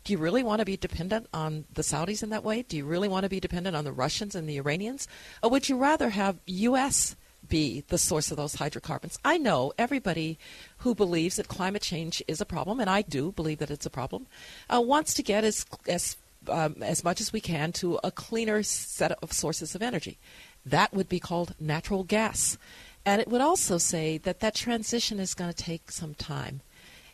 [0.09, 2.63] Do you really want to be dependent on the Saudis in that way?
[2.63, 5.07] Do you really want to be dependent on the Russians and the Iranians?
[5.43, 7.15] Or would you rather have U.S.
[7.47, 9.19] be the source of those hydrocarbons?
[9.23, 10.39] I know everybody
[10.79, 13.91] who believes that climate change is a problem, and I do believe that it's a
[13.91, 14.25] problem,
[14.67, 16.17] uh, wants to get as, as,
[16.47, 20.17] um, as much as we can to a cleaner set of sources of energy.
[20.65, 22.57] That would be called natural gas.
[23.05, 26.61] And it would also say that that transition is going to take some time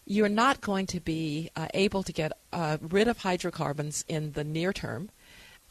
[0.05, 4.43] you're not going to be uh, able to get uh, rid of hydrocarbons in the
[4.43, 5.09] near term.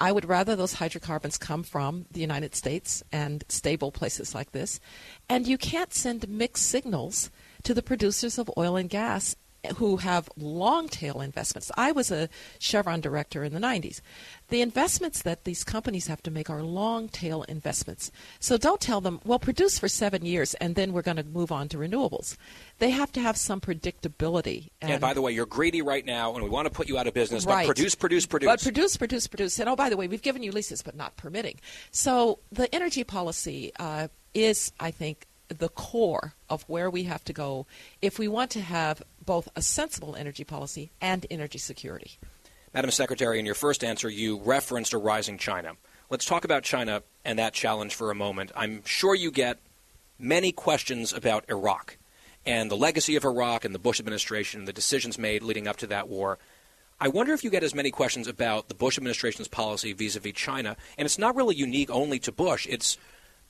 [0.01, 4.81] I would rather those hydrocarbons come from the United States and stable places like this.
[5.29, 7.31] And you can't send mixed signals
[7.63, 9.37] to the producers of oil and gas
[9.77, 11.71] who have long tail investments.
[11.77, 12.29] I was a
[12.59, 14.01] Chevron director in the 90s.
[14.49, 18.11] The investments that these companies have to make are long tail investments.
[18.41, 21.51] So don't tell them, well, produce for seven years and then we're going to move
[21.51, 22.37] on to renewables.
[22.79, 24.71] They have to have some predictability.
[24.81, 26.99] And, and by the way, you're greedy right now and we want to put you
[26.99, 27.67] out of business, right.
[27.67, 28.47] but produce, produce, produce.
[28.47, 29.59] But produce, produce, produce.
[29.59, 31.61] And oh, by the way, we've given you leases but not permitting.
[31.91, 37.33] So the energy policy uh, is, I think, the core of where we have to
[37.33, 37.67] go
[38.01, 42.19] if we want to have both a sensible energy policy and energy security.
[42.73, 45.73] Madam Secretary, in your first answer, you referenced a rising China.
[46.11, 48.53] Let's talk about China and that challenge for a moment.
[48.57, 49.59] I'm sure you get
[50.19, 51.97] many questions about Iraq
[52.47, 55.77] and the legacy of Iraq and the Bush administration, and the decisions made leading up
[55.79, 56.39] to that war.
[57.01, 60.21] I wonder if you get as many questions about the Bush administration's policy vis a
[60.21, 60.77] vis China.
[60.99, 62.99] And it's not really unique only to Bush, it's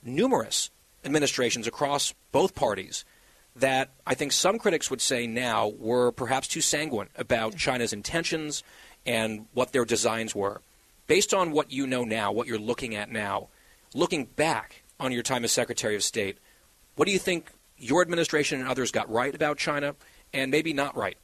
[0.03, 0.69] numerous
[1.03, 3.05] administrations across both parties
[3.55, 8.63] that I think some critics would say now were perhaps too sanguine about China's intentions
[9.05, 10.61] and what their designs were.
[11.07, 13.49] Based on what you know now, what you're looking at now,
[13.93, 16.37] looking back on your time as Secretary of State,
[16.95, 19.95] what do you think your administration and others got right about China
[20.33, 21.17] and maybe not right?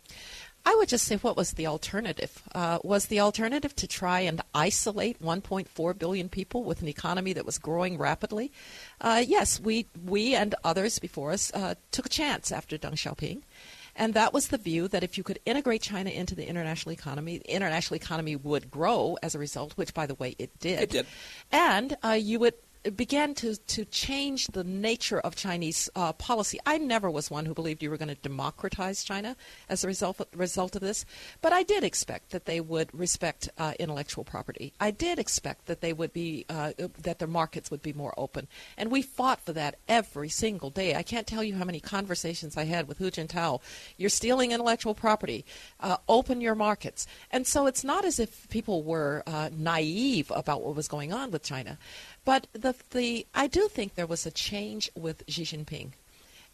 [0.65, 2.43] I would just say, what was the alternative?
[2.53, 7.45] Uh, was the alternative to try and isolate 1.4 billion people with an economy that
[7.45, 8.51] was growing rapidly?
[8.99, 13.41] Uh, yes, we we and others before us uh, took a chance after Deng Xiaoping.
[13.95, 17.39] And that was the view that if you could integrate China into the international economy,
[17.39, 20.81] the international economy would grow as a result, which, by the way, it did.
[20.83, 21.05] It did.
[21.51, 22.53] And uh, you would
[22.89, 26.59] began to, to change the nature of Chinese uh, policy.
[26.65, 29.35] I never was one who believed you were going to democratize China
[29.69, 31.05] as a result of, result of this,
[31.41, 34.73] but I did expect that they would respect uh, intellectual property.
[34.79, 38.47] I did expect that they would be uh, that their markets would be more open,
[38.77, 40.95] and we fought for that every single day.
[40.95, 43.61] I can't tell you how many conversations I had with Hu Jintao.
[43.97, 45.45] You're stealing intellectual property.
[45.79, 50.63] Uh, open your markets, and so it's not as if people were uh, naive about
[50.63, 51.77] what was going on with China.
[52.23, 55.91] But the, the, I do think there was a change with Xi Jinping.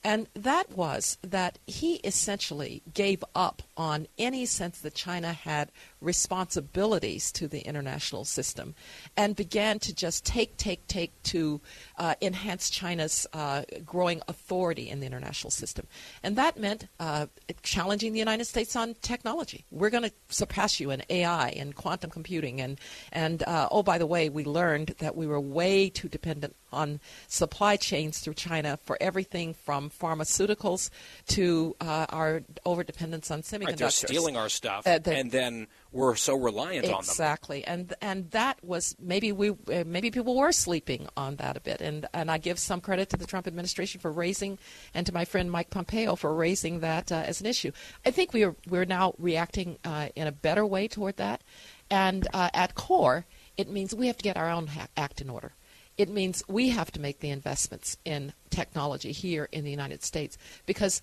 [0.03, 5.71] And that was that he essentially gave up on any sense that China had
[6.01, 8.75] responsibilities to the international system
[9.15, 11.59] and began to just take, take, take to
[11.97, 15.87] uh, enhance China's uh, growing authority in the international system.
[16.23, 17.27] And that meant uh,
[17.63, 19.65] challenging the United States on technology.
[19.71, 22.61] We're going to surpass you in AI and quantum computing.
[22.61, 22.79] And,
[23.11, 26.99] and uh, oh, by the way, we learned that we were way too dependent on
[27.27, 30.89] supply chains through China for everything from pharmaceuticals
[31.27, 33.67] to uh, our overdependence on semiconductors.
[33.67, 36.99] Right, they're stealing our stuff, Uh, and then we're so reliant on them.
[36.99, 41.59] Exactly, and and that was maybe we uh, maybe people were sleeping on that a
[41.59, 44.57] bit, and and I give some credit to the Trump administration for raising,
[44.93, 47.71] and to my friend Mike Pompeo for raising that uh, as an issue.
[48.05, 51.41] I think we are we're now reacting uh, in a better way toward that,
[51.89, 55.29] and uh, at core, it means we have to get our own ha- act in
[55.29, 55.53] order.
[55.97, 60.37] It means we have to make the investments in technology here in the United States
[60.65, 61.01] because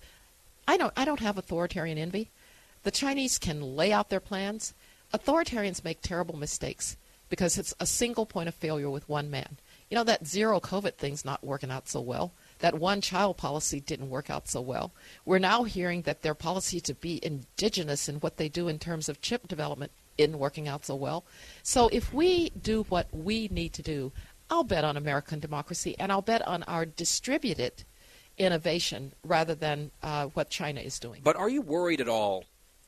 [0.67, 2.31] I don't I don't have authoritarian envy.
[2.85, 4.75] The Chinese can lay out their plans.
[5.11, 6.97] Authoritarians make terrible mistakes
[7.29, 9.57] because it's a single point of failure with one man.
[9.89, 12.33] You know, that zero COVID thing's not working out so well.
[12.59, 14.93] That one child policy didn't work out so well.
[15.25, 19.09] We're now hearing that their policy to be indigenous in what they do in terms
[19.09, 21.25] of chip development isn't working out so well.
[21.63, 24.11] So if we do what we need to do,
[24.51, 27.83] I'll bet on American democracy and I'll bet on our distributed
[28.37, 31.21] innovation rather than uh, what China is doing.
[31.23, 32.43] But are you worried at all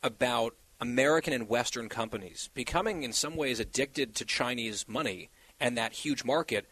[0.08, 5.30] about American and Western companies becoming, in some ways, addicted to Chinese money
[5.60, 6.66] and that huge market,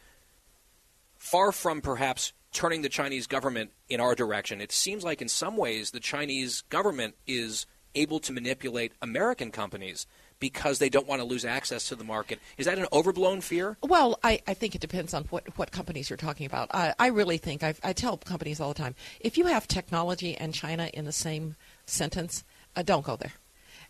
[1.18, 4.62] far from perhaps turning the Chinese government in our direction?
[4.62, 10.08] It seems like, in some ways, the Chinese government is able to manipulate American companies
[10.40, 12.40] because they don't want to lose access to the market.
[12.58, 13.78] Is that an overblown fear?
[13.82, 16.70] Well, I, I think it depends on what, what companies you're talking about.
[16.74, 20.36] I, I really think, i I tell companies all the time, if you have technology
[20.36, 21.56] and China in the same
[21.86, 22.44] sentence,
[22.76, 23.34] uh, don't go there.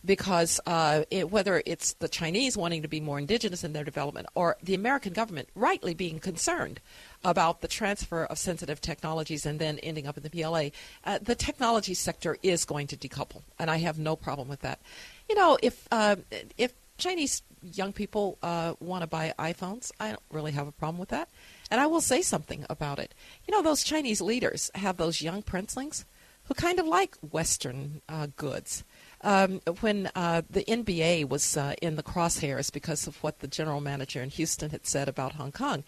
[0.04, 4.28] Because uh, it, whether it's the Chinese wanting to be more indigenous in their development
[4.34, 6.80] or the American government rightly being concerned
[7.24, 10.68] about the transfer of sensitive technologies and then ending up in the PLA,
[11.04, 14.80] uh, the technology sector is going to decouple, and I have no problem with that.
[15.28, 16.16] You know, if uh,
[16.56, 20.98] if Chinese young people uh, want to buy iPhones, I don't really have a problem
[20.98, 21.28] with that.
[21.70, 23.14] And I will say something about it.
[23.46, 26.04] You know, those Chinese leaders have those young princelings
[26.46, 28.84] who kind of like Western uh, goods.
[29.22, 33.80] Um, when uh, the NBA was uh, in the crosshairs because of what the general
[33.80, 35.84] manager in Houston had said about Hong Kong,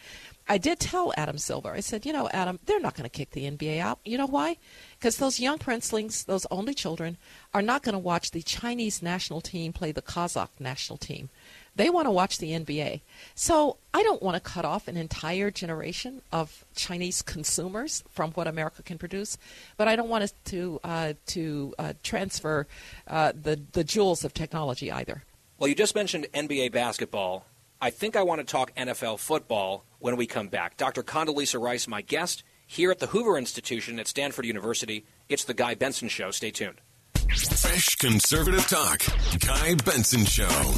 [0.49, 3.31] I did tell Adam Silver, I said, you know, Adam, they're not going to kick
[3.31, 4.01] the NBA out.
[4.05, 4.57] You know why?
[4.99, 7.19] Because those young princelings, those only children,
[7.53, 11.29] are not going to watch the Chinese national team play the Kazakh national team.
[11.79, 13.03] They want to watch the NBA.
[13.37, 18.49] So I don't want to cut off an entire generation of Chinese consumers from what
[18.49, 19.39] America can produce,
[19.77, 22.67] but I don't want us to uh, to uh, transfer
[23.07, 25.23] uh, the the jewels of technology either.
[25.57, 27.47] Well, you just mentioned NBA basketball.
[27.81, 30.77] I think I want to talk NFL football when we come back.
[30.77, 31.05] Dr.
[31.05, 35.07] Condoleezza Rice, my guest here at the Hoover Institution at Stanford University.
[35.29, 36.33] It's The Guy Benson Show.
[36.33, 36.81] Stay tuned.
[37.15, 39.03] Fresh conservative talk.
[39.47, 40.73] Guy Benson Show.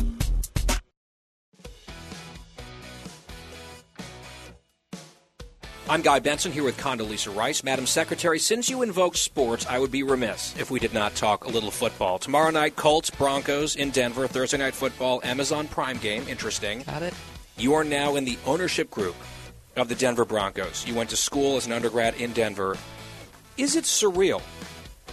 [5.91, 7.65] I'm Guy Benson here with Condoleezza Rice.
[7.65, 11.47] Madam Secretary, since you invoked sports, I would be remiss if we did not talk
[11.47, 12.17] a little football.
[12.21, 14.29] Tomorrow night, Colts, Broncos in Denver.
[14.29, 16.25] Thursday night football, Amazon Prime game.
[16.29, 16.83] Interesting.
[16.83, 17.13] Got it.
[17.59, 19.17] You are now in the ownership group
[19.75, 20.87] of the Denver Broncos.
[20.87, 22.77] You went to school as an undergrad in Denver.
[23.57, 24.43] Is it surreal?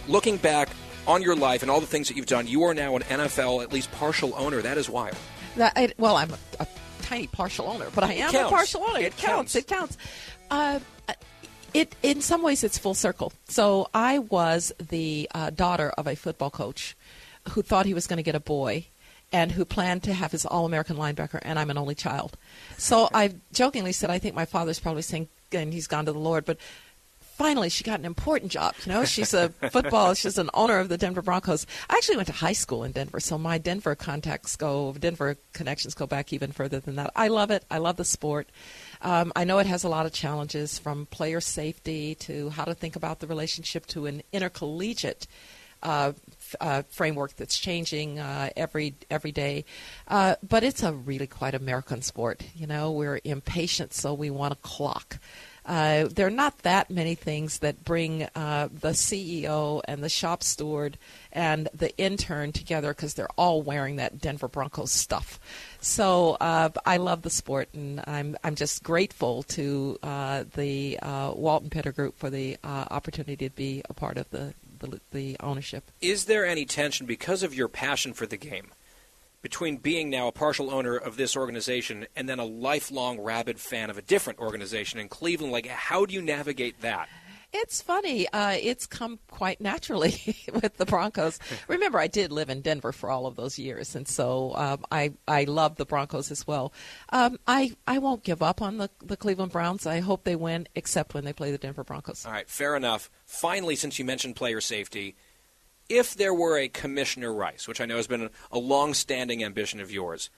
[0.06, 0.68] Looking back
[1.08, 3.64] on your life and all the things that you've done, you are now an NFL,
[3.64, 4.62] at least partial owner.
[4.62, 5.16] That is wild.
[5.56, 6.68] That, I, well, I'm a, a,
[7.02, 9.00] tiny partial owner, but I am a partial owner.
[9.00, 9.54] It, It counts.
[9.54, 9.56] counts.
[9.56, 9.98] It counts.
[10.50, 10.80] Uh,
[11.74, 13.32] it in some ways it's full circle.
[13.48, 16.96] So I was the uh, daughter of a football coach
[17.50, 18.86] who thought he was going to get a boy.
[19.30, 22.38] And who planned to have his all-American linebacker, and I'm an only child.
[22.78, 26.18] So I jokingly said, I think my father's probably saying, and he's gone to the
[26.18, 26.46] Lord.
[26.46, 26.56] But
[27.38, 28.74] finally she got an important job.
[28.84, 30.14] You know, she's a football.
[30.14, 31.66] she's an owner of the Denver Broncos.
[31.88, 35.94] I actually went to high school in Denver, so my Denver contacts go, Denver connections
[35.94, 37.12] go back even further than that.
[37.14, 37.64] I love it.
[37.70, 38.48] I love the sport.
[39.00, 42.74] Um, I know it has a lot of challenges, from player safety to how to
[42.74, 45.26] think about the relationship to an intercollegiate.
[45.80, 46.12] Uh,
[46.60, 49.64] uh, framework that's changing uh, every every day,
[50.08, 52.42] uh, but it's a really quite American sport.
[52.56, 55.20] You know, we're impatient, so we want a clock.
[55.68, 60.42] Uh, there are not that many things that bring uh, the CEO and the shop
[60.42, 60.96] steward
[61.30, 65.38] and the intern together because they're all wearing that Denver Broncos stuff.
[65.82, 71.32] So uh, I love the sport, and I'm I'm just grateful to uh, the uh,
[71.36, 75.36] Walton Penner Group for the uh, opportunity to be a part of the the, the
[75.40, 75.90] ownership.
[76.00, 78.70] Is there any tension because of your passion for the game
[79.42, 83.90] between being now a partial owner of this organization and then a lifelong rabid fan
[83.90, 85.52] of a different organization in Cleveland?
[85.52, 87.08] Like, how do you navigate that?
[87.52, 88.28] It's funny.
[88.28, 91.38] Uh, it's come quite naturally with the Broncos.
[91.66, 95.14] Remember, I did live in Denver for all of those years, and so um, I
[95.26, 96.74] I love the Broncos as well.
[97.08, 99.86] Um, I I won't give up on the the Cleveland Browns.
[99.86, 102.26] I hope they win, except when they play the Denver Broncos.
[102.26, 103.10] All right, fair enough.
[103.24, 105.16] Finally, since you mentioned player safety,
[105.88, 109.90] if there were a Commissioner Rice, which I know has been a long-standing ambition of
[109.90, 110.30] yours,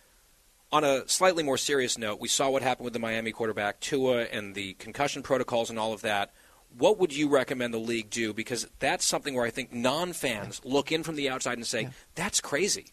[0.73, 4.25] on a slightly more serious note, we saw what happened with the Miami quarterback Tua
[4.25, 6.33] and the concussion protocols and all of that.
[6.79, 8.33] What would you recommend the league do?
[8.33, 12.41] Because that's something where I think non-fans look in from the outside and say, "That's
[12.41, 12.87] crazy."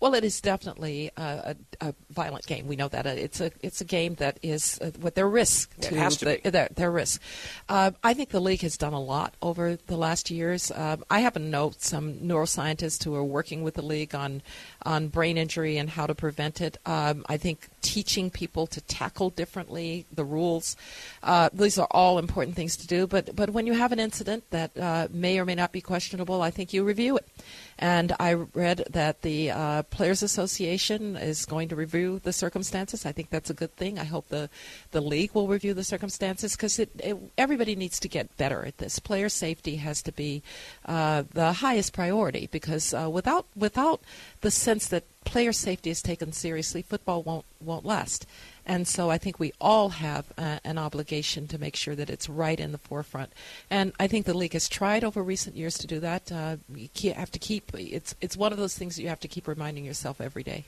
[0.00, 2.66] Well, it is definitely a, a, a violent game.
[2.66, 5.74] We know that Uh, it's a it's a game that is uh, what their risk
[5.80, 6.50] to, to the.
[6.50, 7.20] Their, their risk.
[7.68, 10.72] Uh, I think the league has done a lot over the last years.
[10.74, 14.42] Um, I happen to know some neuroscientists who are working with the league on
[14.82, 16.78] on brain injury and how to prevent it.
[16.86, 20.76] Um, I think teaching people to tackle differently the rules.
[21.22, 23.06] Uh, these are all important things to do.
[23.06, 26.40] But but when you have an incident that uh, may or may not be questionable,
[26.40, 27.28] I think you review it.
[27.78, 33.04] And I read that the uh, Players Association is going to review the circumstances.
[33.04, 33.98] I think that's a good thing.
[33.98, 34.48] I hope the,
[34.92, 36.80] the league will review the circumstances because
[37.36, 38.98] everybody needs to get better at this.
[38.98, 40.42] Player safety has to be
[40.86, 44.00] uh, the highest priority because uh, without without
[44.40, 48.26] the sense that player safety is taken seriously, football won't won't last.
[48.66, 52.28] And so I think we all have uh, an obligation to make sure that it's
[52.28, 53.32] right in the forefront.
[53.70, 56.32] And I think the league has tried over recent years to do that.
[56.32, 59.28] Uh, you have to keep it's it's one of those things that you have to
[59.28, 60.64] keep reminding yourself every day.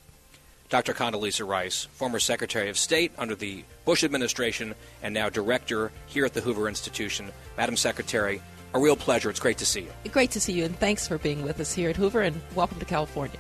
[0.69, 0.95] Dr.
[0.95, 6.35] Condoleezza Rice, former Secretary of State under the Bush administration and now director here at
[6.35, 7.31] the Hoover Institution.
[7.57, 8.43] Madam Secretary,
[8.75, 9.31] a real pleasure.
[9.31, 10.11] It's great to see you.
[10.11, 12.21] Great to see you, and thanks for being with us here at Hoover.
[12.21, 13.39] And welcome to California.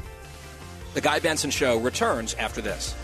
[0.95, 2.95] The Guy Benson Show returns after this.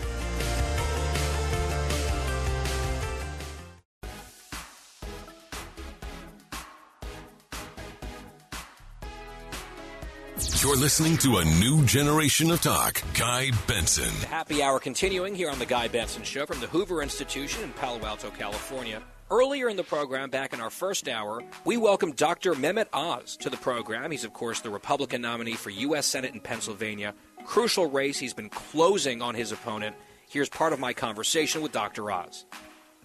[10.63, 13.03] You're listening to a new generation of talk.
[13.15, 14.09] Guy Benson.
[14.29, 17.99] Happy hour continuing here on the Guy Benson Show from the Hoover Institution in Palo
[18.05, 19.03] Alto, California.
[19.29, 22.53] Earlier in the program, back in our first hour, we welcomed Dr.
[22.53, 24.09] Mehmet Oz to the program.
[24.09, 26.05] He's, of course, the Republican nominee for U.S.
[26.05, 27.13] Senate in Pennsylvania.
[27.43, 28.17] Crucial race.
[28.17, 29.97] He's been closing on his opponent.
[30.29, 32.09] Here's part of my conversation with Dr.
[32.09, 32.45] Oz.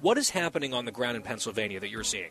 [0.00, 2.30] What is happening on the ground in Pennsylvania that you're seeing?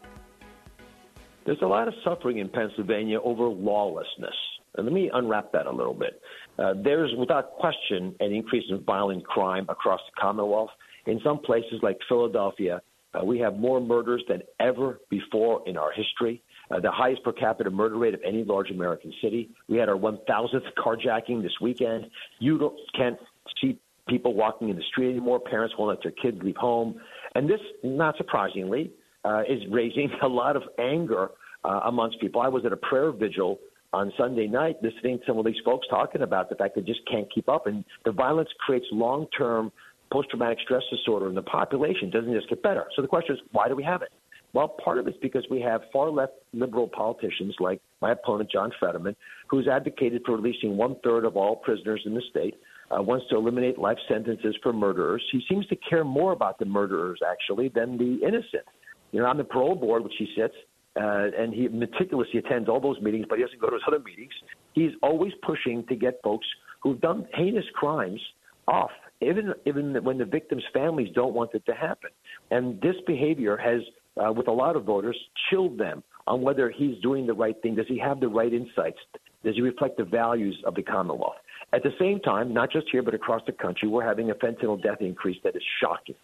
[1.45, 4.33] There's a lot of suffering in Pennsylvania over lawlessness.
[4.77, 6.21] And let me unwrap that a little bit.
[6.57, 10.69] Uh, there's, without question, an increase in violent crime across the Commonwealth.
[11.05, 12.81] In some places like Philadelphia,
[13.13, 16.41] uh, we have more murders than ever before in our history.
[16.69, 19.49] Uh, the highest per capita murder rate of any large American city.
[19.69, 22.07] We had our 1,000th carjacking this weekend.
[22.39, 23.17] You don't, can't
[23.61, 25.39] see people walking in the street anymore.
[25.39, 26.99] Parents won't let their kids leave home.
[27.35, 28.91] And this, not surprisingly,
[29.23, 31.31] uh, is raising a lot of anger
[31.63, 32.41] uh, amongst people.
[32.41, 33.59] I was at a prayer vigil
[33.93, 36.99] on Sunday night listening to some of these folks talking about the fact they just
[37.09, 39.71] can't keep up, and the violence creates long-term
[40.11, 42.07] post-traumatic stress disorder in the population.
[42.07, 42.85] It doesn't just get better.
[42.95, 44.09] So the question is, why do we have it?
[44.53, 48.71] Well, part of it's because we have far left liberal politicians like my opponent, John
[48.79, 49.15] Fetterman,
[49.49, 52.55] who's advocated for releasing one third of all prisoners in the state,
[52.89, 55.21] uh, wants to eliminate life sentences for murderers.
[55.31, 58.63] He seems to care more about the murderers, actually, than the innocent.
[59.11, 60.55] You know, on the parole board, which he sits,
[60.99, 63.99] uh, and he meticulously attends all those meetings, but he doesn't go to his other
[63.99, 64.31] meetings.
[64.73, 66.47] He's always pushing to get folks
[66.81, 68.19] who've done heinous crimes
[68.67, 68.91] off,
[69.21, 72.09] even even when the victims' families don't want it to happen.
[72.51, 73.81] And this behavior has,
[74.23, 75.17] uh, with a lot of voters,
[75.49, 77.75] chilled them on whether he's doing the right thing.
[77.75, 78.99] Does he have the right insights?
[79.43, 81.35] Does he reflect the values of the Commonwealth?
[81.73, 84.81] At the same time, not just here but across the country, we're having a fentanyl
[84.81, 86.15] death increase that is shocking.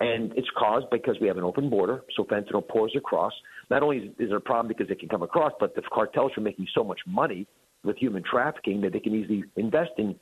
[0.00, 3.32] And it's caused because we have an open border, so fentanyl pours across.
[3.70, 6.42] Not only is there a problem because it can come across, but the cartels are
[6.42, 7.46] making so much money
[7.82, 10.16] with human trafficking that they can easily invest in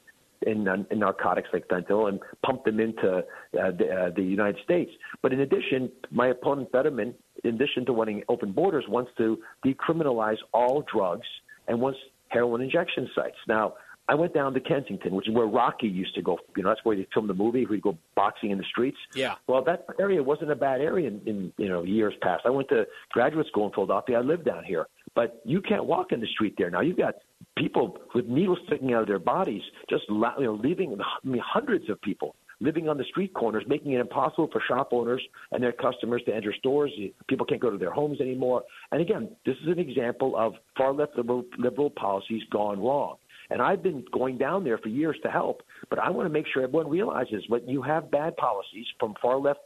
[0.47, 3.23] in, in narcotics like fentanyl and pump them into uh,
[3.53, 4.91] the, uh, the United States.
[5.23, 7.15] But in addition, my opponent Fetterman,
[7.45, 11.27] in addition to wanting open borders, wants to decriminalize all drugs
[11.67, 11.99] and wants
[12.29, 13.37] heroin injection sites.
[13.49, 13.75] Now,
[14.09, 16.39] I went down to Kensington, which is where Rocky used to go.
[16.57, 17.65] You know, that's where they filmed the movie.
[17.65, 18.99] We'd go boxing in the streets.
[19.15, 19.37] Yeah.
[19.47, 22.43] Well, that area wasn't a bad area in, in you know years past.
[22.45, 24.19] I went to graduate school in Philadelphia.
[24.19, 26.81] I lived down here, but you can't walk in the street there now.
[26.81, 27.15] You've got
[27.57, 30.99] people with needles sticking out of their bodies, just you know, leaving.
[31.01, 34.89] I mean, hundreds of people living on the street corners, making it impossible for shop
[34.93, 35.23] owners
[35.53, 36.93] and their customers to enter stores.
[37.29, 38.63] People can't go to their homes anymore.
[38.93, 43.17] And again, this is an example of far left liberal, liberal policies gone wrong.
[43.51, 46.47] And I've been going down there for years to help, but I want to make
[46.53, 49.61] sure everyone realizes when you have bad policies from far left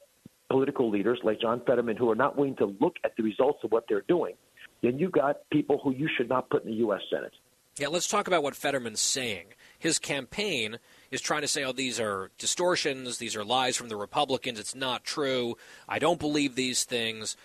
[0.51, 3.71] political leaders like John Fetterman who are not willing to look at the results of
[3.71, 4.35] what they're doing,
[4.83, 7.01] then you've got people who you should not put in the U.S.
[7.11, 7.33] Senate.
[7.79, 9.47] Yeah, let's talk about what Fetterman's saying.
[9.79, 10.79] His campaign
[11.13, 14.75] is trying to say, oh, these are distortions, these are lies from the Republicans, it's
[14.75, 15.57] not true,
[15.89, 17.37] I don't believe these things.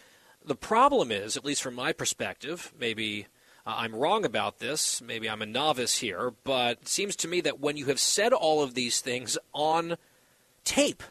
[0.43, 3.27] The problem is, at least from my perspective, maybe
[3.65, 5.01] uh, I'm wrong about this.
[5.01, 8.33] Maybe I'm a novice here, but it seems to me that when you have said
[8.33, 9.97] all of these things on
[10.65, 11.03] tape,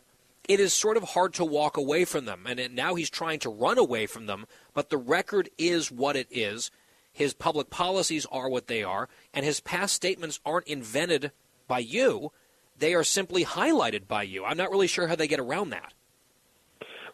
[0.49, 2.45] it is sort of hard to walk away from them.
[2.47, 6.17] And it, now he's trying to run away from them, but the record is what
[6.17, 6.71] it is.
[7.13, 11.31] His public policies are what they are, and his past statements aren't invented
[11.69, 12.33] by you.
[12.79, 14.45] They are simply highlighted by you.
[14.45, 15.93] I'm not really sure how they get around that.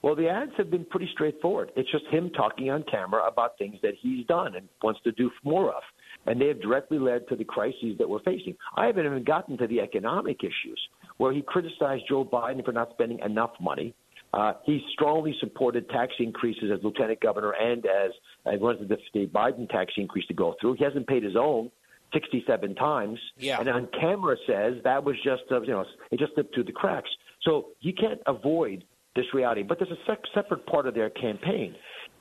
[0.03, 1.73] Well, the ads have been pretty straightforward.
[1.77, 5.31] It's just him talking on camera about things that he's done and wants to do
[5.45, 5.83] more of.
[6.27, 8.57] And they have directly led to the crises that we're facing.
[8.77, 10.81] I haven't even gotten to the economic issues
[11.17, 13.95] where he criticized Joe Biden for not spending enough money.
[14.35, 18.11] Uh, he strongly supported tax increases as lieutenant governor and as
[18.47, 20.75] uh, wanted the, the Biden tax increase to go through.
[20.75, 21.71] He hasn't paid his own
[22.13, 23.19] 67 times.
[23.39, 23.59] Yeah.
[23.59, 26.73] And on camera says that was just, uh, you know, it just slipped through the
[26.73, 27.11] cracks.
[27.43, 28.85] So you can't avoid
[29.19, 29.63] this reality.
[29.63, 31.75] But there's a sec- separate part of their campaign.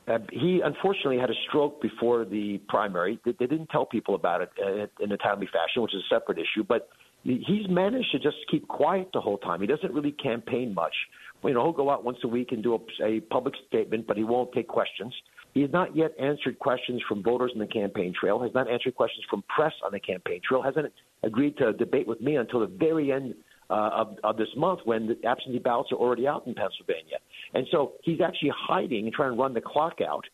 [0.07, 3.19] Uh, he unfortunately had a stroke before the primary.
[3.25, 6.15] They, they didn't tell people about it uh, in a timely fashion, which is a
[6.15, 6.63] separate issue.
[6.67, 6.89] But
[7.23, 9.59] he's managed to just keep quiet the whole time.
[9.61, 10.95] He doesn't really campaign much.
[11.43, 14.17] You know, he'll go out once a week and do a, a public statement, but
[14.17, 15.13] he won't take questions.
[15.53, 18.39] He has not yet answered questions from voters on the campaign trail.
[18.39, 20.61] Has not answered questions from press on the campaign trail.
[20.61, 20.91] Hasn't
[21.23, 23.35] agreed to debate with me until the very end
[23.69, 27.17] uh, of, of this month when the absentee ballots are already out in Pennsylvania.
[27.53, 30.25] And so he's actually hiding and trying to run the clock out.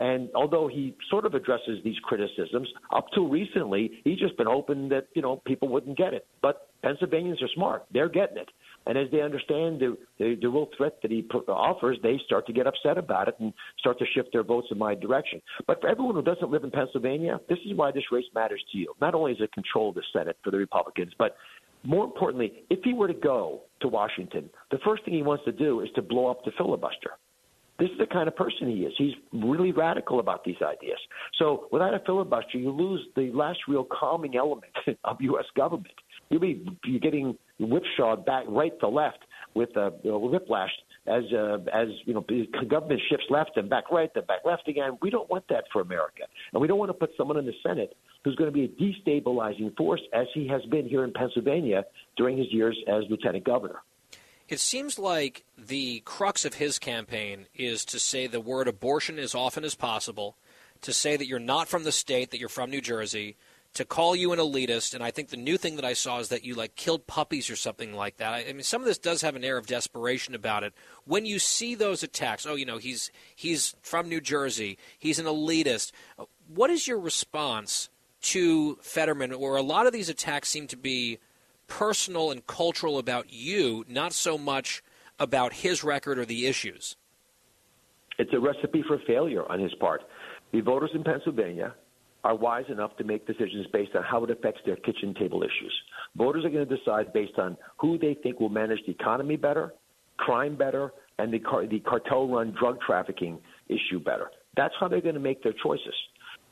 [0.00, 4.88] And although he sort of addresses these criticisms, up till recently, he's just been hoping
[4.88, 6.26] that, you know, people wouldn't get it.
[6.40, 7.84] But Pennsylvanians are smart.
[7.92, 8.48] They're getting it.
[8.86, 12.52] And as they understand the, the, the real threat that he offers, they start to
[12.52, 15.40] get upset about it and start to shift their votes in my direction.
[15.66, 18.78] But for everyone who doesn't live in Pennsylvania, this is why this race matters to
[18.78, 18.92] you.
[19.00, 21.36] Not only is it control of the Senate for the Republicans, but
[21.84, 25.52] more importantly, if he were to go to Washington, the first thing he wants to
[25.52, 27.12] do is to blow up the filibuster.
[27.78, 28.92] This is the kind of person he is.
[28.96, 30.98] He's really radical about these ideas.
[31.38, 34.72] So without a filibuster, you lose the last real calming element
[35.04, 35.46] of U.S.
[35.56, 35.94] government.
[36.28, 39.18] You'll be you're getting whipshawed back right to left
[39.54, 40.70] with uh, you know, whiplash
[41.06, 42.24] as uh, as you know
[42.68, 44.96] government shifts left and back right, then back left again.
[45.02, 46.22] We don't want that for America,
[46.52, 48.68] and we don't want to put someone in the Senate who's going to be a
[48.68, 51.84] destabilizing force, as he has been here in Pennsylvania
[52.16, 53.82] during his years as lieutenant governor.
[54.48, 59.34] It seems like the crux of his campaign is to say the word abortion as
[59.34, 60.36] often as possible,
[60.82, 63.36] to say that you're not from the state, that you're from New Jersey,
[63.74, 66.28] to call you an elitist, and I think the new thing that I saw is
[66.28, 68.34] that you like killed puppies or something like that.
[68.34, 70.74] I, mean, some of this does have an air of desperation about it.
[71.06, 75.24] When you see those attacks, oh, you know, he's he's from New Jersey, he's an
[75.24, 75.92] elitist.
[76.46, 77.88] What is your response
[78.22, 81.18] to Fetterman, where a lot of these attacks seem to be
[81.66, 84.82] personal and cultural about you, not so much
[85.18, 86.96] about his record or the issues?
[88.18, 90.02] It's a recipe for failure on his part.
[90.52, 91.74] The voters in Pennsylvania
[92.24, 95.72] are wise enough to make decisions based on how it affects their kitchen table issues.
[96.16, 99.74] Voters are going to decide based on who they think will manage the economy better,
[100.18, 103.38] crime better, and the, car- the cartel run drug trafficking
[103.68, 104.30] issue better.
[104.56, 105.94] That's how they're going to make their choices.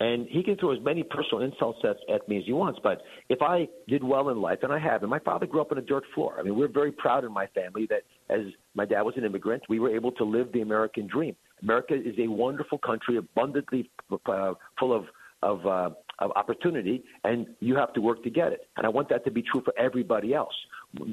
[0.01, 2.81] And he can throw as many personal insults at, at me as he wants.
[2.83, 5.73] But if I did well in life, and I have, and my father grew up
[5.73, 6.37] on a dirt floor.
[6.39, 9.63] I mean, we're very proud in my family that as my dad was an immigrant,
[9.69, 11.37] we were able to live the American dream.
[11.63, 13.91] America is a wonderful country, abundantly
[14.27, 15.05] uh, full of
[15.43, 18.69] of, uh, of opportunity, and you have to work to get it.
[18.77, 20.55] And I want that to be true for everybody else.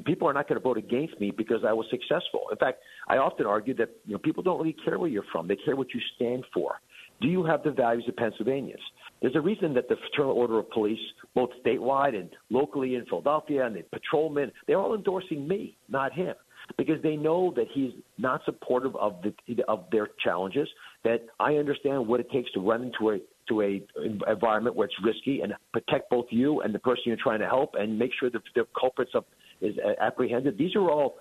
[0.04, 2.42] People are not going to vote against me because I was successful.
[2.50, 5.46] In fact, I often argue that you know people don't really care where you're from;
[5.46, 6.80] they care what you stand for.
[7.20, 8.80] Do you have the values of Pennsylvanians?
[9.20, 10.98] There's a reason that the Fraternal Order of Police,
[11.34, 16.34] both statewide and locally in Philadelphia, and the patrolmen, they're all endorsing me, not him
[16.76, 20.68] because they know that he's not supportive of the of their challenges.
[21.04, 23.18] That I understand what it takes to run into a
[23.48, 23.82] to a
[24.30, 27.74] environment where it's risky and protect both you and the person you're trying to help,
[27.74, 29.24] and make sure that the culprits of,
[29.60, 30.58] is apprehended.
[30.58, 31.16] These are all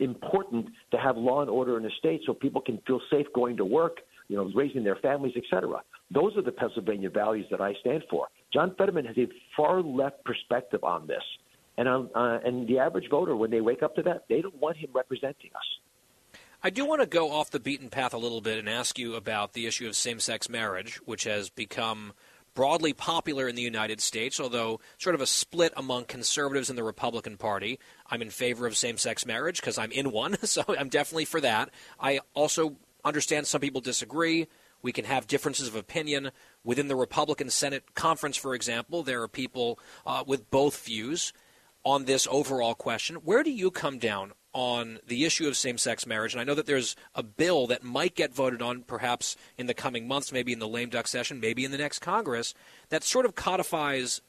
[0.00, 3.56] important to have law and order in the state, so people can feel safe going
[3.58, 3.98] to work.
[4.32, 5.82] You know, raising their families, etc.
[6.10, 8.28] Those are the Pennsylvania values that I stand for.
[8.50, 11.22] John Fetterman has a far left perspective on this.
[11.76, 14.78] And uh, and the average voter, when they wake up to that, they don't want
[14.78, 16.40] him representing us.
[16.62, 19.16] I do want to go off the beaten path a little bit and ask you
[19.16, 22.14] about the issue of same-sex marriage, which has become
[22.54, 26.84] broadly popular in the United States, although sort of a split among conservatives in the
[26.84, 27.78] Republican Party.
[28.08, 31.40] I'm in favor of same sex marriage because I'm in one, so I'm definitely for
[31.40, 31.70] that.
[31.98, 34.46] I also understand some people disagree.
[34.82, 36.30] We can have differences of opinion.
[36.64, 41.32] Within the Republican Senate conference, for example, there are people uh, with both views
[41.84, 43.16] on this overall question.
[43.16, 46.34] Where do you come down on the issue of same sex marriage?
[46.34, 49.74] And I know that there's a bill that might get voted on perhaps in the
[49.74, 52.54] coming months, maybe in the lame duck session, maybe in the next Congress,
[52.90, 54.20] that sort of codifies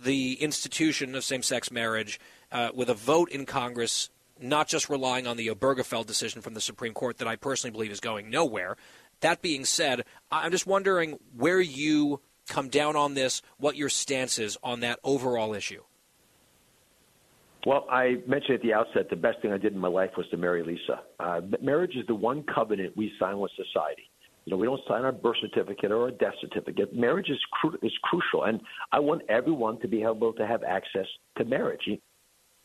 [0.00, 2.20] the institution of same sex marriage
[2.52, 6.60] uh, with a vote in Congress, not just relying on the Obergefell decision from the
[6.60, 8.76] Supreme Court that I personally believe is going nowhere.
[9.20, 14.38] That being said, I'm just wondering where you come down on this, what your stance
[14.38, 15.82] is on that overall issue.
[17.66, 20.26] Well, I mentioned at the outset the best thing I did in my life was
[20.30, 21.00] to marry Lisa.
[21.18, 24.08] Uh, marriage is the one covenant we sign with society.
[24.44, 26.94] You know, we don't sign our birth certificate or a death certificate.
[26.94, 28.60] Marriage is cru- is crucial, and
[28.92, 31.04] I want everyone to be able to have access
[31.36, 31.82] to marriage.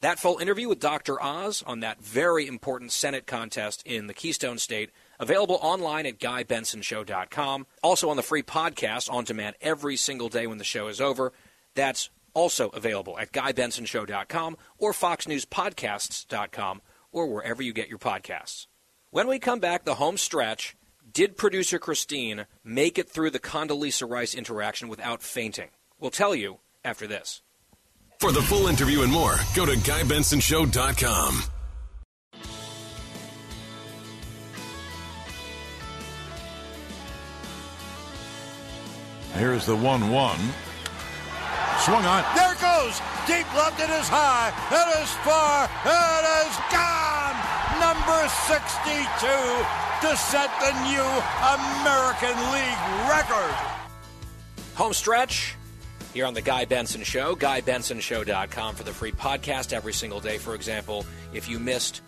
[0.04, 1.24] That full interview with Dr.
[1.24, 7.68] Oz on that very important Senate contest in the Keystone State, available online at GuyBensonShow.com.
[7.82, 11.32] Also on the free podcast on demand every single day when the show is over.
[11.74, 16.82] That's also available at GuyBensonShow.com or FoxNewsPodcasts.com
[17.14, 18.68] or wherever you get your podcasts.
[19.10, 20.76] When we come back, the home stretch.
[21.14, 25.70] Did producer Christine make it through the Condoleezza Rice interaction without fainting?
[25.98, 27.43] We'll tell you after this.
[28.24, 31.44] For the full interview and more, go to GuyBensonShow.com.
[39.34, 40.40] Here's the 1 1.
[41.80, 42.24] Swung on.
[42.34, 43.02] There it goes.
[43.28, 43.82] Deep left.
[43.82, 44.56] It is high.
[44.72, 45.68] It is far.
[45.84, 47.36] It is gone.
[47.84, 51.04] Number 62 to set the new
[51.60, 53.54] American League record.
[54.76, 55.58] Home stretch
[56.14, 60.38] here on the Guy Benson Show, GuyBensonShow.com for the free podcast every single day.
[60.38, 62.02] For example, if you missed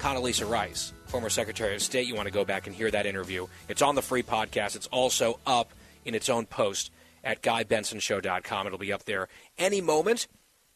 [0.00, 3.46] Condoleezza Rice, former Secretary of State, you want to go back and hear that interview.
[3.68, 4.74] It's on the free podcast.
[4.74, 5.72] It's also up
[6.06, 6.90] in its own post
[7.22, 8.66] at GuyBensonShow.com.
[8.66, 10.28] It'll be up there any moment.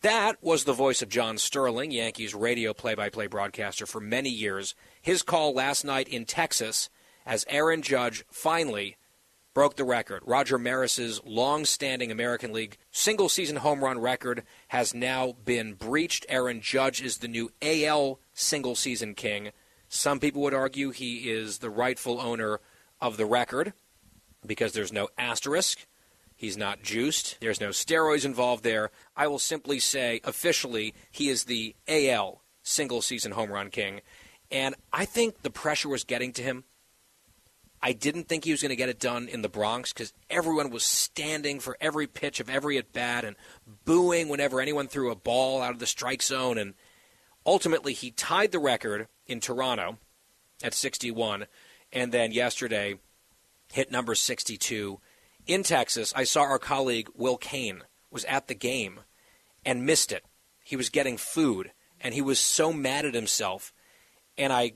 [0.03, 4.31] That was the voice of John Sterling, Yankees radio play by play broadcaster for many
[4.31, 4.75] years.
[5.01, 6.91] His call last night in Texas
[7.25, 8.97] as Aaron Judge finally
[9.55, 10.23] broke the record.
[10.25, 16.25] Roger Maris's long-standing American League single-season home run record has now been breached.
[16.29, 19.51] Aaron Judge is the new AL single-season king.
[19.89, 22.61] Some people would argue he is the rightful owner
[23.01, 23.73] of the record
[24.47, 25.87] because there's no asterisk.
[26.37, 27.39] He's not juiced.
[27.41, 28.91] There's no steroids involved there.
[29.17, 34.01] I will simply say officially he is the AL single season home run king.
[34.51, 36.65] And I think the pressure was getting to him.
[37.83, 40.71] I didn't think he was going to get it done in the Bronx because everyone
[40.71, 43.37] was standing for every pitch of every at bat and
[43.85, 46.59] booing whenever anyone threw a ball out of the strike zone.
[46.59, 46.75] And
[47.47, 49.97] ultimately, he tied the record in Toronto
[50.63, 51.47] at 61,
[51.93, 52.97] and then yesterday
[53.73, 55.01] hit number 62
[55.47, 56.13] in Texas.
[56.15, 59.01] I saw our colleague Will Cain was at the game
[59.65, 60.25] and missed it.
[60.63, 63.73] He was getting food, and he was so mad at himself.
[64.37, 64.73] And I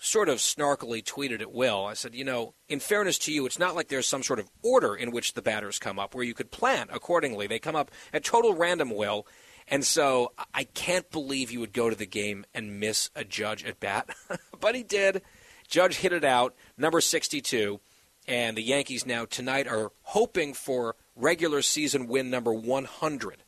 [0.00, 1.84] sort of snarkily tweeted at Will.
[1.86, 4.50] I said, you know, in fairness to you, it's not like there's some sort of
[4.62, 7.46] order in which the batters come up where you could plan accordingly.
[7.46, 9.26] They come up at total random, Will.
[9.68, 13.64] And so I can't believe you would go to the game and miss a Judge
[13.64, 14.10] at bat.
[14.60, 15.22] but he did.
[15.68, 17.80] Judge hit it out, number 62.
[18.26, 23.43] And the Yankees now tonight are hoping for regular season win number 100.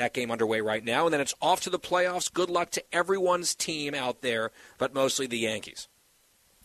[0.00, 1.04] That game underway right now.
[1.04, 2.32] And then it's off to the playoffs.
[2.32, 5.88] Good luck to everyone's team out there, but mostly the Yankees.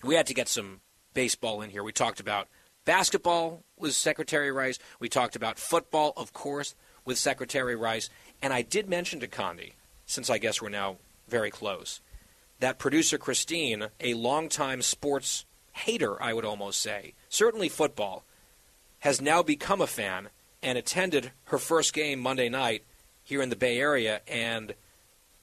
[0.02, 0.80] We had to get some
[1.14, 1.84] baseball in here.
[1.84, 2.48] We talked about
[2.86, 4.80] basketball with Secretary Rice.
[5.02, 8.10] We talked about football, of course, with Secretary Rice.
[8.42, 9.74] And I did mention to Condi,
[10.06, 10.96] since I guess we're now
[11.28, 12.00] very close,
[12.62, 15.44] that producer Christine, a longtime sports
[15.74, 18.24] hater, I would almost say, certainly football,
[19.00, 20.30] has now become a fan
[20.64, 22.86] and attended her first game Monday night
[23.26, 24.22] here in the Bay Area.
[24.28, 24.74] And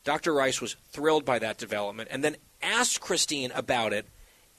[0.04, 0.32] Dr.
[0.32, 4.06] Rice was thrilled by that development and then asked Christine about it.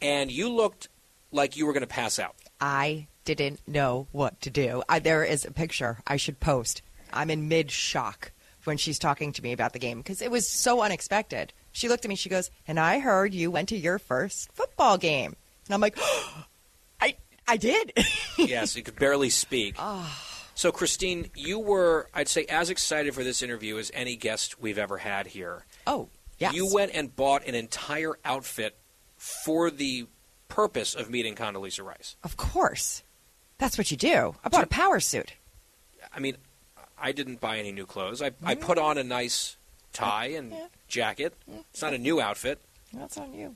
[0.01, 0.89] And you looked
[1.31, 2.35] like you were going to pass out.
[2.61, 4.83] I didn't know what to do.
[4.87, 6.81] I, there is a picture I should post.
[7.11, 8.31] I'm in mid shock
[8.65, 11.53] when she's talking to me about the game because it was so unexpected.
[11.71, 14.97] She looked at me, she goes, And I heard you went to your first football
[14.97, 15.35] game.
[15.65, 15.97] And I'm like,
[17.01, 17.15] I,
[17.47, 17.93] I did.
[18.37, 19.75] yes, you could barely speak.
[19.79, 20.32] Ah.
[20.55, 24.77] So, Christine, you were, I'd say, as excited for this interview as any guest we've
[24.77, 25.65] ever had here.
[25.87, 26.53] Oh, yes.
[26.53, 28.77] You went and bought an entire outfit
[29.17, 30.05] for the
[30.47, 32.15] purpose of meeting Condoleezza Rice.
[32.23, 33.03] Of course.
[33.57, 34.35] That's what you do.
[34.43, 35.33] I bought a power suit.
[36.13, 36.37] I mean,
[36.97, 38.21] I didn't buy any new clothes.
[38.21, 38.61] I, I mm.
[38.61, 39.57] put on a nice
[39.93, 40.53] tie and
[40.87, 41.33] jacket.
[41.71, 42.61] It's not a new outfit.
[42.93, 43.55] That's on you.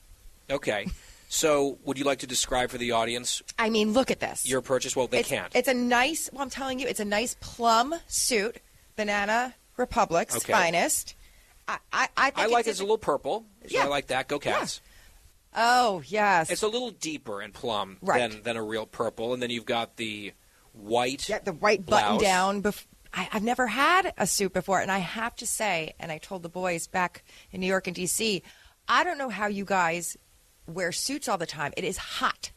[0.50, 0.88] Okay.
[1.30, 4.48] So, would you like to describe for the audience I mean, look at this.
[4.50, 4.96] your purchase?
[4.96, 5.54] Well, they it's, can't.
[5.56, 8.58] It's a nice, well, I'm telling you, it's a nice plum suit,
[8.96, 10.54] Banana Republic's Okay.
[10.54, 11.16] finest.
[11.68, 12.72] I, I, I think I like it's, it.
[12.72, 13.46] It's a little purple.
[13.64, 13.84] So Yeah.
[13.84, 14.28] I like that.
[14.30, 14.80] Go Cats.
[15.54, 16.50] Oh, yes.
[16.50, 18.32] It's a little deeper in plum Right.
[18.32, 19.34] than, than a real purple.
[19.34, 20.32] And then you've got the
[20.72, 21.28] white.
[21.28, 22.62] Yeah, the white button down.
[22.64, 26.20] Bef- I, I've never had a suit before, and I have to say, and I
[26.20, 28.44] told the boys back in New York and D.C.,
[28.88, 30.16] I don't know how you guys
[30.68, 31.74] wear suits all the time.
[31.78, 32.52] It is hot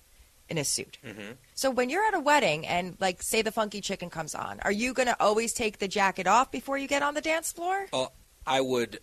[0.48, 0.98] in a suit.
[1.04, 1.32] Mm-hmm.
[1.54, 4.72] So when you're at a wedding and, like, say the funky chicken comes on, are
[4.72, 7.86] you going to always take the jacket off before you get on the dance floor?
[7.92, 8.12] Well,
[8.46, 9.00] I would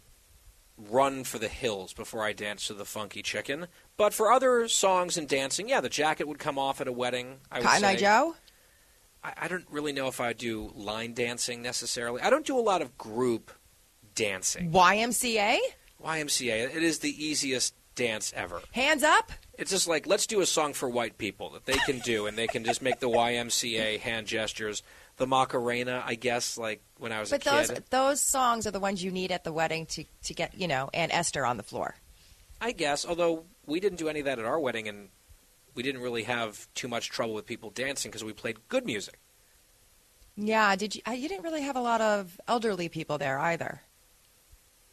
[0.78, 3.68] run for the hills before I dance to the funky chicken.
[3.96, 7.38] But for other songs and dancing, yeah, the jacket would come off at a wedding.
[7.52, 7.96] I would Cotton Eye.
[7.96, 8.36] Joe?
[9.24, 12.22] I, I don't really know if I do line dancing necessarily.
[12.22, 13.52] I don't do a lot of group
[14.14, 14.72] dancing.
[14.72, 15.58] YMCA?
[16.04, 18.61] YMCA, it is the easiest dance ever.
[18.72, 19.34] Hands up?
[19.57, 22.38] It's just like let's do a song for white people that they can do, and
[22.38, 24.82] they can just make the YMCA hand gestures.
[25.18, 27.84] The Macarena, I guess, like when I was But a those kid.
[27.90, 30.91] those songs are the ones you need at the wedding to, to get, you know,
[30.94, 31.95] Aunt Esther on the floor.
[32.61, 35.10] I guess, although we didn't do any of that at our wedding, and
[35.74, 39.19] we didn't really have too much trouble with people dancing because we played good music.
[40.36, 41.02] Yeah, did you?
[41.07, 43.82] uh, You didn't really have a lot of elderly people there either.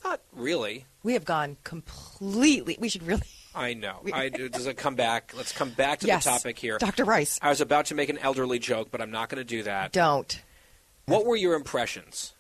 [0.05, 0.85] Not really.
[1.03, 2.77] We have gone completely.
[2.79, 3.23] We should really.
[3.55, 4.01] I know.
[4.13, 5.33] I, does it come back?
[5.37, 6.79] Let's come back to Yes, the topic here.
[6.79, 7.05] Dr.
[7.05, 7.39] Rice.
[7.41, 9.93] I was about to make an elderly joke, but I'm not going to do that.
[9.93, 10.43] Don't.
[11.07, 12.35] What were your impressions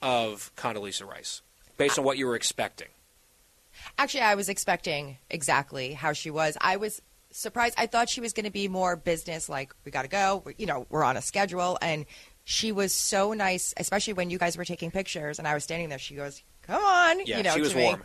[0.00, 1.42] of Condoleezza Rice,
[1.76, 2.88] based on what you were expecting?
[3.96, 6.56] Actually, I was expecting exactly how she was.
[6.60, 7.00] I was
[7.30, 7.74] surprised.
[7.78, 10.44] I thought she was going to be more business, like we got to go.
[10.56, 12.06] You know, we're on a schedule, and
[12.44, 15.88] she was so nice, especially when you guys were taking pictures, and I was standing
[15.88, 15.98] there.
[15.98, 17.82] She goes, "Come on," Yeah, you know, she was to me.
[17.82, 18.04] warm.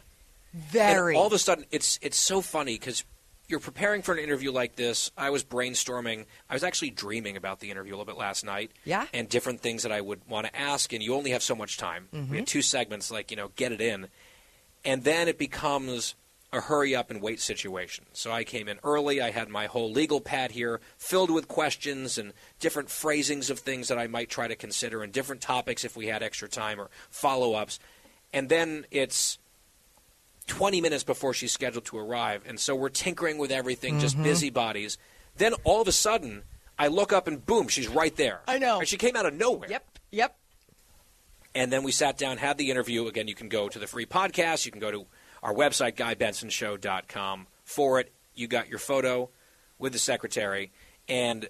[0.54, 1.14] Very.
[1.14, 3.04] And all of a sudden, it's it's so funny because
[3.48, 5.12] you're preparing for an interview like this.
[5.18, 6.26] I was brainstorming.
[6.50, 8.72] I was actually dreaming about the interview a little bit last night.
[8.86, 9.06] Yeah.
[9.14, 11.78] And different things that I would want to ask, and you only have so much
[11.78, 12.08] time.
[12.12, 12.36] We Mhm.
[12.38, 14.08] had two segments, like you know, get it in,
[14.86, 16.16] and then it becomes
[16.52, 18.06] a hurry up and wait situation.
[18.14, 19.20] So I came in early.
[19.20, 23.88] I had my whole legal pad here filled with questions and different phrasings of things
[23.88, 26.92] that I might try to consider and different topics if we had extra time or
[27.10, 27.80] follow ups.
[28.34, 29.38] And then it's
[30.48, 32.44] 20 minutes before she's scheduled to arrive.
[32.46, 34.24] And so we're tinkering with everything, just Mhm.
[34.24, 34.98] busybodies.
[35.38, 36.44] Then all of a sudden,
[36.78, 38.42] I look up and boom, she's right there.
[38.48, 38.80] I know.
[38.80, 39.70] And she came out of nowhere.
[39.70, 40.00] Yep.
[40.12, 40.36] Yep.
[41.56, 43.06] And then we sat down, had the interview.
[43.08, 44.66] Again, you can go to the free podcast.
[44.66, 45.06] You can go to
[45.44, 47.48] our website, GuyBensonShow.com.
[47.64, 49.30] For it, you got your photo
[49.78, 50.72] with the secretary,
[51.08, 51.48] and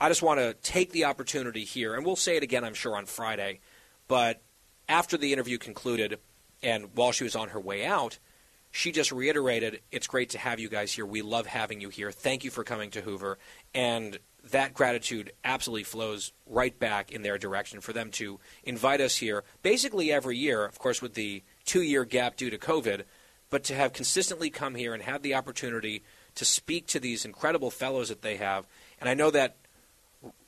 [0.00, 2.96] I just want to take the opportunity here, and we'll say it again, I'm sure,
[2.96, 3.60] on Friday.
[4.06, 4.42] But
[4.88, 6.18] after the interview concluded,
[6.62, 8.18] and while she was on her way out,
[8.70, 11.06] she just reiterated, "It's great to have you guys here.
[11.06, 12.12] We love having you here.
[12.12, 13.38] Thank you for coming to Hoover."
[13.74, 19.16] And that gratitude absolutely flows right back in their direction for them to invite us
[19.16, 20.64] here, basically every year.
[20.64, 23.04] Of course, with the two-year gap due to COVID,
[23.50, 26.02] but to have consistently come here and have the opportunity
[26.34, 28.66] to speak to these incredible fellows that they have.
[29.00, 29.56] And I know that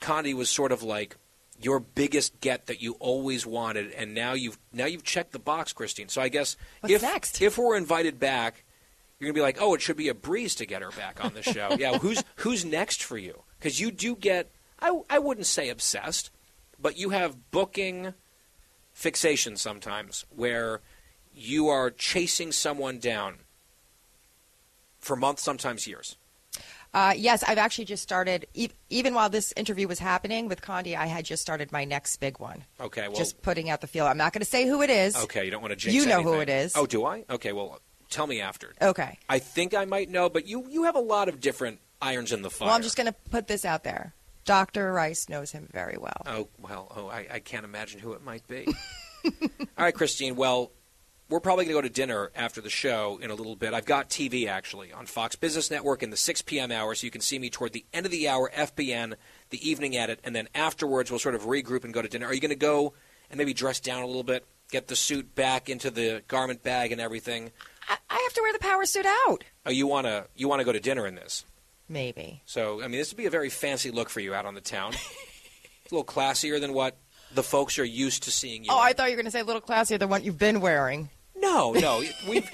[0.00, 1.16] Condi was sort of like
[1.62, 5.72] your biggest get that you always wanted, and now you've now you've checked the box,
[5.72, 6.08] Christine.
[6.08, 7.42] So I guess What's if next?
[7.42, 8.64] if we're invited back,
[9.18, 11.34] you're gonna be like, oh, it should be a breeze to get her back on
[11.34, 11.70] the show.
[11.78, 13.42] yeah, who's who's next for you?
[13.58, 14.50] Because you do get,
[14.80, 16.30] I I wouldn't say obsessed,
[16.80, 18.14] but you have booking
[18.92, 20.80] fixation sometimes where
[21.34, 23.38] you are chasing someone down
[24.98, 26.16] for months, sometimes years.
[26.92, 28.46] Uh, yes, I've actually just started.
[28.54, 32.16] E- even while this interview was happening with Condi, I had just started my next
[32.16, 32.64] big one.
[32.80, 34.06] Okay, well, just putting out the feel.
[34.06, 35.14] I'm not going to say who it is.
[35.16, 36.72] Okay, you don't want to jinx You know who it is.
[36.74, 37.24] Oh, do I?
[37.30, 37.80] Okay, well,
[38.10, 38.72] tell me after.
[38.82, 39.18] Okay.
[39.28, 42.42] I think I might know, but you you have a lot of different irons in
[42.42, 42.66] the fire.
[42.66, 44.14] Well, I'm just going to put this out there.
[44.44, 44.92] Dr.
[44.92, 46.22] Rice knows him very well.
[46.26, 48.66] Oh well, oh I, I can't imagine who it might be.
[49.24, 49.30] All
[49.78, 50.34] right, Christine.
[50.34, 50.72] Well,
[51.30, 53.72] we're probably going to go to dinner after the show in a little bit.
[53.72, 56.72] I've got TV actually on Fox Business Network in the 6 p.m.
[56.72, 59.14] hour, so you can see me toward the end of the hour, FBN,
[59.50, 62.26] the evening edit, and then afterwards we'll sort of regroup and go to dinner.
[62.26, 62.94] Are you going to go
[63.30, 66.90] and maybe dress down a little bit, get the suit back into the garment bag
[66.90, 67.52] and everything?
[67.88, 69.44] I, I have to wear the power suit out.
[69.64, 71.44] Oh, you want to you want to go to dinner in this?
[71.88, 72.42] Maybe.
[72.44, 74.60] So, I mean, this would be a very fancy look for you out on the
[74.60, 74.94] town.
[74.94, 76.96] a little classier than what
[77.34, 78.70] the folks are used to seeing you.
[78.72, 80.60] Oh, I thought you were going to say a little classier than what you've been
[80.60, 81.10] wearing.
[81.40, 82.02] No, no.
[82.28, 82.48] We've,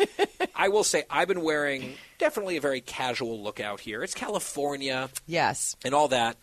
[0.55, 4.03] I will say I've been wearing definitely a very casual look out here.
[4.03, 5.11] It's California.
[5.27, 5.77] Yes.
[5.85, 6.37] And all that.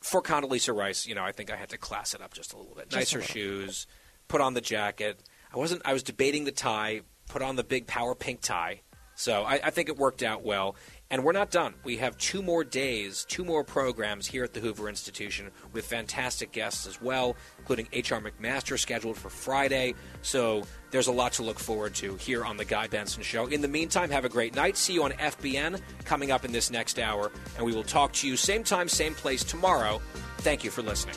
[0.00, 2.56] For Condoleezza Rice, you know, I think I had to class it up just a
[2.56, 2.88] little bit.
[2.88, 3.32] Just Nicer little.
[3.34, 3.86] shoes,
[4.26, 5.20] put on the jacket.
[5.54, 5.82] I wasn't.
[5.84, 7.02] I was debating the tie.
[7.28, 8.80] Put on the big power pink tie.
[9.14, 10.74] So I, I think it worked out well.
[11.12, 11.74] And we're not done.
[11.84, 16.52] We have two more days, two more programs here at the Hoover Institution with fantastic
[16.52, 18.18] guests as well, including H.R.
[18.22, 19.94] McMaster scheduled for Friday.
[20.22, 23.46] So there's a lot to look forward to here on The Guy Benson Show.
[23.46, 24.78] In the meantime, have a great night.
[24.78, 27.30] See you on FBN coming up in this next hour.
[27.58, 30.00] And we will talk to you same time, same place tomorrow.
[30.38, 31.16] Thank you for listening.